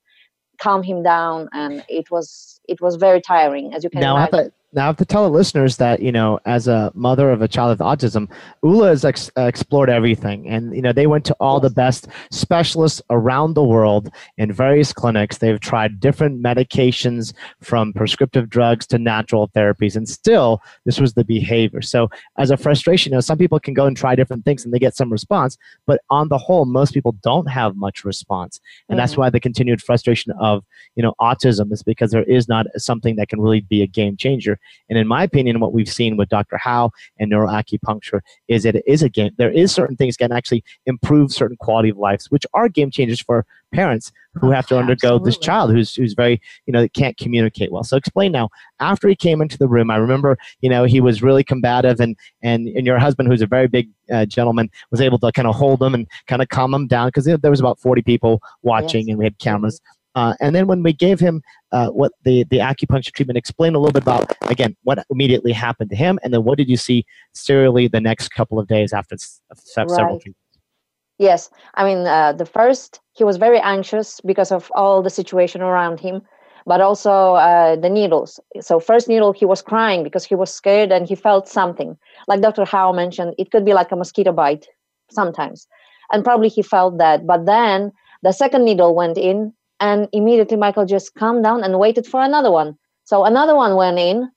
calm 0.61 0.83
him 0.83 1.03
down 1.03 1.49
and 1.53 1.83
it 1.89 2.09
was 2.11 2.59
it 2.67 2.79
was 2.81 2.95
very 2.95 3.21
tiring 3.21 3.73
as 3.73 3.83
you 3.83 3.89
can 3.89 4.01
now 4.01 4.15
imagine. 4.15 4.51
Now, 4.73 4.83
I 4.83 4.85
have 4.85 4.97
to 4.97 5.05
tell 5.05 5.23
the 5.23 5.35
listeners 5.35 5.75
that, 5.77 6.01
you 6.01 6.13
know, 6.13 6.39
as 6.45 6.69
a 6.69 6.93
mother 6.95 7.29
of 7.29 7.41
a 7.41 7.47
child 7.47 7.77
with 7.77 7.85
autism, 7.85 8.31
ULA 8.63 8.87
has 8.87 9.03
ex- 9.03 9.29
explored 9.35 9.89
everything. 9.89 10.47
And, 10.47 10.73
you 10.73 10.81
know, 10.81 10.93
they 10.93 11.07
went 11.07 11.25
to 11.25 11.35
all 11.41 11.59
the 11.59 11.69
best 11.69 12.07
specialists 12.31 13.01
around 13.09 13.53
the 13.53 13.63
world 13.63 14.09
in 14.37 14.53
various 14.53 14.93
clinics. 14.93 15.39
They've 15.39 15.59
tried 15.59 15.99
different 15.99 16.41
medications 16.41 17.33
from 17.59 17.91
prescriptive 17.91 18.49
drugs 18.49 18.87
to 18.87 18.97
natural 18.97 19.49
therapies. 19.49 19.97
And 19.97 20.07
still, 20.07 20.61
this 20.85 21.01
was 21.01 21.15
the 21.15 21.25
behavior. 21.25 21.81
So, 21.81 22.09
as 22.37 22.49
a 22.49 22.55
frustration, 22.55 23.11
you 23.11 23.17
know, 23.17 23.21
some 23.21 23.37
people 23.37 23.59
can 23.59 23.73
go 23.73 23.87
and 23.87 23.97
try 23.97 24.15
different 24.15 24.45
things 24.45 24.63
and 24.63 24.73
they 24.73 24.79
get 24.79 24.95
some 24.95 25.11
response. 25.11 25.57
But 25.85 25.99
on 26.09 26.29
the 26.29 26.37
whole, 26.37 26.63
most 26.63 26.93
people 26.93 27.17
don't 27.23 27.49
have 27.49 27.75
much 27.75 28.05
response. 28.05 28.61
And 28.87 28.95
mm-hmm. 28.95 29.01
that's 29.01 29.17
why 29.17 29.29
the 29.29 29.41
continued 29.41 29.81
frustration 29.81 30.31
of, 30.39 30.63
you 30.95 31.03
know, 31.03 31.13
autism 31.19 31.73
is 31.73 31.83
because 31.83 32.11
there 32.11 32.23
is 32.23 32.47
not 32.47 32.67
something 32.77 33.17
that 33.17 33.27
can 33.27 33.41
really 33.41 33.59
be 33.59 33.81
a 33.81 33.87
game 33.87 34.15
changer 34.15 34.59
and 34.89 34.97
in 34.97 35.07
my 35.07 35.23
opinion, 35.23 35.59
what 35.59 35.73
we've 35.73 35.89
seen 35.89 36.17
with 36.17 36.29
Dr. 36.29 36.57
Hao 36.57 36.91
and 37.19 37.31
neuroacupuncture 37.31 38.21
is 38.47 38.63
that 38.63 38.75
it 38.75 38.83
is 38.87 39.03
a 39.03 39.09
game. 39.09 39.31
There 39.37 39.51
is 39.51 39.71
certain 39.71 39.95
things 39.95 40.17
can 40.17 40.31
actually 40.31 40.63
improve 40.85 41.31
certain 41.31 41.57
quality 41.57 41.89
of 41.89 41.97
lives, 41.97 42.29
which 42.29 42.45
are 42.53 42.69
game 42.69 42.91
changers 42.91 43.21
for 43.21 43.45
parents 43.73 44.11
who 44.35 44.51
have 44.51 44.67
to 44.67 44.77
undergo 44.77 45.07
Absolutely. 45.07 45.29
this 45.29 45.37
child 45.37 45.71
who's 45.71 45.95
who's 45.95 46.13
very 46.13 46.41
you 46.65 46.73
know 46.73 46.87
can't 46.89 47.17
communicate 47.17 47.71
well. 47.71 47.83
So 47.83 47.97
explain 47.97 48.31
now. 48.31 48.49
After 48.79 49.07
he 49.07 49.15
came 49.15 49.41
into 49.41 49.57
the 49.57 49.67
room, 49.67 49.91
I 49.91 49.97
remember 49.97 50.37
you 50.61 50.69
know 50.69 50.83
he 50.83 51.01
was 51.01 51.21
really 51.21 51.43
combative, 51.43 51.99
and 51.99 52.15
and 52.41 52.67
and 52.69 52.85
your 52.85 52.99
husband, 52.99 53.29
who's 53.29 53.41
a 53.41 53.47
very 53.47 53.67
big 53.67 53.89
uh, 54.11 54.25
gentleman, 54.25 54.69
was 54.89 55.01
able 55.01 55.19
to 55.19 55.31
kind 55.31 55.47
of 55.47 55.55
hold 55.55 55.81
him 55.81 55.93
and 55.93 56.07
kind 56.27 56.41
of 56.41 56.49
calm 56.49 56.73
him 56.73 56.87
down 56.87 57.07
because 57.07 57.25
there 57.25 57.51
was 57.51 57.59
about 57.59 57.79
forty 57.79 58.01
people 58.01 58.41
watching, 58.61 59.07
yes. 59.07 59.13
and 59.13 59.19
we 59.19 59.25
had 59.25 59.37
cameras. 59.39 59.79
Mm-hmm. 59.79 59.97
Uh, 60.15 60.33
and 60.41 60.55
then 60.55 60.67
when 60.67 60.83
we 60.83 60.93
gave 60.93 61.19
him 61.19 61.41
uh, 61.71 61.89
what 61.89 62.11
the, 62.23 62.43
the 62.49 62.57
acupuncture 62.57 63.13
treatment, 63.13 63.37
explain 63.37 63.75
a 63.75 63.79
little 63.79 63.93
bit 63.93 64.03
about, 64.03 64.35
again, 64.49 64.75
what 64.83 65.05
immediately 65.09 65.53
happened 65.53 65.89
to 65.89 65.95
him, 65.95 66.19
and 66.23 66.33
then 66.33 66.43
what 66.43 66.57
did 66.57 66.69
you 66.69 66.77
see 66.77 67.05
serially 67.33 67.87
the 67.87 68.01
next 68.01 68.29
couple 68.29 68.59
of 68.59 68.67
days 68.67 68.93
after 68.93 69.15
several 69.55 69.95
right. 69.95 70.21
treatments? 70.21 70.37
Yes, 71.17 71.49
I 71.75 71.85
mean, 71.85 72.07
uh, 72.07 72.33
the 72.33 72.45
first, 72.47 72.99
he 73.13 73.23
was 73.23 73.37
very 73.37 73.59
anxious 73.59 74.19
because 74.21 74.51
of 74.51 74.71
all 74.73 75.01
the 75.01 75.09
situation 75.09 75.61
around 75.61 75.99
him, 75.99 76.23
but 76.65 76.81
also 76.81 77.35
uh, 77.35 77.75
the 77.75 77.89
needles. 77.89 78.39
So, 78.59 78.79
first 78.79 79.07
needle, 79.07 79.31
he 79.31 79.45
was 79.45 79.61
crying 79.61 80.03
because 80.03 80.25
he 80.25 80.35
was 80.35 80.51
scared 80.51 80.91
and 80.91 81.07
he 81.07 81.15
felt 81.15 81.47
something. 81.47 81.97
Like 82.27 82.41
Dr. 82.41 82.65
Hao 82.65 82.91
mentioned, 82.91 83.35
it 83.37 83.51
could 83.51 83.65
be 83.65 83.73
like 83.73 83.91
a 83.91 83.95
mosquito 83.95 84.31
bite 84.31 84.67
sometimes. 85.11 85.67
And 86.11 86.23
probably 86.23 86.49
he 86.49 86.61
felt 86.61 86.97
that. 86.97 87.27
But 87.27 87.45
then 87.45 87.91
the 88.23 88.31
second 88.31 88.65
needle 88.65 88.95
went 88.95 89.17
in 89.17 89.53
and 89.81 90.07
immediately 90.13 90.55
Michael 90.55 90.85
just 90.85 91.15
calmed 91.15 91.43
down 91.43 91.63
and 91.63 91.79
waited 91.79 92.05
for 92.05 92.21
another 92.21 92.51
one. 92.51 92.77
So 93.03 93.25
another 93.25 93.55
one 93.55 93.75
went 93.75 93.99
in, 93.99 94.31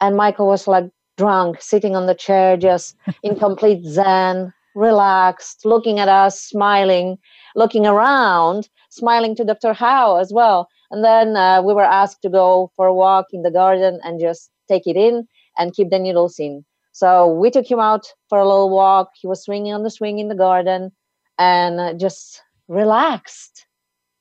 and 0.00 0.16
Michael 0.16 0.46
was 0.46 0.68
like 0.68 0.88
drunk, 1.16 1.60
sitting 1.60 1.96
on 1.96 2.06
the 2.06 2.14
chair, 2.14 2.56
just 2.56 2.96
in 3.22 3.34
complete 3.34 3.84
zen, 3.84 4.52
relaxed, 4.74 5.64
looking 5.64 5.98
at 5.98 6.08
us, 6.08 6.40
smiling, 6.40 7.18
looking 7.56 7.86
around, 7.86 8.68
smiling 8.90 9.34
to 9.36 9.44
Dr. 9.44 9.72
Hao 9.72 10.16
as 10.16 10.32
well. 10.32 10.68
And 10.90 11.02
then 11.02 11.36
uh, 11.36 11.62
we 11.62 11.72
were 11.72 11.82
asked 11.84 12.22
to 12.22 12.28
go 12.28 12.70
for 12.76 12.86
a 12.86 12.94
walk 12.94 13.26
in 13.32 13.42
the 13.42 13.50
garden 13.50 14.00
and 14.04 14.20
just 14.20 14.50
take 14.68 14.86
it 14.86 14.96
in 14.96 15.26
and 15.58 15.74
keep 15.74 15.90
the 15.90 15.98
needles 15.98 16.38
in. 16.38 16.64
So 16.92 17.32
we 17.32 17.50
took 17.50 17.70
him 17.70 17.80
out 17.80 18.06
for 18.28 18.38
a 18.38 18.46
little 18.46 18.70
walk. 18.70 19.10
He 19.14 19.26
was 19.26 19.42
swinging 19.42 19.72
on 19.72 19.82
the 19.82 19.90
swing 19.90 20.18
in 20.18 20.28
the 20.28 20.34
garden 20.34 20.92
and 21.38 21.80
uh, 21.80 21.94
just 21.94 22.42
relaxed 22.68 23.66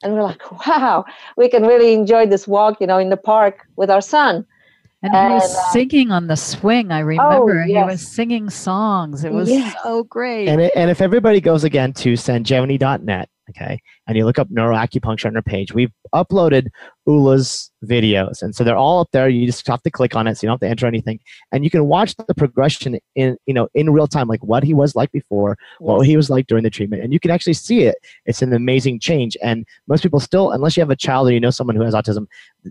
and 0.02 0.14
we're 0.14 0.24
like 0.24 0.52
wow 0.68 1.06
we 1.38 1.50
can 1.50 1.64
really 1.64 1.94
enjoy 1.94 2.26
this 2.26 2.48
walk 2.48 2.80
you 2.80 2.88
know 2.88 2.98
in 2.98 3.10
the 3.10 3.18
park 3.18 3.68
with 3.76 3.90
our 3.90 4.02
son 4.02 4.46
and, 5.02 5.16
and 5.16 5.30
he 5.30 5.34
was 5.36 5.56
uh, 5.56 5.72
singing 5.72 6.12
on 6.12 6.28
the 6.28 6.36
swing 6.36 6.92
i 6.92 7.02
oh, 7.02 7.06
remember 7.06 7.62
oh, 7.62 7.66
yes. 7.66 7.68
he 7.68 7.92
was 7.92 8.08
singing 8.08 8.50
songs 8.50 9.24
it 9.24 9.32
was 9.32 9.50
yes. 9.50 9.76
so 9.84 10.04
great 10.04 10.48
and, 10.48 10.62
it, 10.62 10.72
and 10.76 10.90
if 10.90 11.02
everybody 11.02 11.40
goes 11.42 11.64
again 11.64 11.94
to 11.94 12.14
sanjevani.net 12.14 13.30
okay, 13.50 13.80
and 14.08 14.18
you 14.18 14.26
look 14.26 14.40
up 14.40 14.50
neuroacupuncture 14.50 15.26
on 15.26 15.36
our 15.36 15.42
page, 15.42 15.74
we've 15.74 15.92
uploaded 16.14 16.68
Ula's 17.06 17.72
videos. 17.84 18.42
And 18.42 18.56
so 18.56 18.64
they're 18.64 18.78
all 18.78 19.00
up 19.00 19.10
there. 19.12 19.30
You 19.30 19.46
just 19.46 19.66
have 19.68 19.82
to 19.84 19.92
click 19.92 20.16
on 20.16 20.28
it 20.28 20.36
so 20.36 20.46
you 20.46 20.48
don't 20.48 20.56
have 20.56 20.68
to 20.68 20.70
enter 20.70 20.88
anything. 20.88 21.20
And 21.52 21.64
you 21.64 21.70
can 21.70 21.86
watch 21.86 22.16
the 22.16 22.36
progression 22.36 23.00
in, 23.16 23.38
you 23.46 23.54
know, 23.54 23.68
in 23.74 23.90
real 23.90 24.08
time, 24.08 24.28
like 24.28 24.44
what 24.44 24.64
he 24.64 24.74
was 24.74 24.96
like 24.96 25.12
before, 25.12 25.58
what 25.80 26.06
he 26.06 26.18
was 26.18 26.30
like 26.30 26.48
during 26.48 26.64
the 26.64 26.70
treatment. 26.70 27.04
And 27.04 27.14
you 27.14 27.20
can 27.20 27.32
actually 27.32 27.54
see 27.54 27.82
it. 27.82 27.96
It's 28.26 28.42
an 28.42 28.54
amazing 28.54 29.00
change. 29.00 29.38
And 29.42 29.66
most 29.88 30.04
people 30.04 30.20
still, 30.20 30.52
unless 30.52 30.78
you 30.78 30.82
have 30.82 30.90
a 30.90 30.96
child 30.96 31.30
or 31.30 31.32
you 31.32 31.40
know 31.40 31.50
someone 31.50 31.76
who 31.76 31.84
has 31.84 31.94
autism, 31.94 32.28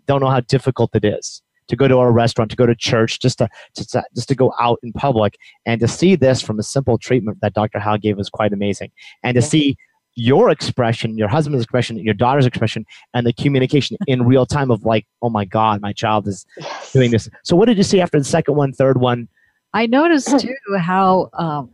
don't 0.07 0.21
know 0.21 0.31
how 0.31 0.41
difficult 0.41 0.95
it 0.95 1.05
is 1.05 1.43
to 1.69 1.77
go 1.77 1.87
to 1.87 1.97
a 1.97 2.11
restaurant, 2.11 2.51
to 2.51 2.57
go 2.57 2.67
to 2.67 2.75
church, 2.75 3.21
just 3.21 3.39
to, 3.39 3.49
just 3.77 3.91
to, 3.91 4.03
just 4.15 4.29
to 4.29 4.35
go 4.35 4.53
out 4.59 4.79
in 4.83 4.93
public, 4.93 5.37
and 5.67 5.81
to 5.81 5.89
see 5.89 6.17
this 6.17 6.41
from 6.41 6.59
a 6.59 6.63
simple 6.63 6.99
treatment 6.99 7.39
that 7.43 7.55
Dr. 7.55 7.79
Hao 7.79 7.97
gave 7.97 8.17
was 8.17 8.31
quite 8.31 8.53
amazing. 8.53 8.91
And 9.23 9.35
to 9.35 9.43
see 9.43 9.77
your 10.19 10.51
expression, 10.51 11.17
your 11.17 11.29
husband's 11.29 11.63
expression, 11.63 11.97
your 11.99 12.13
daughter's 12.13 12.45
expression, 12.45 12.85
and 13.15 13.25
the 13.25 13.33
communication 13.33 13.97
in 14.07 14.27
real 14.27 14.45
time 14.45 14.71
of 14.71 14.85
like, 14.85 15.07
oh 15.23 15.31
my 15.31 15.45
God, 15.45 15.81
my 15.81 15.93
child 15.93 16.27
is 16.27 16.45
yes. 16.59 16.93
doing 16.93 17.11
this. 17.11 17.29
So, 17.45 17.55
what 17.55 17.67
did 17.67 17.77
you 17.77 17.85
see 17.85 18.01
after 18.01 18.19
the 18.19 18.25
second 18.25 18.57
one, 18.57 18.73
third 18.73 19.01
one? 19.01 19.29
I 19.73 19.87
noticed 19.87 20.29
too 20.41 20.57
how 20.79 21.31
um, 21.35 21.71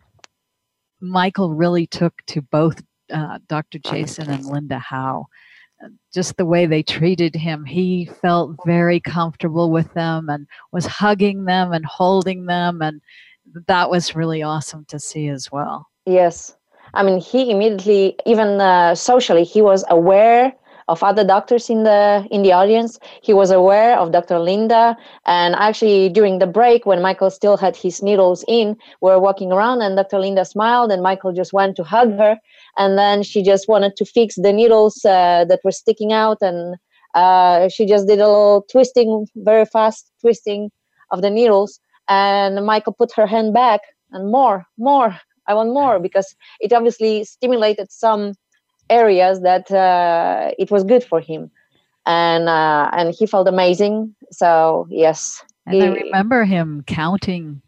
Michael 1.00 1.54
really 1.54 1.86
took 1.86 2.14
to 2.26 2.42
both 2.42 2.82
uh, 3.12 3.38
Dr. 3.48 3.78
Jason 3.78 4.28
and 4.30 4.44
Linda 4.44 4.78
Hao. 4.78 5.26
Just 6.14 6.36
the 6.36 6.46
way 6.46 6.64
they 6.66 6.82
treated 6.82 7.34
him, 7.34 7.64
he 7.64 8.06
felt 8.06 8.56
very 8.64 9.00
comfortable 9.00 9.70
with 9.70 9.92
them 9.92 10.28
and 10.30 10.46
was 10.72 10.86
hugging 10.86 11.44
them 11.44 11.72
and 11.72 11.84
holding 11.84 12.46
them, 12.46 12.80
and 12.80 13.02
that 13.66 13.90
was 13.90 14.14
really 14.14 14.42
awesome 14.42 14.86
to 14.86 14.98
see 14.98 15.28
as 15.28 15.52
well. 15.52 15.88
Yes, 16.06 16.56
I 16.94 17.02
mean, 17.02 17.20
he 17.20 17.50
immediately, 17.50 18.16
even 18.26 18.60
uh, 18.60 18.94
socially, 18.94 19.44
he 19.44 19.60
was 19.62 19.84
aware 19.88 20.52
of 20.88 21.02
other 21.02 21.24
doctors 21.24 21.70
in 21.70 21.84
the 21.84 22.26
in 22.30 22.42
the 22.42 22.52
audience. 22.52 22.98
He 23.22 23.32
was 23.32 23.50
aware 23.50 23.98
of 23.98 24.12
Dr. 24.12 24.38
Linda, 24.38 24.96
and 25.26 25.54
actually 25.54 26.08
during 26.10 26.38
the 26.38 26.46
break, 26.46 26.84
when 26.86 27.00
Michael 27.02 27.30
still 27.30 27.56
had 27.56 27.74
his 27.74 28.02
needles 28.02 28.44
in, 28.46 28.76
we 29.00 29.10
were 29.10 29.18
walking 29.18 29.50
around, 29.50 29.82
and 29.82 29.96
Dr. 29.96 30.18
Linda 30.18 30.44
smiled, 30.44 30.92
and 30.92 31.02
Michael 31.02 31.32
just 31.32 31.52
went 31.52 31.76
to 31.76 31.84
hug 31.84 32.16
her, 32.18 32.36
and 32.76 32.98
then 32.98 33.22
she 33.22 33.42
just 33.42 33.66
wanted 33.68 33.96
to 33.96 34.04
fix 34.04 34.36
the 34.36 34.52
needles 34.52 35.04
uh, 35.04 35.44
that 35.48 35.60
were 35.64 35.72
sticking 35.72 36.12
out, 36.12 36.38
and 36.42 36.76
uh, 37.14 37.68
she 37.68 37.86
just 37.86 38.06
did 38.06 38.20
a 38.20 38.28
little 38.28 38.66
twisting, 38.70 39.26
very 39.36 39.64
fast 39.64 40.10
twisting 40.20 40.70
of 41.10 41.22
the 41.22 41.30
needles 41.30 41.80
and 42.08 42.64
michael 42.66 42.92
put 42.92 43.12
her 43.12 43.26
hand 43.26 43.54
back 43.54 43.80
and 44.12 44.30
more 44.30 44.66
more 44.78 45.16
i 45.48 45.54
want 45.54 45.70
more 45.70 45.98
because 45.98 46.34
it 46.60 46.72
obviously 46.72 47.24
stimulated 47.24 47.90
some 47.90 48.34
areas 48.90 49.40
that 49.40 49.70
uh, 49.70 50.50
it 50.58 50.70
was 50.70 50.84
good 50.84 51.04
for 51.04 51.20
him. 51.20 51.50
And 52.06 52.48
uh, 52.48 52.90
and 52.92 53.14
he 53.14 53.26
felt 53.26 53.48
amazing. 53.48 54.14
So 54.30 54.86
yes. 54.90 55.42
And 55.66 55.74
he, 55.76 55.82
i 55.82 55.88
remember 55.88 56.44
him 56.44 56.84
counting 56.86 57.62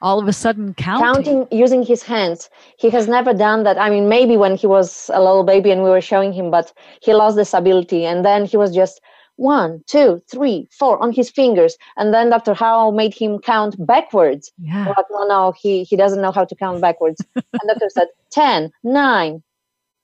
all 0.00 0.18
of 0.20 0.28
a 0.28 0.32
sudden 0.32 0.74
counting. 0.74 1.06
counting 1.06 1.58
using 1.58 1.82
his 1.82 2.02
hands. 2.02 2.50
He 2.76 2.90
has 2.90 3.08
never 3.08 3.32
done 3.32 3.64
that. 3.64 3.78
I 3.78 3.88
mean 3.88 4.08
maybe 4.08 4.36
when 4.36 4.56
he 4.56 4.66
was 4.66 5.10
a 5.14 5.20
little 5.20 5.44
baby 5.44 5.70
and 5.70 5.82
we 5.82 5.90
were 5.90 6.02
showing 6.02 6.32
him 6.32 6.50
but 6.50 6.72
he 7.00 7.14
lost 7.14 7.36
this 7.36 7.54
ability. 7.54 8.04
And 8.04 8.24
then 8.24 8.44
he 8.44 8.56
was 8.56 8.74
just 8.74 9.00
one 9.38 9.82
two 9.86 10.20
three 10.30 10.68
four 10.70 11.00
on 11.02 11.12
his 11.12 11.30
fingers. 11.30 11.76
And 11.96 12.12
then 12.12 12.30
dr 12.30 12.52
Hao 12.54 12.90
made 12.90 13.14
him 13.14 13.38
count 13.38 13.74
backwards. 13.86 14.52
Yeah. 14.58 14.88
like 14.88 15.06
no 15.10 15.26
no 15.26 15.52
he 15.52 15.84
he 15.84 15.96
doesn't 15.96 16.20
know 16.20 16.32
how 16.32 16.44
to 16.44 16.54
count 16.54 16.80
backwards. 16.80 17.24
And 17.34 17.68
doctor 17.68 17.88
said 17.88 18.08
10 18.30 18.70
9 18.84 19.42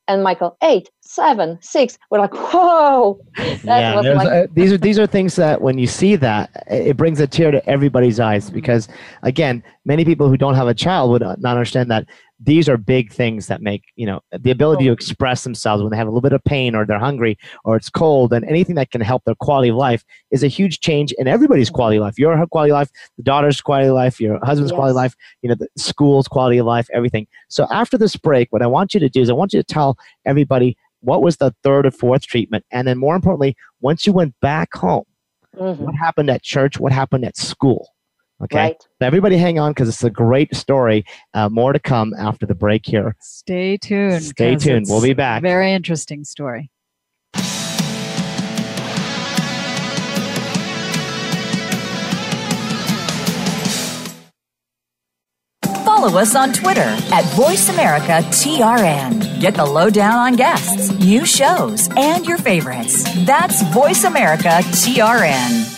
and 0.06 0.22
michael 0.22 0.56
eight 0.62 0.90
seven 1.00 1.58
six. 1.60 1.98
We're 2.10 2.20
like 2.20 2.34
whoa. 2.34 3.20
That 3.64 3.80
yeah, 3.80 3.96
was 3.96 4.06
like 4.06 4.28
uh, 4.28 4.46
these 4.54 4.72
are 4.72 4.78
these 4.78 4.98
are 4.98 5.06
things 5.06 5.36
that 5.36 5.60
when 5.60 5.78
you 5.78 5.86
see 5.86 6.16
that 6.16 6.64
it 6.68 6.96
brings 6.96 7.20
a 7.20 7.26
tear 7.26 7.50
to 7.50 7.66
everybody's 7.68 8.20
eyes 8.20 8.50
because 8.50 8.88
again 9.22 9.62
many 9.84 10.04
people 10.04 10.28
who 10.28 10.36
don't 10.36 10.54
have 10.54 10.68
a 10.68 10.74
child 10.74 11.10
would 11.10 11.22
not 11.22 11.56
understand 11.56 11.90
that 11.90 12.06
these 12.40 12.68
are 12.68 12.76
big 12.76 13.12
things 13.12 13.46
that 13.46 13.62
make 13.62 13.84
you 13.96 14.04
know 14.06 14.20
the 14.38 14.50
ability 14.50 14.84
to 14.86 14.92
express 14.92 15.44
themselves 15.44 15.82
when 15.82 15.90
they 15.90 15.96
have 15.96 16.06
a 16.06 16.10
little 16.10 16.20
bit 16.20 16.32
of 16.32 16.42
pain 16.44 16.74
or 16.74 16.84
they're 16.84 16.98
hungry 16.98 17.38
or 17.64 17.76
it's 17.76 17.88
cold 17.88 18.32
and 18.32 18.44
anything 18.46 18.74
that 18.74 18.90
can 18.90 19.00
help 19.00 19.22
their 19.24 19.36
quality 19.36 19.68
of 19.68 19.76
life 19.76 20.04
is 20.30 20.42
a 20.42 20.48
huge 20.48 20.80
change 20.80 21.12
in 21.12 21.28
everybody's 21.28 21.70
quality 21.70 21.96
of 21.96 22.02
life 22.02 22.18
your 22.18 22.44
quality 22.48 22.70
of 22.72 22.74
life 22.74 22.90
the 23.16 23.22
daughter's 23.22 23.60
quality 23.60 23.88
of 23.88 23.94
life 23.94 24.20
your 24.20 24.38
husband's 24.44 24.72
Yes. 24.72 24.76
quality 24.76 24.90
of 24.90 24.96
life 24.96 25.14
you 25.42 25.48
know 25.48 25.54
the 25.54 25.68
school's 25.76 26.26
quality 26.28 26.58
of 26.58 26.66
life 26.66 26.88
everything. 26.92 27.26
So 27.48 27.66
after 27.70 27.96
this 27.96 28.16
break 28.16 28.52
what 28.52 28.62
i 28.62 28.66
want 28.66 28.94
you 28.94 29.00
to 29.00 29.08
do 29.08 29.20
is 29.20 29.30
i 29.30 29.32
want 29.32 29.52
you 29.52 29.60
to 29.60 29.64
tell 29.64 29.96
everybody 30.26 30.76
what 31.00 31.22
was 31.22 31.36
the 31.36 31.54
third 31.62 31.86
or 31.86 31.90
fourth 31.92 32.22
treatment 32.26 32.64
and 32.72 32.88
then 32.88 32.98
more 32.98 33.14
importantly 33.14 33.56
once 33.80 34.06
you 34.06 34.12
went 34.12 34.34
back 34.40 34.74
home 34.74 35.04
mhm, 35.54 35.84
what 35.84 35.94
happened 35.94 36.30
at 36.30 36.42
church 36.42 36.80
what 36.80 36.92
happened 36.92 37.24
at 37.24 37.36
school 37.36 37.93
okay 38.42 38.58
right 38.58 38.76
so 38.80 39.06
everybody 39.06 39.36
hang 39.36 39.58
on 39.58 39.70
because 39.70 39.88
it's 39.88 40.04
a 40.04 40.10
great 40.10 40.54
story 40.54 41.04
uh, 41.34 41.48
more 41.48 41.72
to 41.72 41.78
come 41.78 42.12
after 42.18 42.46
the 42.46 42.54
break 42.54 42.86
here 42.86 43.14
Stay 43.20 43.76
tuned. 43.76 44.22
Stay 44.22 44.56
tuned. 44.56 44.86
We'll 44.88 45.02
be 45.02 45.12
back. 45.12 45.42
Very 45.42 45.72
interesting 45.72 46.24
story. 46.24 46.70
Follow 55.84 56.18
us 56.18 56.34
on 56.34 56.52
Twitter 56.52 56.80
at 56.80 57.24
VoiceAmericaTRN. 57.34 59.40
Get 59.40 59.54
the 59.54 59.64
lowdown 59.64 60.14
on 60.14 60.34
guests, 60.36 60.90
new 60.98 61.24
shows, 61.26 61.88
and 61.96 62.26
your 62.26 62.38
favorites. 62.38 63.04
That's 63.24 63.62
VoiceAmericaTRN. 63.64 65.73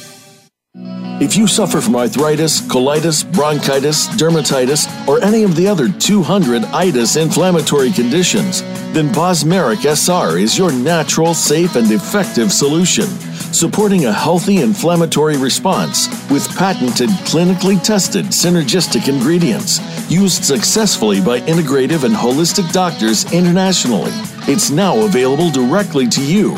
If 1.18 1.34
you 1.34 1.46
suffer 1.46 1.80
from 1.80 1.96
arthritis, 1.96 2.60
colitis, 2.60 3.24
bronchitis, 3.32 4.06
dermatitis, 4.18 4.86
or 5.08 5.18
any 5.24 5.44
of 5.44 5.56
the 5.56 5.66
other 5.66 5.88
200 5.88 6.62
itis 6.64 7.16
inflammatory 7.16 7.90
conditions, 7.90 8.60
then 8.92 9.08
Bosmeric 9.14 9.86
SR 9.86 10.36
is 10.36 10.58
your 10.58 10.70
natural, 10.70 11.32
safe, 11.32 11.74
and 11.74 11.90
effective 11.90 12.52
solution, 12.52 13.06
supporting 13.50 14.04
a 14.04 14.12
healthy 14.12 14.58
inflammatory 14.58 15.38
response 15.38 16.08
with 16.30 16.54
patented, 16.54 17.08
clinically 17.24 17.82
tested 17.82 18.26
synergistic 18.26 19.08
ingredients 19.08 19.80
used 20.10 20.44
successfully 20.44 21.22
by 21.22 21.40
integrative 21.40 22.04
and 22.04 22.14
holistic 22.14 22.70
doctors 22.72 23.24
internationally. 23.32 24.12
It's 24.46 24.68
now 24.68 24.98
available 25.06 25.50
directly 25.50 26.08
to 26.08 26.22
you. 26.22 26.54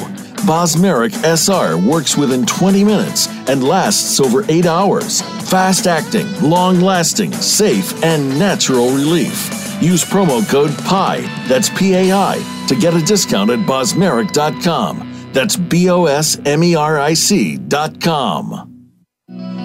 Bosmeric 0.46 1.12
SR 1.24 1.76
works 1.76 2.16
within 2.16 2.46
20 2.46 2.84
minutes 2.84 3.28
and 3.48 3.62
lasts 3.62 4.20
over 4.20 4.44
8 4.48 4.66
hours. 4.66 5.22
Fast 5.50 5.86
acting, 5.86 6.26
long 6.40 6.80
lasting, 6.80 7.32
safe, 7.32 8.02
and 8.04 8.38
natural 8.38 8.90
relief. 8.90 9.50
Use 9.80 10.04
promo 10.04 10.46
code 10.48 10.76
PI, 10.84 11.20
that's 11.46 11.68
P 11.70 11.94
A 11.94 12.12
I, 12.12 12.64
to 12.68 12.74
get 12.74 12.94
a 12.94 13.02
discount 13.02 13.50
at 13.50 13.60
bosmeric.com. 13.60 15.30
That's 15.32 15.56
B 15.56 15.88
O 15.88 16.06
S 16.06 16.38
M 16.44 16.64
E 16.64 16.74
R 16.74 16.98
I 16.98 17.14
C.com. 17.14 18.64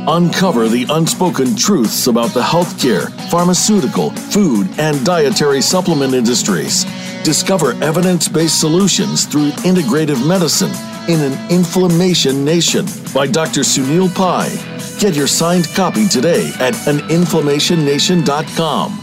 Uncover 0.05 0.67
the 0.67 0.85
unspoken 0.89 1.55
truths 1.55 2.07
about 2.07 2.33
the 2.33 2.41
healthcare, 2.41 3.09
pharmaceutical, 3.31 4.09
food, 4.09 4.67
and 4.77 5.05
dietary 5.05 5.61
supplement 5.61 6.13
industries. 6.13 6.85
Discover 7.23 7.81
evidence 7.81 8.27
based 8.27 8.59
solutions 8.59 9.25
through 9.25 9.51
integrative 9.63 10.27
medicine 10.27 10.71
in 11.07 11.21
an 11.21 11.51
inflammation 11.51 12.43
nation 12.43 12.85
by 13.13 13.27
Dr. 13.27 13.61
Sunil 13.61 14.13
Pai. 14.13 14.49
Get 14.99 15.15
your 15.15 15.27
signed 15.27 15.69
copy 15.73 16.05
today 16.07 16.51
at 16.59 16.73
aninflammationnation.com. 16.73 19.02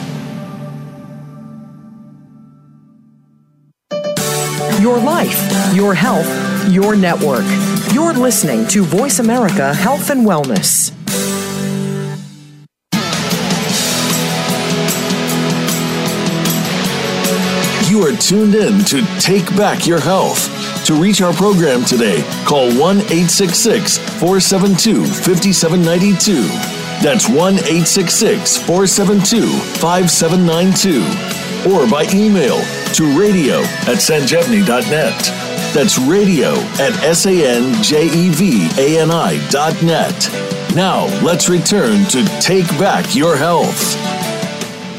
Your 4.81 4.97
life, 4.97 5.75
your 5.75 5.93
health, 5.93 6.27
your 6.71 6.95
network. 6.95 7.45
You're 7.93 8.13
listening 8.13 8.65
to 8.69 8.83
Voice 8.83 9.19
America 9.19 9.75
Health 9.75 10.09
and 10.09 10.25
Wellness. 10.25 10.89
You 17.91 18.01
are 18.01 18.17
tuned 18.17 18.55
in 18.55 18.83
to 18.85 19.05
Take 19.19 19.45
Back 19.55 19.85
Your 19.85 19.99
Health. 19.99 20.49
To 20.87 20.95
reach 20.95 21.21
our 21.21 21.33
program 21.33 21.85
today, 21.85 22.23
call 22.45 22.65
1 22.75 23.01
866 23.01 23.99
472 23.99 25.05
5792. 25.05 26.41
That's 27.03 27.29
1 27.29 27.37
866 27.37 28.57
472 28.57 29.47
5792. 29.77 31.69
Or 31.69 31.87
by 31.87 32.07
email 32.11 32.80
to 32.95 33.17
radio 33.17 33.59
at 33.87 33.97
sanjevani.net. 33.97 35.19
That's 35.73 35.97
radio 35.99 36.49
at 36.79 36.91
S 37.03 37.25
A 37.25 37.47
N 37.47 37.81
J 37.81 38.05
E 38.05 38.29
V 38.29 38.69
A 38.77 39.01
N 39.01 39.11
I 39.11 39.45
dot 39.49 39.81
net. 39.81 40.29
Now, 40.75 41.05
let's 41.23 41.49
return 41.49 42.05
to 42.05 42.25
Take 42.41 42.67
Back 42.77 43.15
Your 43.15 43.37
Health. 43.37 43.95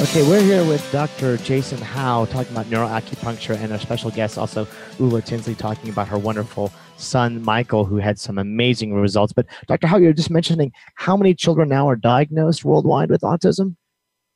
Okay, 0.02 0.26
we're 0.28 0.42
here 0.42 0.64
with 0.64 0.86
Dr. 0.90 1.36
Jason 1.36 1.78
Hao 1.78 2.24
talking 2.24 2.52
about 2.52 2.66
neuroacupuncture 2.66 3.56
and 3.56 3.72
our 3.72 3.78
special 3.78 4.10
guest 4.10 4.36
also 4.36 4.66
Ula 4.98 5.22
Tinsley 5.22 5.54
talking 5.54 5.90
about 5.90 6.08
her 6.08 6.18
wonderful 6.18 6.72
son 6.96 7.42
Michael 7.42 7.84
who 7.84 7.98
had 7.98 8.18
some 8.18 8.38
amazing 8.38 8.94
results. 8.94 9.32
But 9.32 9.46
Dr. 9.68 9.86
Hao, 9.86 9.98
you're 9.98 10.12
just 10.12 10.30
mentioning 10.30 10.72
how 10.96 11.16
many 11.16 11.34
children 11.34 11.68
now 11.68 11.88
are 11.88 11.96
diagnosed 11.96 12.64
worldwide 12.64 13.10
with 13.10 13.20
autism? 13.20 13.76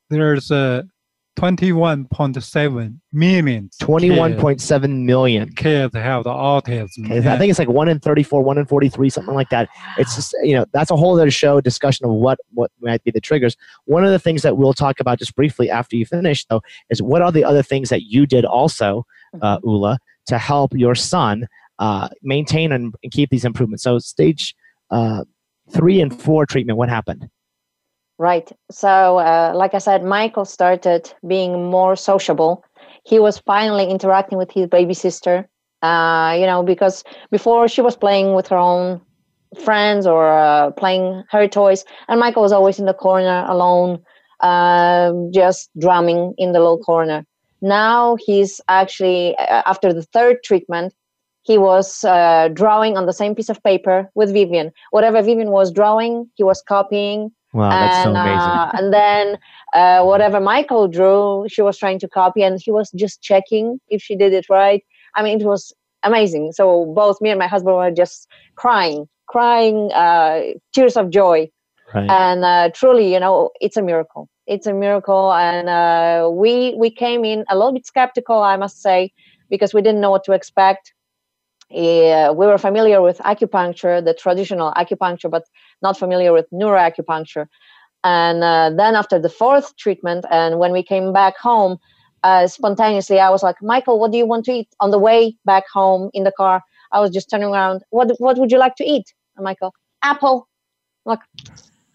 There's 0.09 0.51
uh, 0.51 0.83
21.7 1.37 2.97
million 3.13 3.69
21.7 3.79 5.03
million. 5.03 5.53
kids 5.53 5.95
have 5.95 6.23
the 6.23 6.31
autism. 6.31 7.05
Okay, 7.05 7.29
I 7.29 7.37
think 7.37 7.51
it's 7.51 7.59
like 7.59 7.69
one 7.69 7.87
in 7.87 7.99
34, 7.99 8.41
one 8.41 8.57
in 8.57 8.65
43, 8.65 9.09
something 9.09 9.35
like 9.35 9.49
that. 9.49 9.69
It's 9.97 10.15
just, 10.15 10.35
you 10.41 10.55
know, 10.55 10.65
that's 10.73 10.89
a 10.89 10.95
whole 10.95 11.13
other 11.13 11.29
show 11.29 11.61
discussion 11.61 12.07
of 12.07 12.11
what, 12.11 12.39
what 12.53 12.71
might 12.81 13.03
be 13.03 13.11
the 13.11 13.21
triggers. 13.21 13.55
One 13.85 14.03
of 14.03 14.11
the 14.11 14.19
things 14.19 14.41
that 14.41 14.57
we'll 14.57 14.73
talk 14.73 14.99
about 14.99 15.19
just 15.19 15.35
briefly 15.35 15.69
after 15.69 15.95
you 15.95 16.05
finish, 16.07 16.43
though, 16.45 16.61
is 16.89 17.01
what 17.03 17.21
are 17.21 17.31
the 17.31 17.43
other 17.43 17.61
things 17.61 17.89
that 17.89 18.03
you 18.03 18.25
did 18.25 18.43
also, 18.43 19.05
uh, 19.41 19.59
Ula, 19.63 19.99
to 20.25 20.39
help 20.39 20.73
your 20.73 20.95
son 20.95 21.47
uh, 21.77 22.09
maintain 22.23 22.71
and, 22.71 22.95
and 23.03 23.11
keep 23.11 23.29
these 23.29 23.45
improvements? 23.45 23.83
So, 23.83 23.99
stage 23.99 24.55
uh, 24.89 25.23
three 25.69 26.01
and 26.01 26.19
four 26.19 26.47
treatment, 26.47 26.77
what 26.77 26.89
happened? 26.89 27.29
Right. 28.19 28.51
So, 28.71 29.19
uh, 29.19 29.51
like 29.55 29.75
I 29.75 29.77
said, 29.77 30.03
Michael 30.03 30.45
started 30.45 31.13
being 31.27 31.69
more 31.69 31.95
sociable. 31.95 32.63
He 33.05 33.19
was 33.19 33.37
finally 33.39 33.89
interacting 33.89 34.37
with 34.37 34.51
his 34.51 34.67
baby 34.67 34.93
sister. 34.93 35.47
Uh, 35.83 36.35
you 36.39 36.47
know, 36.47 36.63
because 36.63 37.03
before 37.29 37.67
she 37.67 37.81
was 37.81 37.95
playing 37.95 38.33
with 38.33 38.47
her 38.47 38.57
own 38.57 38.99
friends 39.63 40.07
or 40.07 40.27
uh, 40.27 40.71
playing 40.71 41.23
her 41.29 41.47
toys, 41.47 41.85
and 42.07 42.19
Michael 42.19 42.41
was 42.41 42.51
always 42.51 42.79
in 42.79 42.85
the 42.87 42.93
corner 42.95 43.45
alone, 43.47 43.99
uh, 44.39 45.13
just 45.31 45.69
drumming 45.79 46.33
in 46.39 46.53
the 46.53 46.59
little 46.59 46.79
corner. 46.79 47.23
Now 47.61 48.17
he's 48.25 48.59
actually 48.67 49.35
uh, 49.37 49.61
after 49.67 49.93
the 49.93 50.01
third 50.03 50.37
treatment, 50.43 50.93
he 51.43 51.57
was 51.59 52.03
uh, 52.03 52.49
drawing 52.53 52.97
on 52.97 53.05
the 53.05 53.13
same 53.13 53.35
piece 53.35 53.49
of 53.49 53.61
paper 53.63 54.09
with 54.15 54.33
Vivian. 54.33 54.71
Whatever 54.89 55.21
Vivian 55.21 55.51
was 55.51 55.71
drawing, 55.71 56.29
he 56.35 56.43
was 56.43 56.63
copying. 56.67 57.31
Wow, 57.53 57.69
that's 57.69 57.97
and, 57.97 58.03
so 58.03 58.21
amazing. 58.21 58.39
Uh, 58.39 58.71
and 58.73 58.93
then 58.93 59.37
uh, 59.73 60.03
whatever 60.03 60.39
Michael 60.39 60.87
drew, 60.87 61.45
she 61.47 61.61
was 61.61 61.77
trying 61.77 61.99
to 61.99 62.07
copy, 62.07 62.43
and 62.43 62.59
he 62.61 62.71
was 62.71 62.91
just 62.91 63.21
checking 63.21 63.79
if 63.87 64.01
she 64.01 64.15
did 64.15 64.33
it 64.33 64.47
right. 64.49 64.83
I 65.15 65.23
mean, 65.23 65.41
it 65.41 65.45
was 65.45 65.73
amazing. 66.03 66.51
So 66.51 66.85
both 66.93 67.19
me 67.21 67.29
and 67.29 67.39
my 67.39 67.47
husband 67.47 67.75
were 67.75 67.91
just 67.91 68.27
crying, 68.55 69.07
crying 69.27 69.91
uh, 69.93 70.41
tears 70.73 70.97
of 70.97 71.09
joy. 71.09 71.49
Right. 71.93 72.09
And 72.09 72.43
uh, 72.43 72.69
truly, 72.73 73.13
you 73.13 73.19
know, 73.19 73.51
it's 73.61 73.77
a 73.77 73.81
miracle. 73.81 74.29
It's 74.45 74.67
a 74.67 74.73
miracle, 74.73 75.33
and 75.33 75.69
uh, 75.69 76.29
we 76.31 76.75
we 76.77 76.89
came 76.89 77.25
in 77.25 77.45
a 77.49 77.55
little 77.55 77.73
bit 77.73 77.85
skeptical, 77.85 78.41
I 78.41 78.57
must 78.57 78.81
say, 78.81 79.11
because 79.49 79.73
we 79.73 79.81
didn't 79.81 80.01
know 80.01 80.11
what 80.11 80.25
to 80.25 80.33
expect. 80.33 80.93
We 81.69 82.13
were 82.49 82.57
familiar 82.57 83.01
with 83.01 83.17
acupuncture, 83.19 84.03
the 84.03 84.13
traditional 84.13 84.71
acupuncture, 84.73 85.29
but 85.29 85.43
not 85.81 85.97
familiar 85.97 86.33
with 86.33 86.45
neuroacupuncture. 86.51 87.47
And 88.03 88.43
uh, 88.43 88.71
then 88.75 88.95
after 88.95 89.19
the 89.19 89.29
fourth 89.29 89.75
treatment, 89.77 90.25
and 90.31 90.59
when 90.59 90.71
we 90.71 90.83
came 90.83 91.11
back 91.11 91.37
home, 91.37 91.77
uh, 92.23 92.47
spontaneously, 92.47 93.19
I 93.19 93.29
was 93.29 93.43
like, 93.43 93.55
Michael, 93.61 93.99
what 93.99 94.11
do 94.11 94.17
you 94.17 94.25
want 94.25 94.45
to 94.45 94.51
eat? 94.51 94.69
On 94.79 94.91
the 94.91 94.99
way 94.99 95.35
back 95.45 95.63
home 95.71 96.09
in 96.13 96.23
the 96.23 96.31
car, 96.31 96.61
I 96.91 96.99
was 96.99 97.11
just 97.11 97.29
turning 97.29 97.49
around. 97.49 97.83
What 97.89 98.11
What 98.19 98.37
would 98.37 98.51
you 98.51 98.57
like 98.57 98.75
to 98.75 98.83
eat? 98.83 99.13
And 99.35 99.43
Michael, 99.43 99.73
apple. 100.03 100.47
I'm 101.05 101.11
like, 101.11 101.19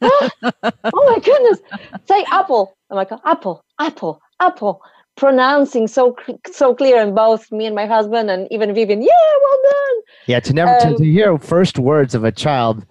ah, 0.02 0.30
oh 0.94 1.12
my 1.12 1.18
goodness, 1.18 1.60
say 2.08 2.24
apple. 2.30 2.76
I'm 2.90 2.96
like, 2.96 3.10
apple, 3.24 3.64
apple, 3.78 4.20
apple. 4.40 4.82
Pronouncing 5.16 5.88
so 5.88 6.16
so 6.50 6.74
clear, 6.74 7.00
and 7.02 7.14
both 7.14 7.52
me 7.52 7.66
and 7.66 7.74
my 7.74 7.86
husband, 7.86 8.30
and 8.30 8.48
even 8.50 8.74
Vivian, 8.74 9.02
yeah, 9.02 9.08
well 9.42 9.60
done. 9.70 10.02
Yeah, 10.26 10.40
to 10.40 10.52
never 10.54 10.78
to, 10.80 10.86
Um, 10.88 10.96
to 10.96 11.04
hear 11.04 11.38
first 11.38 11.78
words 11.78 12.14
of 12.14 12.24
a 12.24 12.32
child 12.32 12.86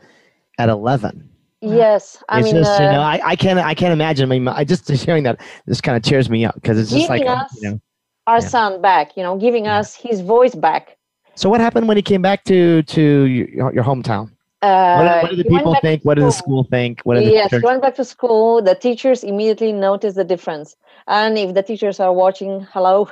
at 0.61 0.69
11. 0.69 1.29
Yes, 1.61 2.23
I 2.29 2.39
it's 2.39 2.45
mean, 2.45 2.55
just 2.55 2.79
you 2.79 2.87
uh, 2.87 2.91
know 2.93 3.01
I, 3.01 3.19
I 3.23 3.35
can't 3.35 3.59
I 3.59 3.75
can't 3.75 3.93
imagine. 3.93 4.31
I 4.31 4.39
mean, 4.39 4.47
I 4.47 4.63
just 4.63 4.89
hearing 4.89 5.23
that 5.23 5.41
this 5.67 5.81
kind 5.81 5.95
of 5.95 6.01
tears 6.03 6.29
me 6.29 6.45
up 6.45 6.55
because 6.55 6.79
it's 6.79 6.89
just 6.91 7.09
like 7.09 7.21
you 7.21 7.25
know. 7.27 7.79
our 8.27 8.39
Yeah. 8.41 8.47
son 8.47 8.81
back, 8.81 9.15
you 9.17 9.23
know, 9.23 9.37
giving 9.37 9.67
us 9.67 9.95
his 9.95 10.21
voice 10.21 10.55
back. 10.55 10.97
So 11.35 11.49
what 11.49 11.61
happened 11.61 11.87
when 11.87 11.97
he 11.97 12.03
came 12.03 12.21
back 12.21 12.43
to 12.45 12.81
to 12.83 13.01
your, 13.25 13.73
your 13.73 13.83
hometown? 13.83 14.31
Uh, 14.61 14.95
What 14.97 15.03
did, 15.03 15.21
what 15.23 15.29
did 15.31 15.39
the 15.39 15.49
people 15.49 15.75
think? 15.81 16.01
What 16.03 16.15
did 16.15 16.25
the 16.25 16.31
school. 16.31 16.63
think? 16.63 17.01
What 17.03 17.15
did 17.15 17.25
the 17.27 17.31
yes, 17.31 17.49
church? 17.49 17.63
went 17.63 17.81
back 17.81 17.95
to 17.95 18.05
school. 18.05 18.61
The 18.61 18.75
teachers 18.75 19.23
immediately 19.23 19.71
noticed 19.71 20.15
the 20.15 20.23
difference. 20.23 20.75
And 21.07 21.37
if 21.37 21.53
the 21.55 21.63
teachers 21.63 21.99
are 21.99 22.13
watching, 22.13 22.67
hello, 22.71 23.09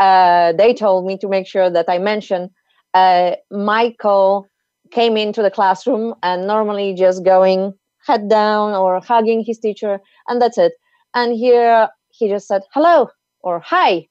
uh, 0.00 0.52
they 0.52 0.74
told 0.74 1.06
me 1.06 1.16
to 1.18 1.28
make 1.28 1.46
sure 1.46 1.70
that 1.70 1.86
I 1.88 1.98
mention 1.98 2.50
uh, 2.94 3.36
Michael 3.50 4.46
came 4.94 5.16
into 5.16 5.42
the 5.42 5.50
classroom 5.50 6.14
and 6.22 6.46
normally 6.46 6.94
just 6.94 7.24
going 7.24 7.74
head 8.06 8.28
down 8.28 8.74
or 8.74 9.00
hugging 9.00 9.44
his 9.44 9.58
teacher, 9.58 9.98
and 10.28 10.40
that's 10.40 10.58
it. 10.58 10.72
And 11.14 11.36
here 11.36 11.88
he 12.10 12.28
just 12.28 12.46
said 12.46 12.62
hello 12.72 13.08
or 13.40 13.60
hi, 13.60 14.08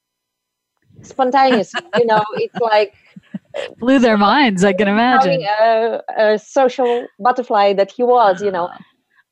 spontaneous. 1.02 1.72
you 1.98 2.06
know, 2.06 2.24
it's 2.34 2.56
like 2.56 2.94
Blew 3.78 3.98
their 3.98 4.16
minds, 4.16 4.64
I 4.64 4.72
can 4.72 4.88
imagine. 4.88 5.42
a, 5.42 6.00
a 6.16 6.38
social 6.38 7.06
butterfly 7.20 7.72
that 7.74 7.90
he 7.90 8.02
was, 8.02 8.42
you 8.42 8.50
know. 8.50 8.68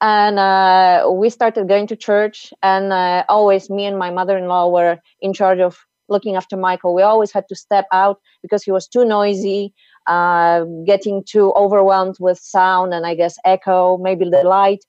And 0.00 0.38
uh, 0.38 1.10
we 1.12 1.30
started 1.30 1.68
going 1.68 1.86
to 1.88 1.96
church, 1.96 2.52
and 2.62 2.92
uh, 2.92 3.24
always 3.28 3.70
me 3.70 3.84
and 3.84 3.98
my 3.98 4.10
mother-in-law 4.10 4.68
were 4.70 4.98
in 5.20 5.32
charge 5.32 5.60
of 5.60 5.78
looking 6.08 6.36
after 6.36 6.56
Michael. 6.56 6.94
We 6.94 7.02
always 7.02 7.32
had 7.32 7.44
to 7.48 7.56
step 7.56 7.86
out 7.92 8.20
because 8.42 8.62
he 8.62 8.72
was 8.72 8.88
too 8.88 9.04
noisy, 9.04 9.74
uh, 10.06 10.64
getting 10.86 11.22
too 11.24 11.52
overwhelmed 11.54 12.16
with 12.20 12.38
sound 12.38 12.94
and 12.94 13.06
I 13.06 13.14
guess 13.14 13.36
echo, 13.44 13.98
maybe 13.98 14.28
the 14.28 14.42
light. 14.42 14.84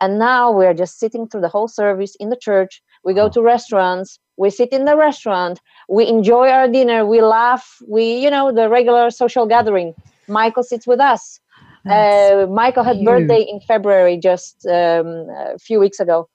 And 0.00 0.18
now 0.18 0.50
we're 0.52 0.74
just 0.74 0.98
sitting 0.98 1.28
through 1.28 1.42
the 1.42 1.48
whole 1.48 1.68
service 1.68 2.16
in 2.20 2.28
the 2.28 2.36
church. 2.36 2.82
We 3.04 3.14
go 3.14 3.28
to 3.30 3.42
restaurants. 3.42 4.18
We 4.36 4.50
sit 4.50 4.72
in 4.72 4.84
the 4.84 4.96
restaurant. 4.96 5.60
We 5.88 6.06
enjoy 6.06 6.48
our 6.48 6.68
dinner. 6.68 7.06
We 7.06 7.22
laugh. 7.22 7.76
We, 7.88 8.16
you 8.16 8.30
know, 8.30 8.52
the 8.52 8.68
regular 8.68 9.10
social 9.10 9.46
gathering. 9.46 9.94
Michael 10.28 10.62
sits 10.62 10.86
with 10.86 11.00
us. 11.00 11.40
Uh, 11.88 12.46
Michael 12.50 12.82
had 12.82 12.96
huge. 12.96 13.04
birthday 13.04 13.42
in 13.42 13.60
February, 13.60 14.16
just 14.16 14.66
um, 14.66 15.28
a 15.36 15.58
few 15.58 15.78
weeks 15.78 16.00
ago, 16.00 16.28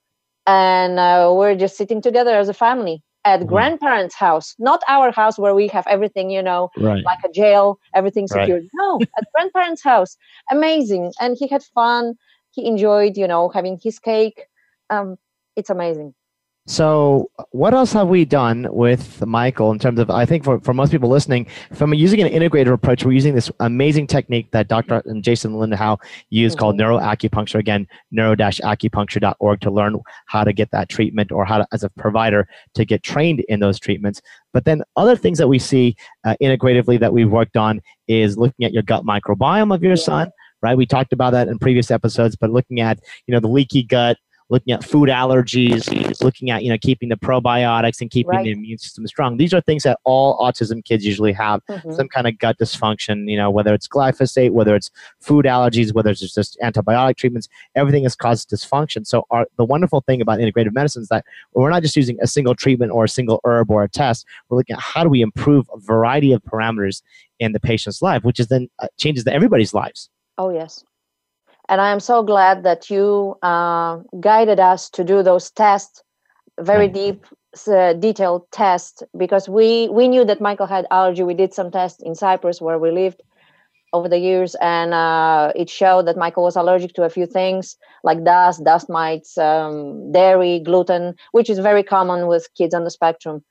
and 0.46 0.98
uh, 0.98 1.32
we're 1.34 1.56
just 1.56 1.76
sitting 1.76 2.00
together 2.00 2.38
as 2.38 2.48
a 2.48 2.54
family 2.54 3.02
at 3.24 3.46
grandparents' 3.46 4.14
house, 4.14 4.54
not 4.58 4.82
our 4.88 5.10
house 5.12 5.38
where 5.38 5.54
we 5.54 5.68
have 5.68 5.86
everything, 5.86 6.30
you 6.30 6.42
know, 6.42 6.70
Right. 6.76 7.04
like 7.04 7.18
a 7.24 7.32
jail, 7.32 7.78
everything 7.94 8.26
Right. 8.34 8.62
No, 8.74 9.00
at 9.16 9.24
grandparents' 9.34 9.82
house, 9.82 10.16
amazing, 10.50 11.12
and 11.20 11.36
he 11.38 11.46
had 11.48 11.62
fun. 11.62 12.14
He 12.50 12.66
enjoyed, 12.66 13.16
you 13.16 13.28
know, 13.28 13.48
having 13.48 13.78
his 13.82 13.98
cake. 13.98 14.46
Um, 14.88 15.18
it's 15.56 15.70
amazing. 15.70 16.14
So, 16.66 17.30
what 17.50 17.74
else 17.74 17.92
have 17.94 18.08
we 18.08 18.24
done 18.24 18.68
with 18.70 19.26
Michael 19.26 19.72
in 19.72 19.78
terms 19.78 19.98
of? 19.98 20.10
I 20.10 20.26
think 20.26 20.44
for, 20.44 20.60
for 20.60 20.74
most 20.74 20.92
people 20.92 21.08
listening, 21.08 21.46
from 21.72 21.92
using 21.94 22.20
an 22.20 22.28
integrative 22.28 22.72
approach, 22.72 23.04
we're 23.04 23.12
using 23.12 23.34
this 23.34 23.50
amazing 23.60 24.06
technique 24.06 24.50
that 24.52 24.68
Dr. 24.68 25.02
and 25.06 25.24
Jason 25.24 25.52
and 25.52 25.60
Linda 25.60 25.76
Hao 25.76 25.98
use 26.28 26.54
called 26.54 26.78
neuroacupuncture. 26.78 27.58
Again, 27.58 27.88
neuro-acupuncture.org 28.12 29.60
to 29.62 29.70
learn 29.70 29.98
how 30.26 30.44
to 30.44 30.52
get 30.52 30.70
that 30.70 30.88
treatment 30.88 31.32
or 31.32 31.44
how 31.44 31.58
to, 31.58 31.66
as 31.72 31.82
a 31.82 31.88
provider, 31.90 32.46
to 32.74 32.84
get 32.84 33.02
trained 33.02 33.40
in 33.48 33.60
those 33.60 33.80
treatments. 33.80 34.20
But 34.52 34.64
then 34.64 34.82
other 34.96 35.16
things 35.16 35.38
that 35.38 35.48
we 35.48 35.58
see 35.58 35.96
uh, 36.24 36.36
integratively 36.42 37.00
that 37.00 37.12
we've 37.12 37.30
worked 37.30 37.56
on 37.56 37.80
is 38.06 38.36
looking 38.36 38.66
at 38.66 38.72
your 38.72 38.82
gut 38.82 39.04
microbiome 39.04 39.74
of 39.74 39.82
your 39.82 39.96
son. 39.96 40.30
Right, 40.62 40.76
we 40.76 40.84
talked 40.84 41.14
about 41.14 41.30
that 41.30 41.48
in 41.48 41.58
previous 41.58 41.90
episodes, 41.90 42.36
but 42.36 42.50
looking 42.50 42.80
at 42.80 43.00
you 43.26 43.32
know 43.32 43.40
the 43.40 43.48
leaky 43.48 43.82
gut, 43.82 44.18
looking 44.50 44.74
at 44.74 44.84
food 44.84 45.08
allergies, 45.08 46.22
looking 46.22 46.50
at 46.50 46.62
you 46.62 46.68
know 46.70 46.76
keeping 46.78 47.08
the 47.08 47.16
probiotics 47.16 48.00
and 48.00 48.10
keeping 48.10 48.30
Right. 48.30 48.44
the 48.44 48.50
immune 48.50 48.78
system 48.78 49.06
strong. 49.06 49.36
These 49.38 49.54
are 49.54 49.60
things 49.60 49.84
that 49.84 49.98
all 50.04 50.38
autism 50.38 50.84
kids 50.84 51.04
usually 51.06 51.32
have 51.32 51.62
Mhm. 51.70 51.94
some 51.94 52.08
kind 52.08 52.26
of 52.26 52.38
gut 52.38 52.58
dysfunction. 52.58 53.30
You 53.30 53.36
know, 53.36 53.50
whether 53.50 53.72
it's 53.72 53.88
glyphosate, 53.88 54.50
whether 54.50 54.74
it's 54.74 54.90
food 55.20 55.46
allergies, 55.46 55.94
whether 55.94 56.10
it's 56.10 56.20
just 56.20 56.58
antibiotic 56.62 57.16
treatments, 57.16 57.48
everything 57.74 58.02
has 58.02 58.14
caused 58.14 58.50
dysfunction. 58.50 59.06
So, 59.06 59.24
our, 59.30 59.46
the 59.56 59.64
wonderful 59.64 60.00
thing 60.02 60.20
about 60.20 60.38
integrative 60.40 60.74
medicine 60.74 61.02
is 61.02 61.08
that 61.08 61.24
we're 61.54 61.70
not 61.70 61.82
just 61.82 61.96
using 61.96 62.18
a 62.20 62.26
single 62.26 62.54
treatment 62.54 62.92
or 62.92 63.04
a 63.04 63.08
single 63.08 63.40
herb 63.44 63.70
or 63.70 63.82
a 63.84 63.88
test. 63.88 64.26
We're 64.48 64.58
looking 64.58 64.74
at 64.74 64.82
how 64.82 65.04
do 65.04 65.08
we 65.08 65.22
improve 65.22 65.70
a 65.72 65.78
variety 65.78 66.32
of 66.32 66.42
parameters 66.42 67.02
in 67.38 67.52
the 67.52 67.60
patient's 67.60 68.02
life, 68.02 68.24
which 68.24 68.38
is 68.40 68.48
then 68.48 68.68
uh, 68.80 68.88
changes 68.98 69.24
the, 69.24 69.32
everybody's 69.32 69.72
lives. 69.72 70.10
Oh, 70.36 70.50
yes. 70.50 70.84
And 71.70 71.80
I 71.80 71.92
am 71.92 72.00
so 72.00 72.24
glad 72.24 72.64
that 72.64 72.90
you 72.90 73.38
uh, 73.42 73.98
guided 74.18 74.58
us 74.58 74.90
to 74.90 75.04
do 75.04 75.22
those 75.22 75.52
tests, 75.52 76.02
very 76.58 76.88
deep, 76.88 77.24
uh, 77.68 77.92
detailed 77.92 78.50
tests, 78.50 79.04
because 79.16 79.48
we, 79.48 79.88
we 79.88 80.08
knew 80.08 80.24
that 80.24 80.40
Michael 80.40 80.66
had 80.66 80.84
allergy. 80.90 81.22
We 81.22 81.34
did 81.34 81.54
some 81.54 81.70
tests 81.70 82.02
in 82.02 82.16
Cyprus 82.16 82.60
where 82.60 82.80
we 82.80 82.90
lived 82.90 83.22
over 83.92 84.08
the 84.08 84.18
years, 84.18 84.56
and 84.60 84.92
uh, 84.92 85.52
it 85.54 85.70
showed 85.70 86.08
that 86.08 86.16
Michael 86.16 86.42
was 86.42 86.56
allergic 86.56 86.92
to 86.94 87.04
a 87.04 87.10
few 87.10 87.24
things 87.24 87.76
like 88.02 88.24
dust, 88.24 88.64
dust 88.64 88.88
mites, 88.88 89.38
um, 89.38 90.10
dairy, 90.10 90.58
gluten, 90.58 91.14
which 91.30 91.48
is 91.48 91.60
very 91.60 91.84
common 91.84 92.26
with 92.26 92.48
kids 92.58 92.74
on 92.74 92.82
the 92.82 92.90
spectrum. 92.90 93.44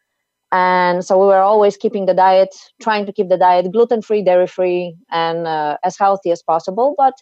And 0.51 1.05
so 1.05 1.17
we 1.19 1.27
were 1.27 1.41
always 1.41 1.77
keeping 1.77 2.05
the 2.05 2.13
diet, 2.13 2.55
trying 2.81 3.05
to 3.05 3.13
keep 3.13 3.29
the 3.29 3.37
diet 3.37 3.71
gluten 3.71 4.01
free, 4.01 4.23
dairy 4.23 4.47
free, 4.47 4.95
and 5.11 5.47
uh, 5.47 5.77
as 5.83 5.97
healthy 5.97 6.31
as 6.31 6.41
possible. 6.41 6.95
But 6.97 7.13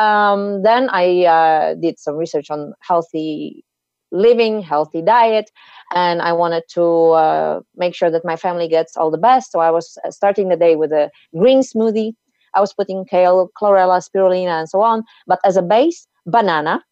um, 0.00 0.62
then 0.62 0.88
I 0.90 1.24
uh, 1.26 1.74
did 1.74 1.98
some 1.98 2.16
research 2.16 2.50
on 2.50 2.72
healthy 2.80 3.64
living, 4.12 4.62
healthy 4.62 5.02
diet, 5.02 5.50
and 5.94 6.22
I 6.22 6.32
wanted 6.32 6.64
to 6.70 6.84
uh, 7.10 7.60
make 7.76 7.94
sure 7.94 8.10
that 8.10 8.24
my 8.24 8.36
family 8.36 8.66
gets 8.68 8.96
all 8.96 9.10
the 9.10 9.18
best. 9.18 9.52
So 9.52 9.60
I 9.60 9.70
was 9.70 9.98
uh, 10.04 10.10
starting 10.10 10.48
the 10.48 10.56
day 10.56 10.74
with 10.76 10.92
a 10.92 11.10
green 11.38 11.60
smoothie. 11.60 12.14
I 12.54 12.60
was 12.60 12.72
putting 12.72 13.04
kale, 13.04 13.50
chlorella, 13.60 14.00
spirulina, 14.02 14.58
and 14.60 14.68
so 14.68 14.80
on. 14.80 15.04
But 15.26 15.38
as 15.44 15.56
a 15.56 15.62
base, 15.62 16.08
banana, 16.26 16.82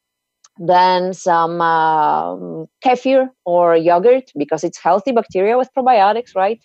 then 0.58 1.14
some 1.14 1.60
um, 1.60 2.66
kefir 2.84 3.28
or 3.46 3.76
yogurt 3.76 4.32
because 4.36 4.64
it's 4.64 4.78
healthy 4.78 5.12
bacteria 5.12 5.56
with 5.56 5.70
probiotics, 5.76 6.34
right? 6.36 6.60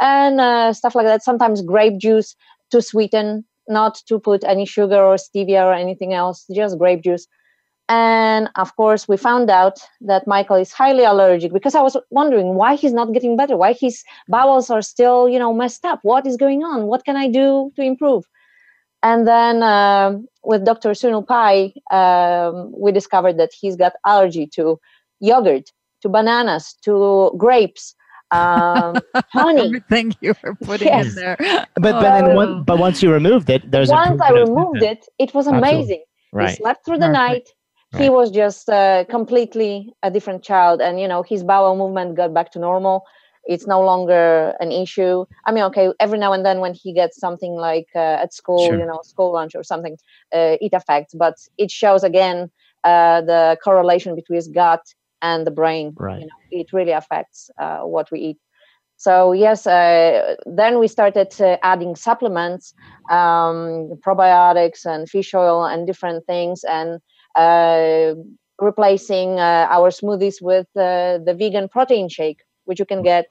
And 0.00 0.40
uh, 0.40 0.72
stuff 0.72 0.94
like 0.94 1.06
that. 1.06 1.22
Sometimes 1.22 1.62
grape 1.62 1.98
juice 1.98 2.34
to 2.70 2.82
sweeten, 2.82 3.44
not 3.68 3.96
to 4.06 4.18
put 4.18 4.44
any 4.44 4.66
sugar 4.66 5.02
or 5.02 5.16
stevia 5.16 5.64
or 5.64 5.72
anything 5.72 6.12
else, 6.12 6.46
just 6.54 6.78
grape 6.78 7.02
juice. 7.02 7.26
And 7.88 8.48
of 8.56 8.74
course, 8.76 9.08
we 9.08 9.16
found 9.16 9.50
out 9.50 9.78
that 10.00 10.26
Michael 10.26 10.56
is 10.56 10.72
highly 10.72 11.04
allergic 11.04 11.52
because 11.52 11.74
I 11.74 11.82
was 11.82 11.96
wondering 12.10 12.54
why 12.54 12.76
he's 12.76 12.92
not 12.92 13.12
getting 13.12 13.36
better, 13.36 13.56
why 13.56 13.74
his 13.74 14.02
bowels 14.28 14.70
are 14.70 14.82
still, 14.82 15.28
you 15.28 15.38
know, 15.38 15.52
messed 15.52 15.84
up. 15.84 16.00
What 16.02 16.26
is 16.26 16.36
going 16.36 16.62
on? 16.62 16.86
What 16.86 17.04
can 17.04 17.16
I 17.16 17.28
do 17.28 17.72
to 17.76 17.82
improve? 17.82 18.24
and 19.02 19.26
then 19.26 19.62
um, 19.62 20.26
with 20.44 20.64
Dr. 20.64 20.90
Sunil 20.90 21.26
Pai, 21.26 21.74
um, 21.90 22.72
we 22.76 22.92
discovered 22.92 23.38
that 23.38 23.50
he's 23.58 23.76
got 23.76 23.94
allergy 24.06 24.46
to 24.54 24.78
yogurt, 25.20 25.70
to 26.02 26.08
bananas, 26.08 26.74
to 26.84 27.32
grapes, 27.36 27.94
um, 28.32 29.02
honey. 29.34 29.76
Everything 29.76 30.12
you 30.20 30.34
were 30.42 30.54
putting 30.54 30.94
Yes. 30.94 31.08
in 31.08 31.14
there. 31.14 31.36
But 31.76 31.98
but 31.98 32.12
then 32.12 32.32
one, 32.32 32.64
but 32.64 32.78
once 32.78 33.02
you 33.02 33.12
removed 33.12 33.50
it, 33.50 33.70
there's 33.70 33.92
Once 33.92 34.20
I 34.20 34.30
removed 34.30 34.82
it, 34.82 35.06
it 35.18 35.34
was 35.34 35.46
Absolutely. 35.48 35.48
amazing. 35.48 36.04
He 36.38 36.46
Right. 36.46 36.48
slept 36.48 36.84
through 36.84 36.98
the 36.98 37.08
night. 37.08 37.48
He 37.90 38.08
was 38.10 38.30
just 38.30 38.68
uh, 38.68 39.04
completely 39.08 39.92
a 40.02 40.10
different 40.10 40.42
child, 40.42 40.80
and 40.80 41.00
you 41.00 41.08
know 41.08 41.22
his 41.22 41.42
bowel 41.44 41.76
movement 41.76 42.16
got 42.16 42.32
back 42.34 42.50
to 42.52 42.58
normal. 42.58 43.04
It's 43.44 43.66
no 43.66 43.80
longer 43.82 44.54
an 44.60 44.70
issue. 44.72 45.24
I 45.46 45.52
mean, 45.52 45.64
okay, 45.64 45.90
every 46.00 46.18
now 46.18 46.32
and 46.32 46.44
then 46.44 46.60
when 46.60 46.74
he 46.74 46.92
gets 46.92 47.18
something 47.18 47.52
like 47.54 47.88
uh, 47.94 47.98
at 48.24 48.32
school, 48.32 48.74
Sure. 48.74 48.78
you 48.78 48.86
know, 48.86 49.00
school 49.04 49.32
lunch 49.32 49.54
or 49.54 49.62
something, 49.64 49.96
uh, 50.34 50.56
it 50.60 50.72
affects. 50.72 51.14
But 51.14 51.34
it 51.58 51.70
shows 51.70 52.02
again 52.04 52.50
uh, 52.84 53.20
the 53.22 53.56
correlation 53.62 54.14
between 54.14 54.36
his 54.36 54.48
gut 54.48 54.80
and 55.22 55.46
the 55.46 55.50
brain. 55.50 55.94
Right. 55.96 56.20
You 56.20 56.26
know, 56.26 56.40
it 56.50 56.72
really 56.72 56.92
affects 56.92 57.50
uh, 57.58 57.80
what 57.80 58.10
we 58.10 58.20
eat. 58.20 58.38
So 58.96 59.32
yes, 59.32 59.66
uh, 59.66 60.36
then 60.46 60.78
we 60.78 60.86
started 60.86 61.34
uh, 61.40 61.56
adding 61.64 61.96
supplements, 61.96 62.74
um, 63.10 63.98
probiotics 64.06 64.84
and 64.84 65.08
fish 65.08 65.34
oil 65.34 65.64
and 65.64 65.86
different 65.86 66.24
things, 66.26 66.62
and 66.64 67.00
uh, 67.34 68.14
replacing 68.60 69.40
uh, 69.40 69.66
our 69.70 69.90
smoothies 69.90 70.40
with 70.40 70.68
uh, 70.76 71.18
the 71.26 71.34
vegan 71.36 71.68
protein 71.68 72.08
shake, 72.08 72.42
which 72.64 72.78
you 72.78 72.86
can 72.86 73.02
get 73.02 73.26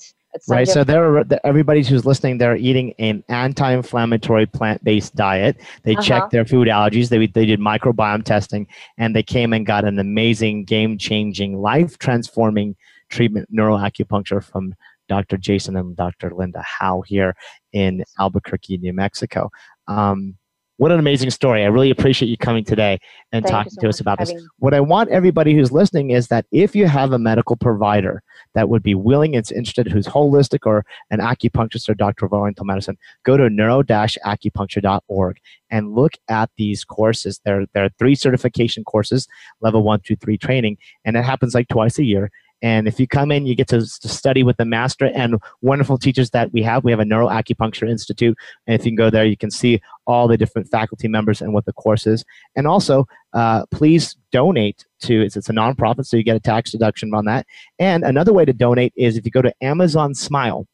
Right. 0.48 0.68
So 0.68 0.84
Diego. 0.84 1.14
they're 1.14 1.24
the- 1.26 1.46
everybody 1.46 1.84
who's 1.84 2.06
listening, 2.06 2.38
they're 2.38 2.56
eating 2.56 2.94
an 3.00 3.24
anti-inflammatory 3.30 4.46
plant-based 4.46 5.16
diet. 5.16 5.58
They 5.84 5.94
Uh-huh. 5.94 6.02
checked 6.02 6.32
their 6.32 6.46
food 6.46 6.68
allergies. 6.68 7.10
They 7.10 7.28
they 7.28 7.46
did 7.46 7.60
microbiome 7.60 8.24
testing, 8.24 8.68
and 8.98 9.16
they 9.16 9.24
came 9.24 9.52
and 9.54 9.66
got 9.66 9.84
an 9.86 10.00
amazing, 10.00 10.64
game-changing, 10.66 11.58
life-transforming 11.58 12.76
treatment, 13.10 13.54
neuroacupuncture 13.54 14.44
from 14.44 14.74
Dr. 15.10 15.38
Jason 15.38 15.76
and 15.76 15.96
Dr. 15.98 16.32
Linda 16.34 16.62
Hao 16.62 17.02
here 17.02 17.36
in 17.74 18.04
Albuquerque, 18.18 18.78
New 18.78 18.94
Mexico. 18.94 19.50
Um, 19.88 20.36
what 20.82 20.92
an 20.92 20.98
amazing 20.98 21.30
story! 21.30 21.64
I 21.64 21.68
really 21.68 21.92
appreciate 21.92 22.28
you 22.28 22.38
coming 22.38 22.64
today 22.64 22.98
and 23.32 23.46
Thank 23.46 23.54
talking 23.54 23.70
so 23.74 23.82
to 23.82 23.90
us 23.90 24.00
about 24.00 24.18
this. 24.18 24.34
What 24.58 24.74
I 24.74 24.80
want 24.80 25.12
everybody 25.12 25.54
who's 25.54 25.72
listening 25.72 26.10
is 26.10 26.30
that 26.30 26.48
if 26.52 26.76
you 26.76 26.88
have 26.88 27.12
a 27.12 27.20
medical 27.20 27.56
provider 27.56 28.24
that 28.56 28.68
would 28.68 28.82
be 28.82 28.96
willing 28.96 29.36
and 29.36 29.52
interested, 29.52 29.92
who's 29.92 30.08
holistic 30.08 30.66
or 30.66 30.84
an 31.12 31.20
acupuncturist 31.20 31.88
or 31.88 31.94
doctor 31.94 32.26
of 32.26 32.34
oriental 32.34 32.66
medicine, 32.66 32.98
go 33.24 33.38
to 33.38 33.48
neuro-acupuncture.org 33.48 35.38
and 35.70 35.94
look 35.94 36.14
at 36.30 36.50
these 36.58 36.84
courses. 36.84 37.40
There, 37.46 37.68
there 37.76 37.86
are 37.86 37.92
three 38.00 38.16
certification 38.16 38.84
courses, 38.84 39.28
level 39.62 39.84
one, 39.84 40.00
two, 40.04 40.16
three 40.16 40.40
training, 40.40 40.80
and 41.06 41.16
it 41.16 41.24
happens 41.24 41.54
like 41.54 41.68
twice 41.68 42.00
a 42.00 42.04
year. 42.04 42.32
And 42.62 42.88
if 42.88 42.99
you 42.99 43.07
come 43.07 43.32
in, 43.32 43.45
you 43.45 43.55
get 43.55 43.68
to, 43.70 43.80
to 43.80 44.07
study 44.07 44.43
with 44.43 44.57
the 44.57 44.66
master 44.66 45.05
and 45.14 45.41
wonderful 45.62 45.97
teachers 45.97 46.30
that 46.32 46.51
we 46.53 46.62
have. 46.64 46.84
We 46.84 46.91
have 46.91 46.99
a 46.99 47.05
Neuro 47.05 47.28
Acupuncture 47.28 47.89
Institute. 47.89 48.38
And 48.68 48.76
if 48.76 48.86
you 48.86 48.91
can 48.91 48.95
go 48.95 49.09
there, 49.09 49.26
you 49.26 49.38
can 49.38 49.51
see 49.51 49.82
all 50.05 50.28
the 50.28 50.38
different 50.38 50.70
faculty 50.70 51.07
members 51.07 51.41
and 51.41 51.53
what 51.53 51.66
the 51.66 51.74
course 51.74 52.05
is. 52.05 52.24
And 52.55 52.68
also, 52.68 53.07
uh, 53.34 53.66
please 53.72 54.16
donate 54.32 54.86
to 55.01 55.22
it's, 55.22 55.36
it's 55.36 55.49
a 55.49 55.53
nonprofit, 55.53 56.05
so 56.05 56.18
you 56.18 56.24
get 56.24 56.36
a 56.36 56.41
tax 56.41 56.72
deduction 56.72 57.14
on 57.14 57.26
that. 57.26 57.45
And 57.80 58.03
another 58.03 58.34
way 58.34 58.45
to 58.45 58.53
donate 58.53 58.93
is 58.95 59.18
if 59.18 59.26
you 59.26 59.32
go 59.32 59.41
to 59.41 59.53
Amazon 59.62 60.14
Smile, 60.14 60.68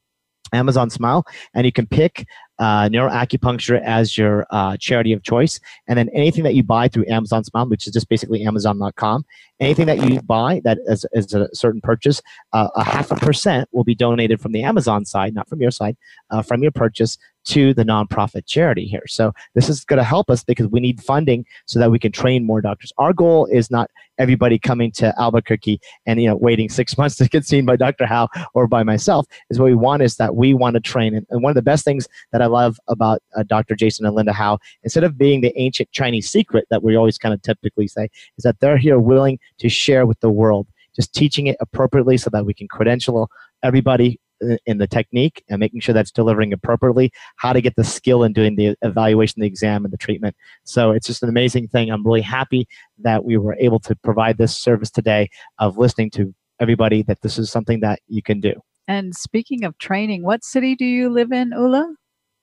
Amazon 0.54 0.90
Smile, 0.90 1.26
and 1.54 1.66
you 1.66 1.72
can 1.72 1.88
pick 1.88 2.26
uh, 2.60 2.90
neuroacupuncture 2.90 3.82
as 3.84 4.18
your 4.18 4.46
uh, 4.50 4.78
charity 4.78 5.14
of 5.14 5.24
choice. 5.24 5.60
And 5.88 5.98
then 5.98 6.10
anything 6.14 6.44
that 6.44 6.56
you 6.56 6.64
buy 6.64 6.88
through 6.88 7.06
Amazon 7.08 7.44
Smile, 7.44 7.70
which 7.70 7.88
is 7.88 7.94
just 7.94 8.10
basically 8.10 8.44
Amazon.com, 8.44 9.26
anything 9.60 9.86
that 9.86 10.10
you 10.10 10.22
buy 10.22 10.62
that 10.64 10.80
is, 10.88 11.06
is 11.14 11.34
a 11.34 11.54
certain 11.54 11.82
purchase, 11.82 12.22
uh, 12.54 12.70
a 12.76 12.84
half 12.84 13.12
a 13.12 13.16
percent 13.16 13.70
will 13.72 13.84
be 13.84 13.96
donated 13.96 14.42
from 14.42 14.52
the 14.52 14.64
Amazon 14.64 15.06
side, 15.06 15.36
not 15.36 15.48
from 15.48 15.62
your 15.62 15.72
side, 15.72 15.98
uh, 16.32 16.42
from 16.42 16.62
your 16.64 16.72
purchase 16.72 17.18
to 17.48 17.74
the 17.74 17.84
nonprofit 17.84 18.46
charity 18.46 18.86
here. 18.86 19.04
So 19.08 19.34
this 19.56 19.70
is 19.70 19.86
going 19.86 19.98
to 19.98 20.04
help 20.04 20.30
us 20.30 20.44
because 20.44 20.68
we 20.68 20.80
need 20.80 21.02
funding 21.02 21.46
so 21.66 21.80
that 21.80 21.92
we 21.92 22.00
can 22.00 22.12
train 22.12 22.46
more 22.46 22.62
doctors. 22.62 22.92
Our 22.98 23.14
goal 23.14 23.46
is 23.46 23.72
not 23.72 23.90
everybody 24.18 24.60
coming 24.60 24.92
to 24.92 25.14
Albuquerque 25.20 25.80
and 26.06 26.22
you 26.22 26.28
know 26.28 26.36
waiting 26.36 26.70
six 26.70 26.98
months 26.98 27.16
to 27.18 27.28
get 27.28 27.46
seen 27.46 27.66
by 27.66 27.76
Dr. 27.76 28.06
Hao 28.06 28.28
or 28.54 28.68
by 28.68 28.84
myself. 28.84 29.26
Is 29.50 29.60
what 29.60 29.66
we 29.66 29.76
want 29.76 30.04
is 30.04 30.18
that 30.18 30.36
we 30.36 30.54
want 30.54 30.74
to 30.76 30.80
train. 30.82 31.16
And, 31.16 31.26
one 31.30 31.52
of 31.52 31.56
the 31.56 31.62
best 31.62 31.86
things 31.86 32.08
that 32.32 32.42
I 32.42 32.48
love 32.48 32.78
about 32.88 33.22
uh, 33.36 33.44
Dr. 33.44 33.76
Jason 33.76 34.06
and 34.06 34.16
Linda 34.16 34.34
Hao, 34.34 34.60
instead 34.84 35.04
of 35.04 35.18
being 35.18 35.42
the 35.42 35.58
ancient 35.60 35.92
Chinese 35.92 36.30
secret 36.30 36.66
that 36.70 36.84
we 36.84 36.96
always 36.96 37.18
kind 37.18 37.34
of 37.34 37.42
typically 37.42 37.88
say, 37.88 38.10
is 38.38 38.44
that 38.44 38.60
they're 38.60 38.78
here 38.78 39.00
willing 39.00 39.40
to 39.60 39.70
share 39.70 40.06
with 40.06 40.20
the 40.20 40.30
world, 40.30 40.68
just 40.96 41.14
teaching 41.14 41.48
it 41.48 41.56
appropriately 41.62 42.18
so 42.18 42.30
that 42.32 42.46
we 42.46 42.54
can 42.54 42.68
credential 42.68 43.30
everybody 43.64 44.20
in 44.66 44.78
the 44.78 44.88
technique 44.88 45.44
and 45.50 45.60
making 45.60 45.80
sure 45.80 45.94
that's 45.94 46.12
delivering 46.12 46.54
appropriately, 46.54 47.12
how 47.38 47.54
to 47.54 47.62
get 47.62 47.76
the 47.76 47.84
skill 47.84 48.24
in 48.24 48.34
doing 48.34 48.56
the 48.56 48.76
evaluation, 48.82 49.42
the 49.42 49.48
exam, 49.48 49.86
and 49.86 49.94
the 49.94 49.98
treatment. 49.98 50.36
So 50.64 50.92
it's 50.92 51.08
just 51.08 51.24
an 51.24 51.30
amazing 51.30 51.68
thing. 51.68 51.90
I'm 51.90 52.06
really 52.06 52.22
happy 52.22 52.68
that 53.00 53.26
we 53.26 53.38
were 53.38 53.56
able 53.60 53.80
to 53.82 53.96
provide 53.96 54.38
this 54.38 54.56
service 54.56 54.92
today 54.92 55.30
of 55.60 55.78
listening 55.78 56.12
to 56.12 56.34
everybody 56.60 57.04
that 57.04 57.22
this 57.22 57.38
is 57.38 57.52
something 57.52 57.80
that 57.82 58.00
you 58.08 58.22
can 58.22 58.40
do. 58.40 58.54
And 58.88 59.16
speaking 59.16 59.64
of 59.64 59.78
training, 59.78 60.24
what 60.24 60.44
city 60.44 60.76
do 60.76 60.86
you 60.86 61.10
live 61.10 61.32
in, 61.32 61.52
Ula? 61.52 61.94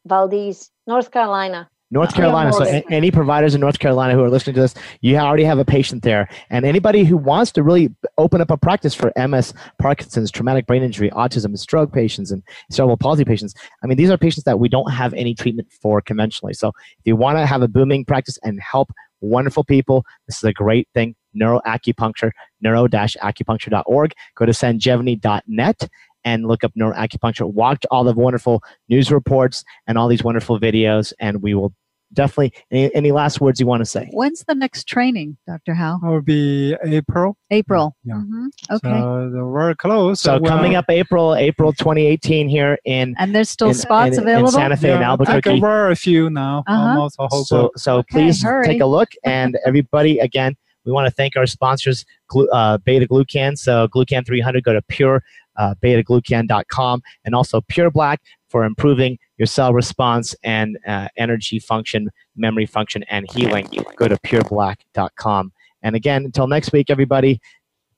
Valdese, 0.06 0.70
North 0.86 1.10
Carolina. 1.10 1.70
North 1.90 2.14
Carolina. 2.14 2.52
So, 2.52 2.64
a- 2.64 2.84
any 2.90 3.10
providers 3.10 3.54
in 3.54 3.60
North 3.60 3.78
Carolina 3.78 4.14
who 4.14 4.22
are 4.22 4.30
listening 4.30 4.54
to 4.54 4.60
this, 4.62 4.74
you 5.00 5.16
already 5.16 5.44
have 5.44 5.58
a 5.58 5.64
patient 5.64 6.02
there. 6.02 6.28
And 6.50 6.64
anybody 6.64 7.04
who 7.04 7.16
wants 7.16 7.52
to 7.52 7.62
really 7.62 7.94
open 8.18 8.40
up 8.40 8.50
a 8.50 8.56
practice 8.56 8.94
for 8.94 9.12
MS, 9.16 9.54
Parkinson's, 9.78 10.30
traumatic 10.30 10.66
brain 10.66 10.82
injury, 10.82 11.10
autism, 11.10 11.56
stroke 11.58 11.92
patients, 11.92 12.30
and 12.30 12.42
cerebral 12.70 12.96
palsy 12.96 13.24
patients, 13.24 13.54
I 13.82 13.86
mean, 13.86 13.96
these 13.96 14.10
are 14.10 14.18
patients 14.18 14.44
that 14.44 14.58
we 14.58 14.68
don't 14.68 14.90
have 14.90 15.14
any 15.14 15.34
treatment 15.34 15.68
for 15.70 16.00
conventionally. 16.00 16.54
So, 16.54 16.68
if 16.68 17.04
you 17.04 17.16
want 17.16 17.38
to 17.38 17.46
have 17.46 17.62
a 17.62 17.68
booming 17.68 18.04
practice 18.04 18.38
and 18.42 18.60
help 18.60 18.90
wonderful 19.20 19.64
people, 19.64 20.04
this 20.26 20.36
is 20.38 20.44
a 20.44 20.52
great 20.52 20.88
thing. 20.94 21.14
Neuroacupuncture, 21.36 22.30
neuro-acupuncture.org. 22.60 24.12
Go 24.36 24.46
to 24.46 24.52
sanjevani.net 24.52 25.88
and 26.24 26.46
look 26.46 26.64
up 26.64 26.72
neuroacupuncture. 26.78 27.52
Watch 27.52 27.84
all 27.90 28.04
the 28.04 28.12
wonderful 28.12 28.62
news 28.88 29.10
reports 29.10 29.64
and 29.86 29.98
all 29.98 30.08
these 30.08 30.24
wonderful 30.24 30.58
videos, 30.58 31.12
and 31.20 31.42
we 31.42 31.54
will 31.54 31.72
definitely. 32.12 32.52
Any, 32.70 32.94
any 32.94 33.12
last 33.12 33.40
words 33.40 33.58
you 33.58 33.66
want 33.66 33.80
to 33.80 33.84
say? 33.84 34.08
When's 34.12 34.44
the 34.46 34.54
next 34.54 34.86
training, 34.86 35.36
Dr. 35.48 35.74
Hao? 35.74 35.98
It 36.02 36.06
will 36.06 36.22
be 36.22 36.76
April. 36.84 37.36
April. 37.50 37.96
Yeah. 38.04 38.14
Mhm. 38.14 38.46
Okay. 38.70 38.88
So 39.00 39.30
they're 39.32 39.50
very 39.52 39.74
close. 39.74 40.20
So 40.20 40.38
Well, 40.38 40.50
coming 40.52 40.76
up 40.76 40.84
April, 40.88 41.34
April 41.34 41.72
2018 41.72 42.48
here 42.48 42.78
in 42.84 43.14
and 43.18 43.34
there's 43.34 43.50
still 43.50 43.68
in- 43.68 43.74
spots 43.74 44.16
in- 44.16 44.22
in 44.22 44.28
available. 44.28 44.52
Santa 44.52 44.76
Fe 44.76 44.92
and 44.92 45.00
yeah, 45.00 45.12
I 45.12 45.16
think 45.16 45.28
Albuquerque. 45.28 45.60
very 45.60 45.94
few 45.96 46.30
now. 46.30 46.62
Uh-huh. 46.66 46.88
Almost 46.88 47.16
a 47.18 47.26
whole 47.28 47.44
So, 47.44 47.70
so 47.76 47.96
Okay, 47.98 48.06
please 48.12 48.42
hurry. 48.42 48.66
take 48.66 48.80
a 48.80 48.86
look. 48.86 49.08
And 49.24 49.58
everybody, 49.66 50.18
again, 50.20 50.54
we 50.86 50.92
want 50.92 51.06
to 51.06 51.10
thank 51.10 51.34
our 51.36 51.46
sponsors, 51.46 52.04
uh, 52.52 52.78
Beta 52.78 53.06
Glucan. 53.08 53.56
So 53.58 53.88
Glucan 53.88 54.24
300, 54.26 54.62
go 54.62 54.72
to 54.74 54.82
pure 54.82 55.22
uh, 55.56 55.74
betaglucan.com 55.82 57.02
and 57.24 57.34
also 57.34 57.60
Pure 57.62 57.90
Black 57.90 58.20
for 58.48 58.64
improving 58.64 59.18
your 59.36 59.46
cell 59.46 59.72
response 59.72 60.34
and 60.44 60.78
uh, 60.86 61.08
energy 61.16 61.58
function, 61.58 62.10
memory 62.36 62.66
function, 62.66 63.02
and 63.04 63.30
healing. 63.30 63.68
Go 63.96 64.08
to 64.08 64.16
pureblack.com. 64.18 65.52
And 65.82 65.96
again, 65.96 66.24
until 66.24 66.46
next 66.46 66.72
week, 66.72 66.88
everybody, 66.88 67.40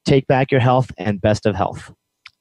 take 0.05 0.27
back 0.27 0.51
your 0.51 0.61
health 0.61 0.91
and 0.99 1.21
best 1.21 1.47
of 1.47 1.55
health. 1.55 1.93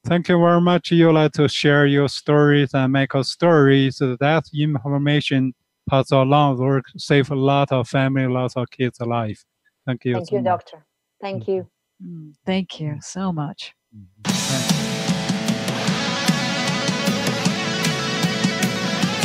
Thank 0.05 0.29
you 0.29 0.39
very 0.39 0.61
much, 0.61 0.91
Yola, 0.91 1.29
to 1.31 1.49
share 1.49 1.87
your 1.87 2.07
stories 2.07 2.73
and 2.73 2.93
make 2.93 3.13
a 3.15 3.23
story. 3.23 3.89
So 3.91 4.15
that 4.19 4.45
information 4.53 5.53
pass 5.89 6.11
along 6.11 6.57
work, 6.57 6.85
save 6.97 7.31
a 7.31 7.35
lot 7.35 7.71
of 7.71 7.87
family, 7.87 8.27
lots 8.27 8.55
of 8.55 8.69
kids' 8.69 8.99
life. 8.99 9.43
Thank 9.85 10.05
you. 10.05 10.13
Thank 10.13 10.29
so 10.29 10.35
you, 10.35 10.41
much. 10.41 10.45
doctor. 10.45 10.85
Thank 11.21 11.47
you. 11.47 11.67
Mm, 12.03 12.33
Thank 12.45 12.79
you 12.79 12.97
so 13.01 13.31
much. 13.31 13.73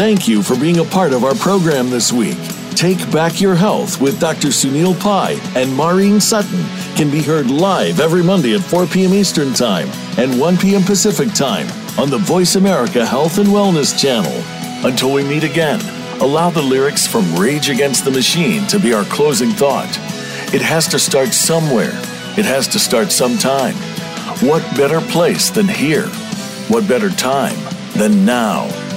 Thank 0.01 0.27
you 0.27 0.43
for 0.43 0.59
being 0.59 0.79
a 0.79 0.85
part 0.87 1.13
of 1.13 1.25
our 1.25 1.35
program 1.35 1.91
this 1.91 2.11
week. 2.11 2.39
Take 2.71 3.13
Back 3.13 3.39
Your 3.39 3.55
Health 3.55 4.01
with 4.01 4.19
Dr. 4.19 4.49
Sunil 4.49 4.99
Pai 4.99 5.39
and 5.55 5.77
Maureen 5.77 6.23
Sutton 6.23 6.65
can 6.97 7.11
be 7.11 7.23
heard 7.23 7.51
live 7.51 8.01
every 8.01 8.23
Monday 8.23 8.55
at 8.55 8.63
4 8.63 8.87
p.m. 8.87 9.13
Eastern 9.13 9.53
Time 9.53 9.89
and 10.17 10.41
1 10.41 10.57
p.m. 10.57 10.85
Pacific 10.85 11.35
Time 11.35 11.67
on 11.99 12.09
the 12.09 12.17
Voice 12.17 12.55
America 12.55 13.05
Health 13.05 13.37
and 13.37 13.49
Wellness 13.49 13.93
channel. 14.01 14.33
Until 14.89 15.13
we 15.13 15.23
meet 15.23 15.45
again, 15.45 15.83
allow 16.23 16.49
the 16.49 16.63
lyrics 16.63 17.07
from 17.07 17.37
Rage 17.37 17.69
Against 17.69 18.07
the 18.07 18.11
Machine 18.11 18.67
to 18.69 18.81
be 18.81 18.95
our 18.95 19.05
closing 19.05 19.51
thought. 19.51 19.91
It 20.55 20.63
has 20.63 20.89
to 20.89 20.99
start 20.99 21.35
somewhere. 21.35 21.93
It 22.39 22.47
has 22.47 22.67
to 22.69 22.79
start 22.79 23.13
sometime. 23.13 23.75
What 24.49 24.63
better 24.79 25.03
place 25.03 25.51
than 25.51 25.69
here? 25.69 26.07
What 26.69 26.89
better 26.89 27.11
time 27.11 27.59
than 27.93 28.25
now? 28.25 28.90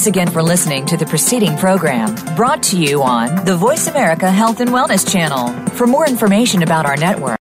Thanks 0.00 0.16
again 0.16 0.30
for 0.30 0.42
listening 0.42 0.86
to 0.86 0.96
the 0.96 1.04
preceding 1.04 1.58
program 1.58 2.14
brought 2.34 2.62
to 2.62 2.78
you 2.78 3.02
on 3.02 3.44
the 3.44 3.54
Voice 3.54 3.86
America 3.86 4.30
Health 4.30 4.60
and 4.60 4.70
Wellness 4.70 5.06
Channel. 5.06 5.52
For 5.72 5.86
more 5.86 6.08
information 6.08 6.62
about 6.62 6.86
our 6.86 6.96
network, 6.96 7.38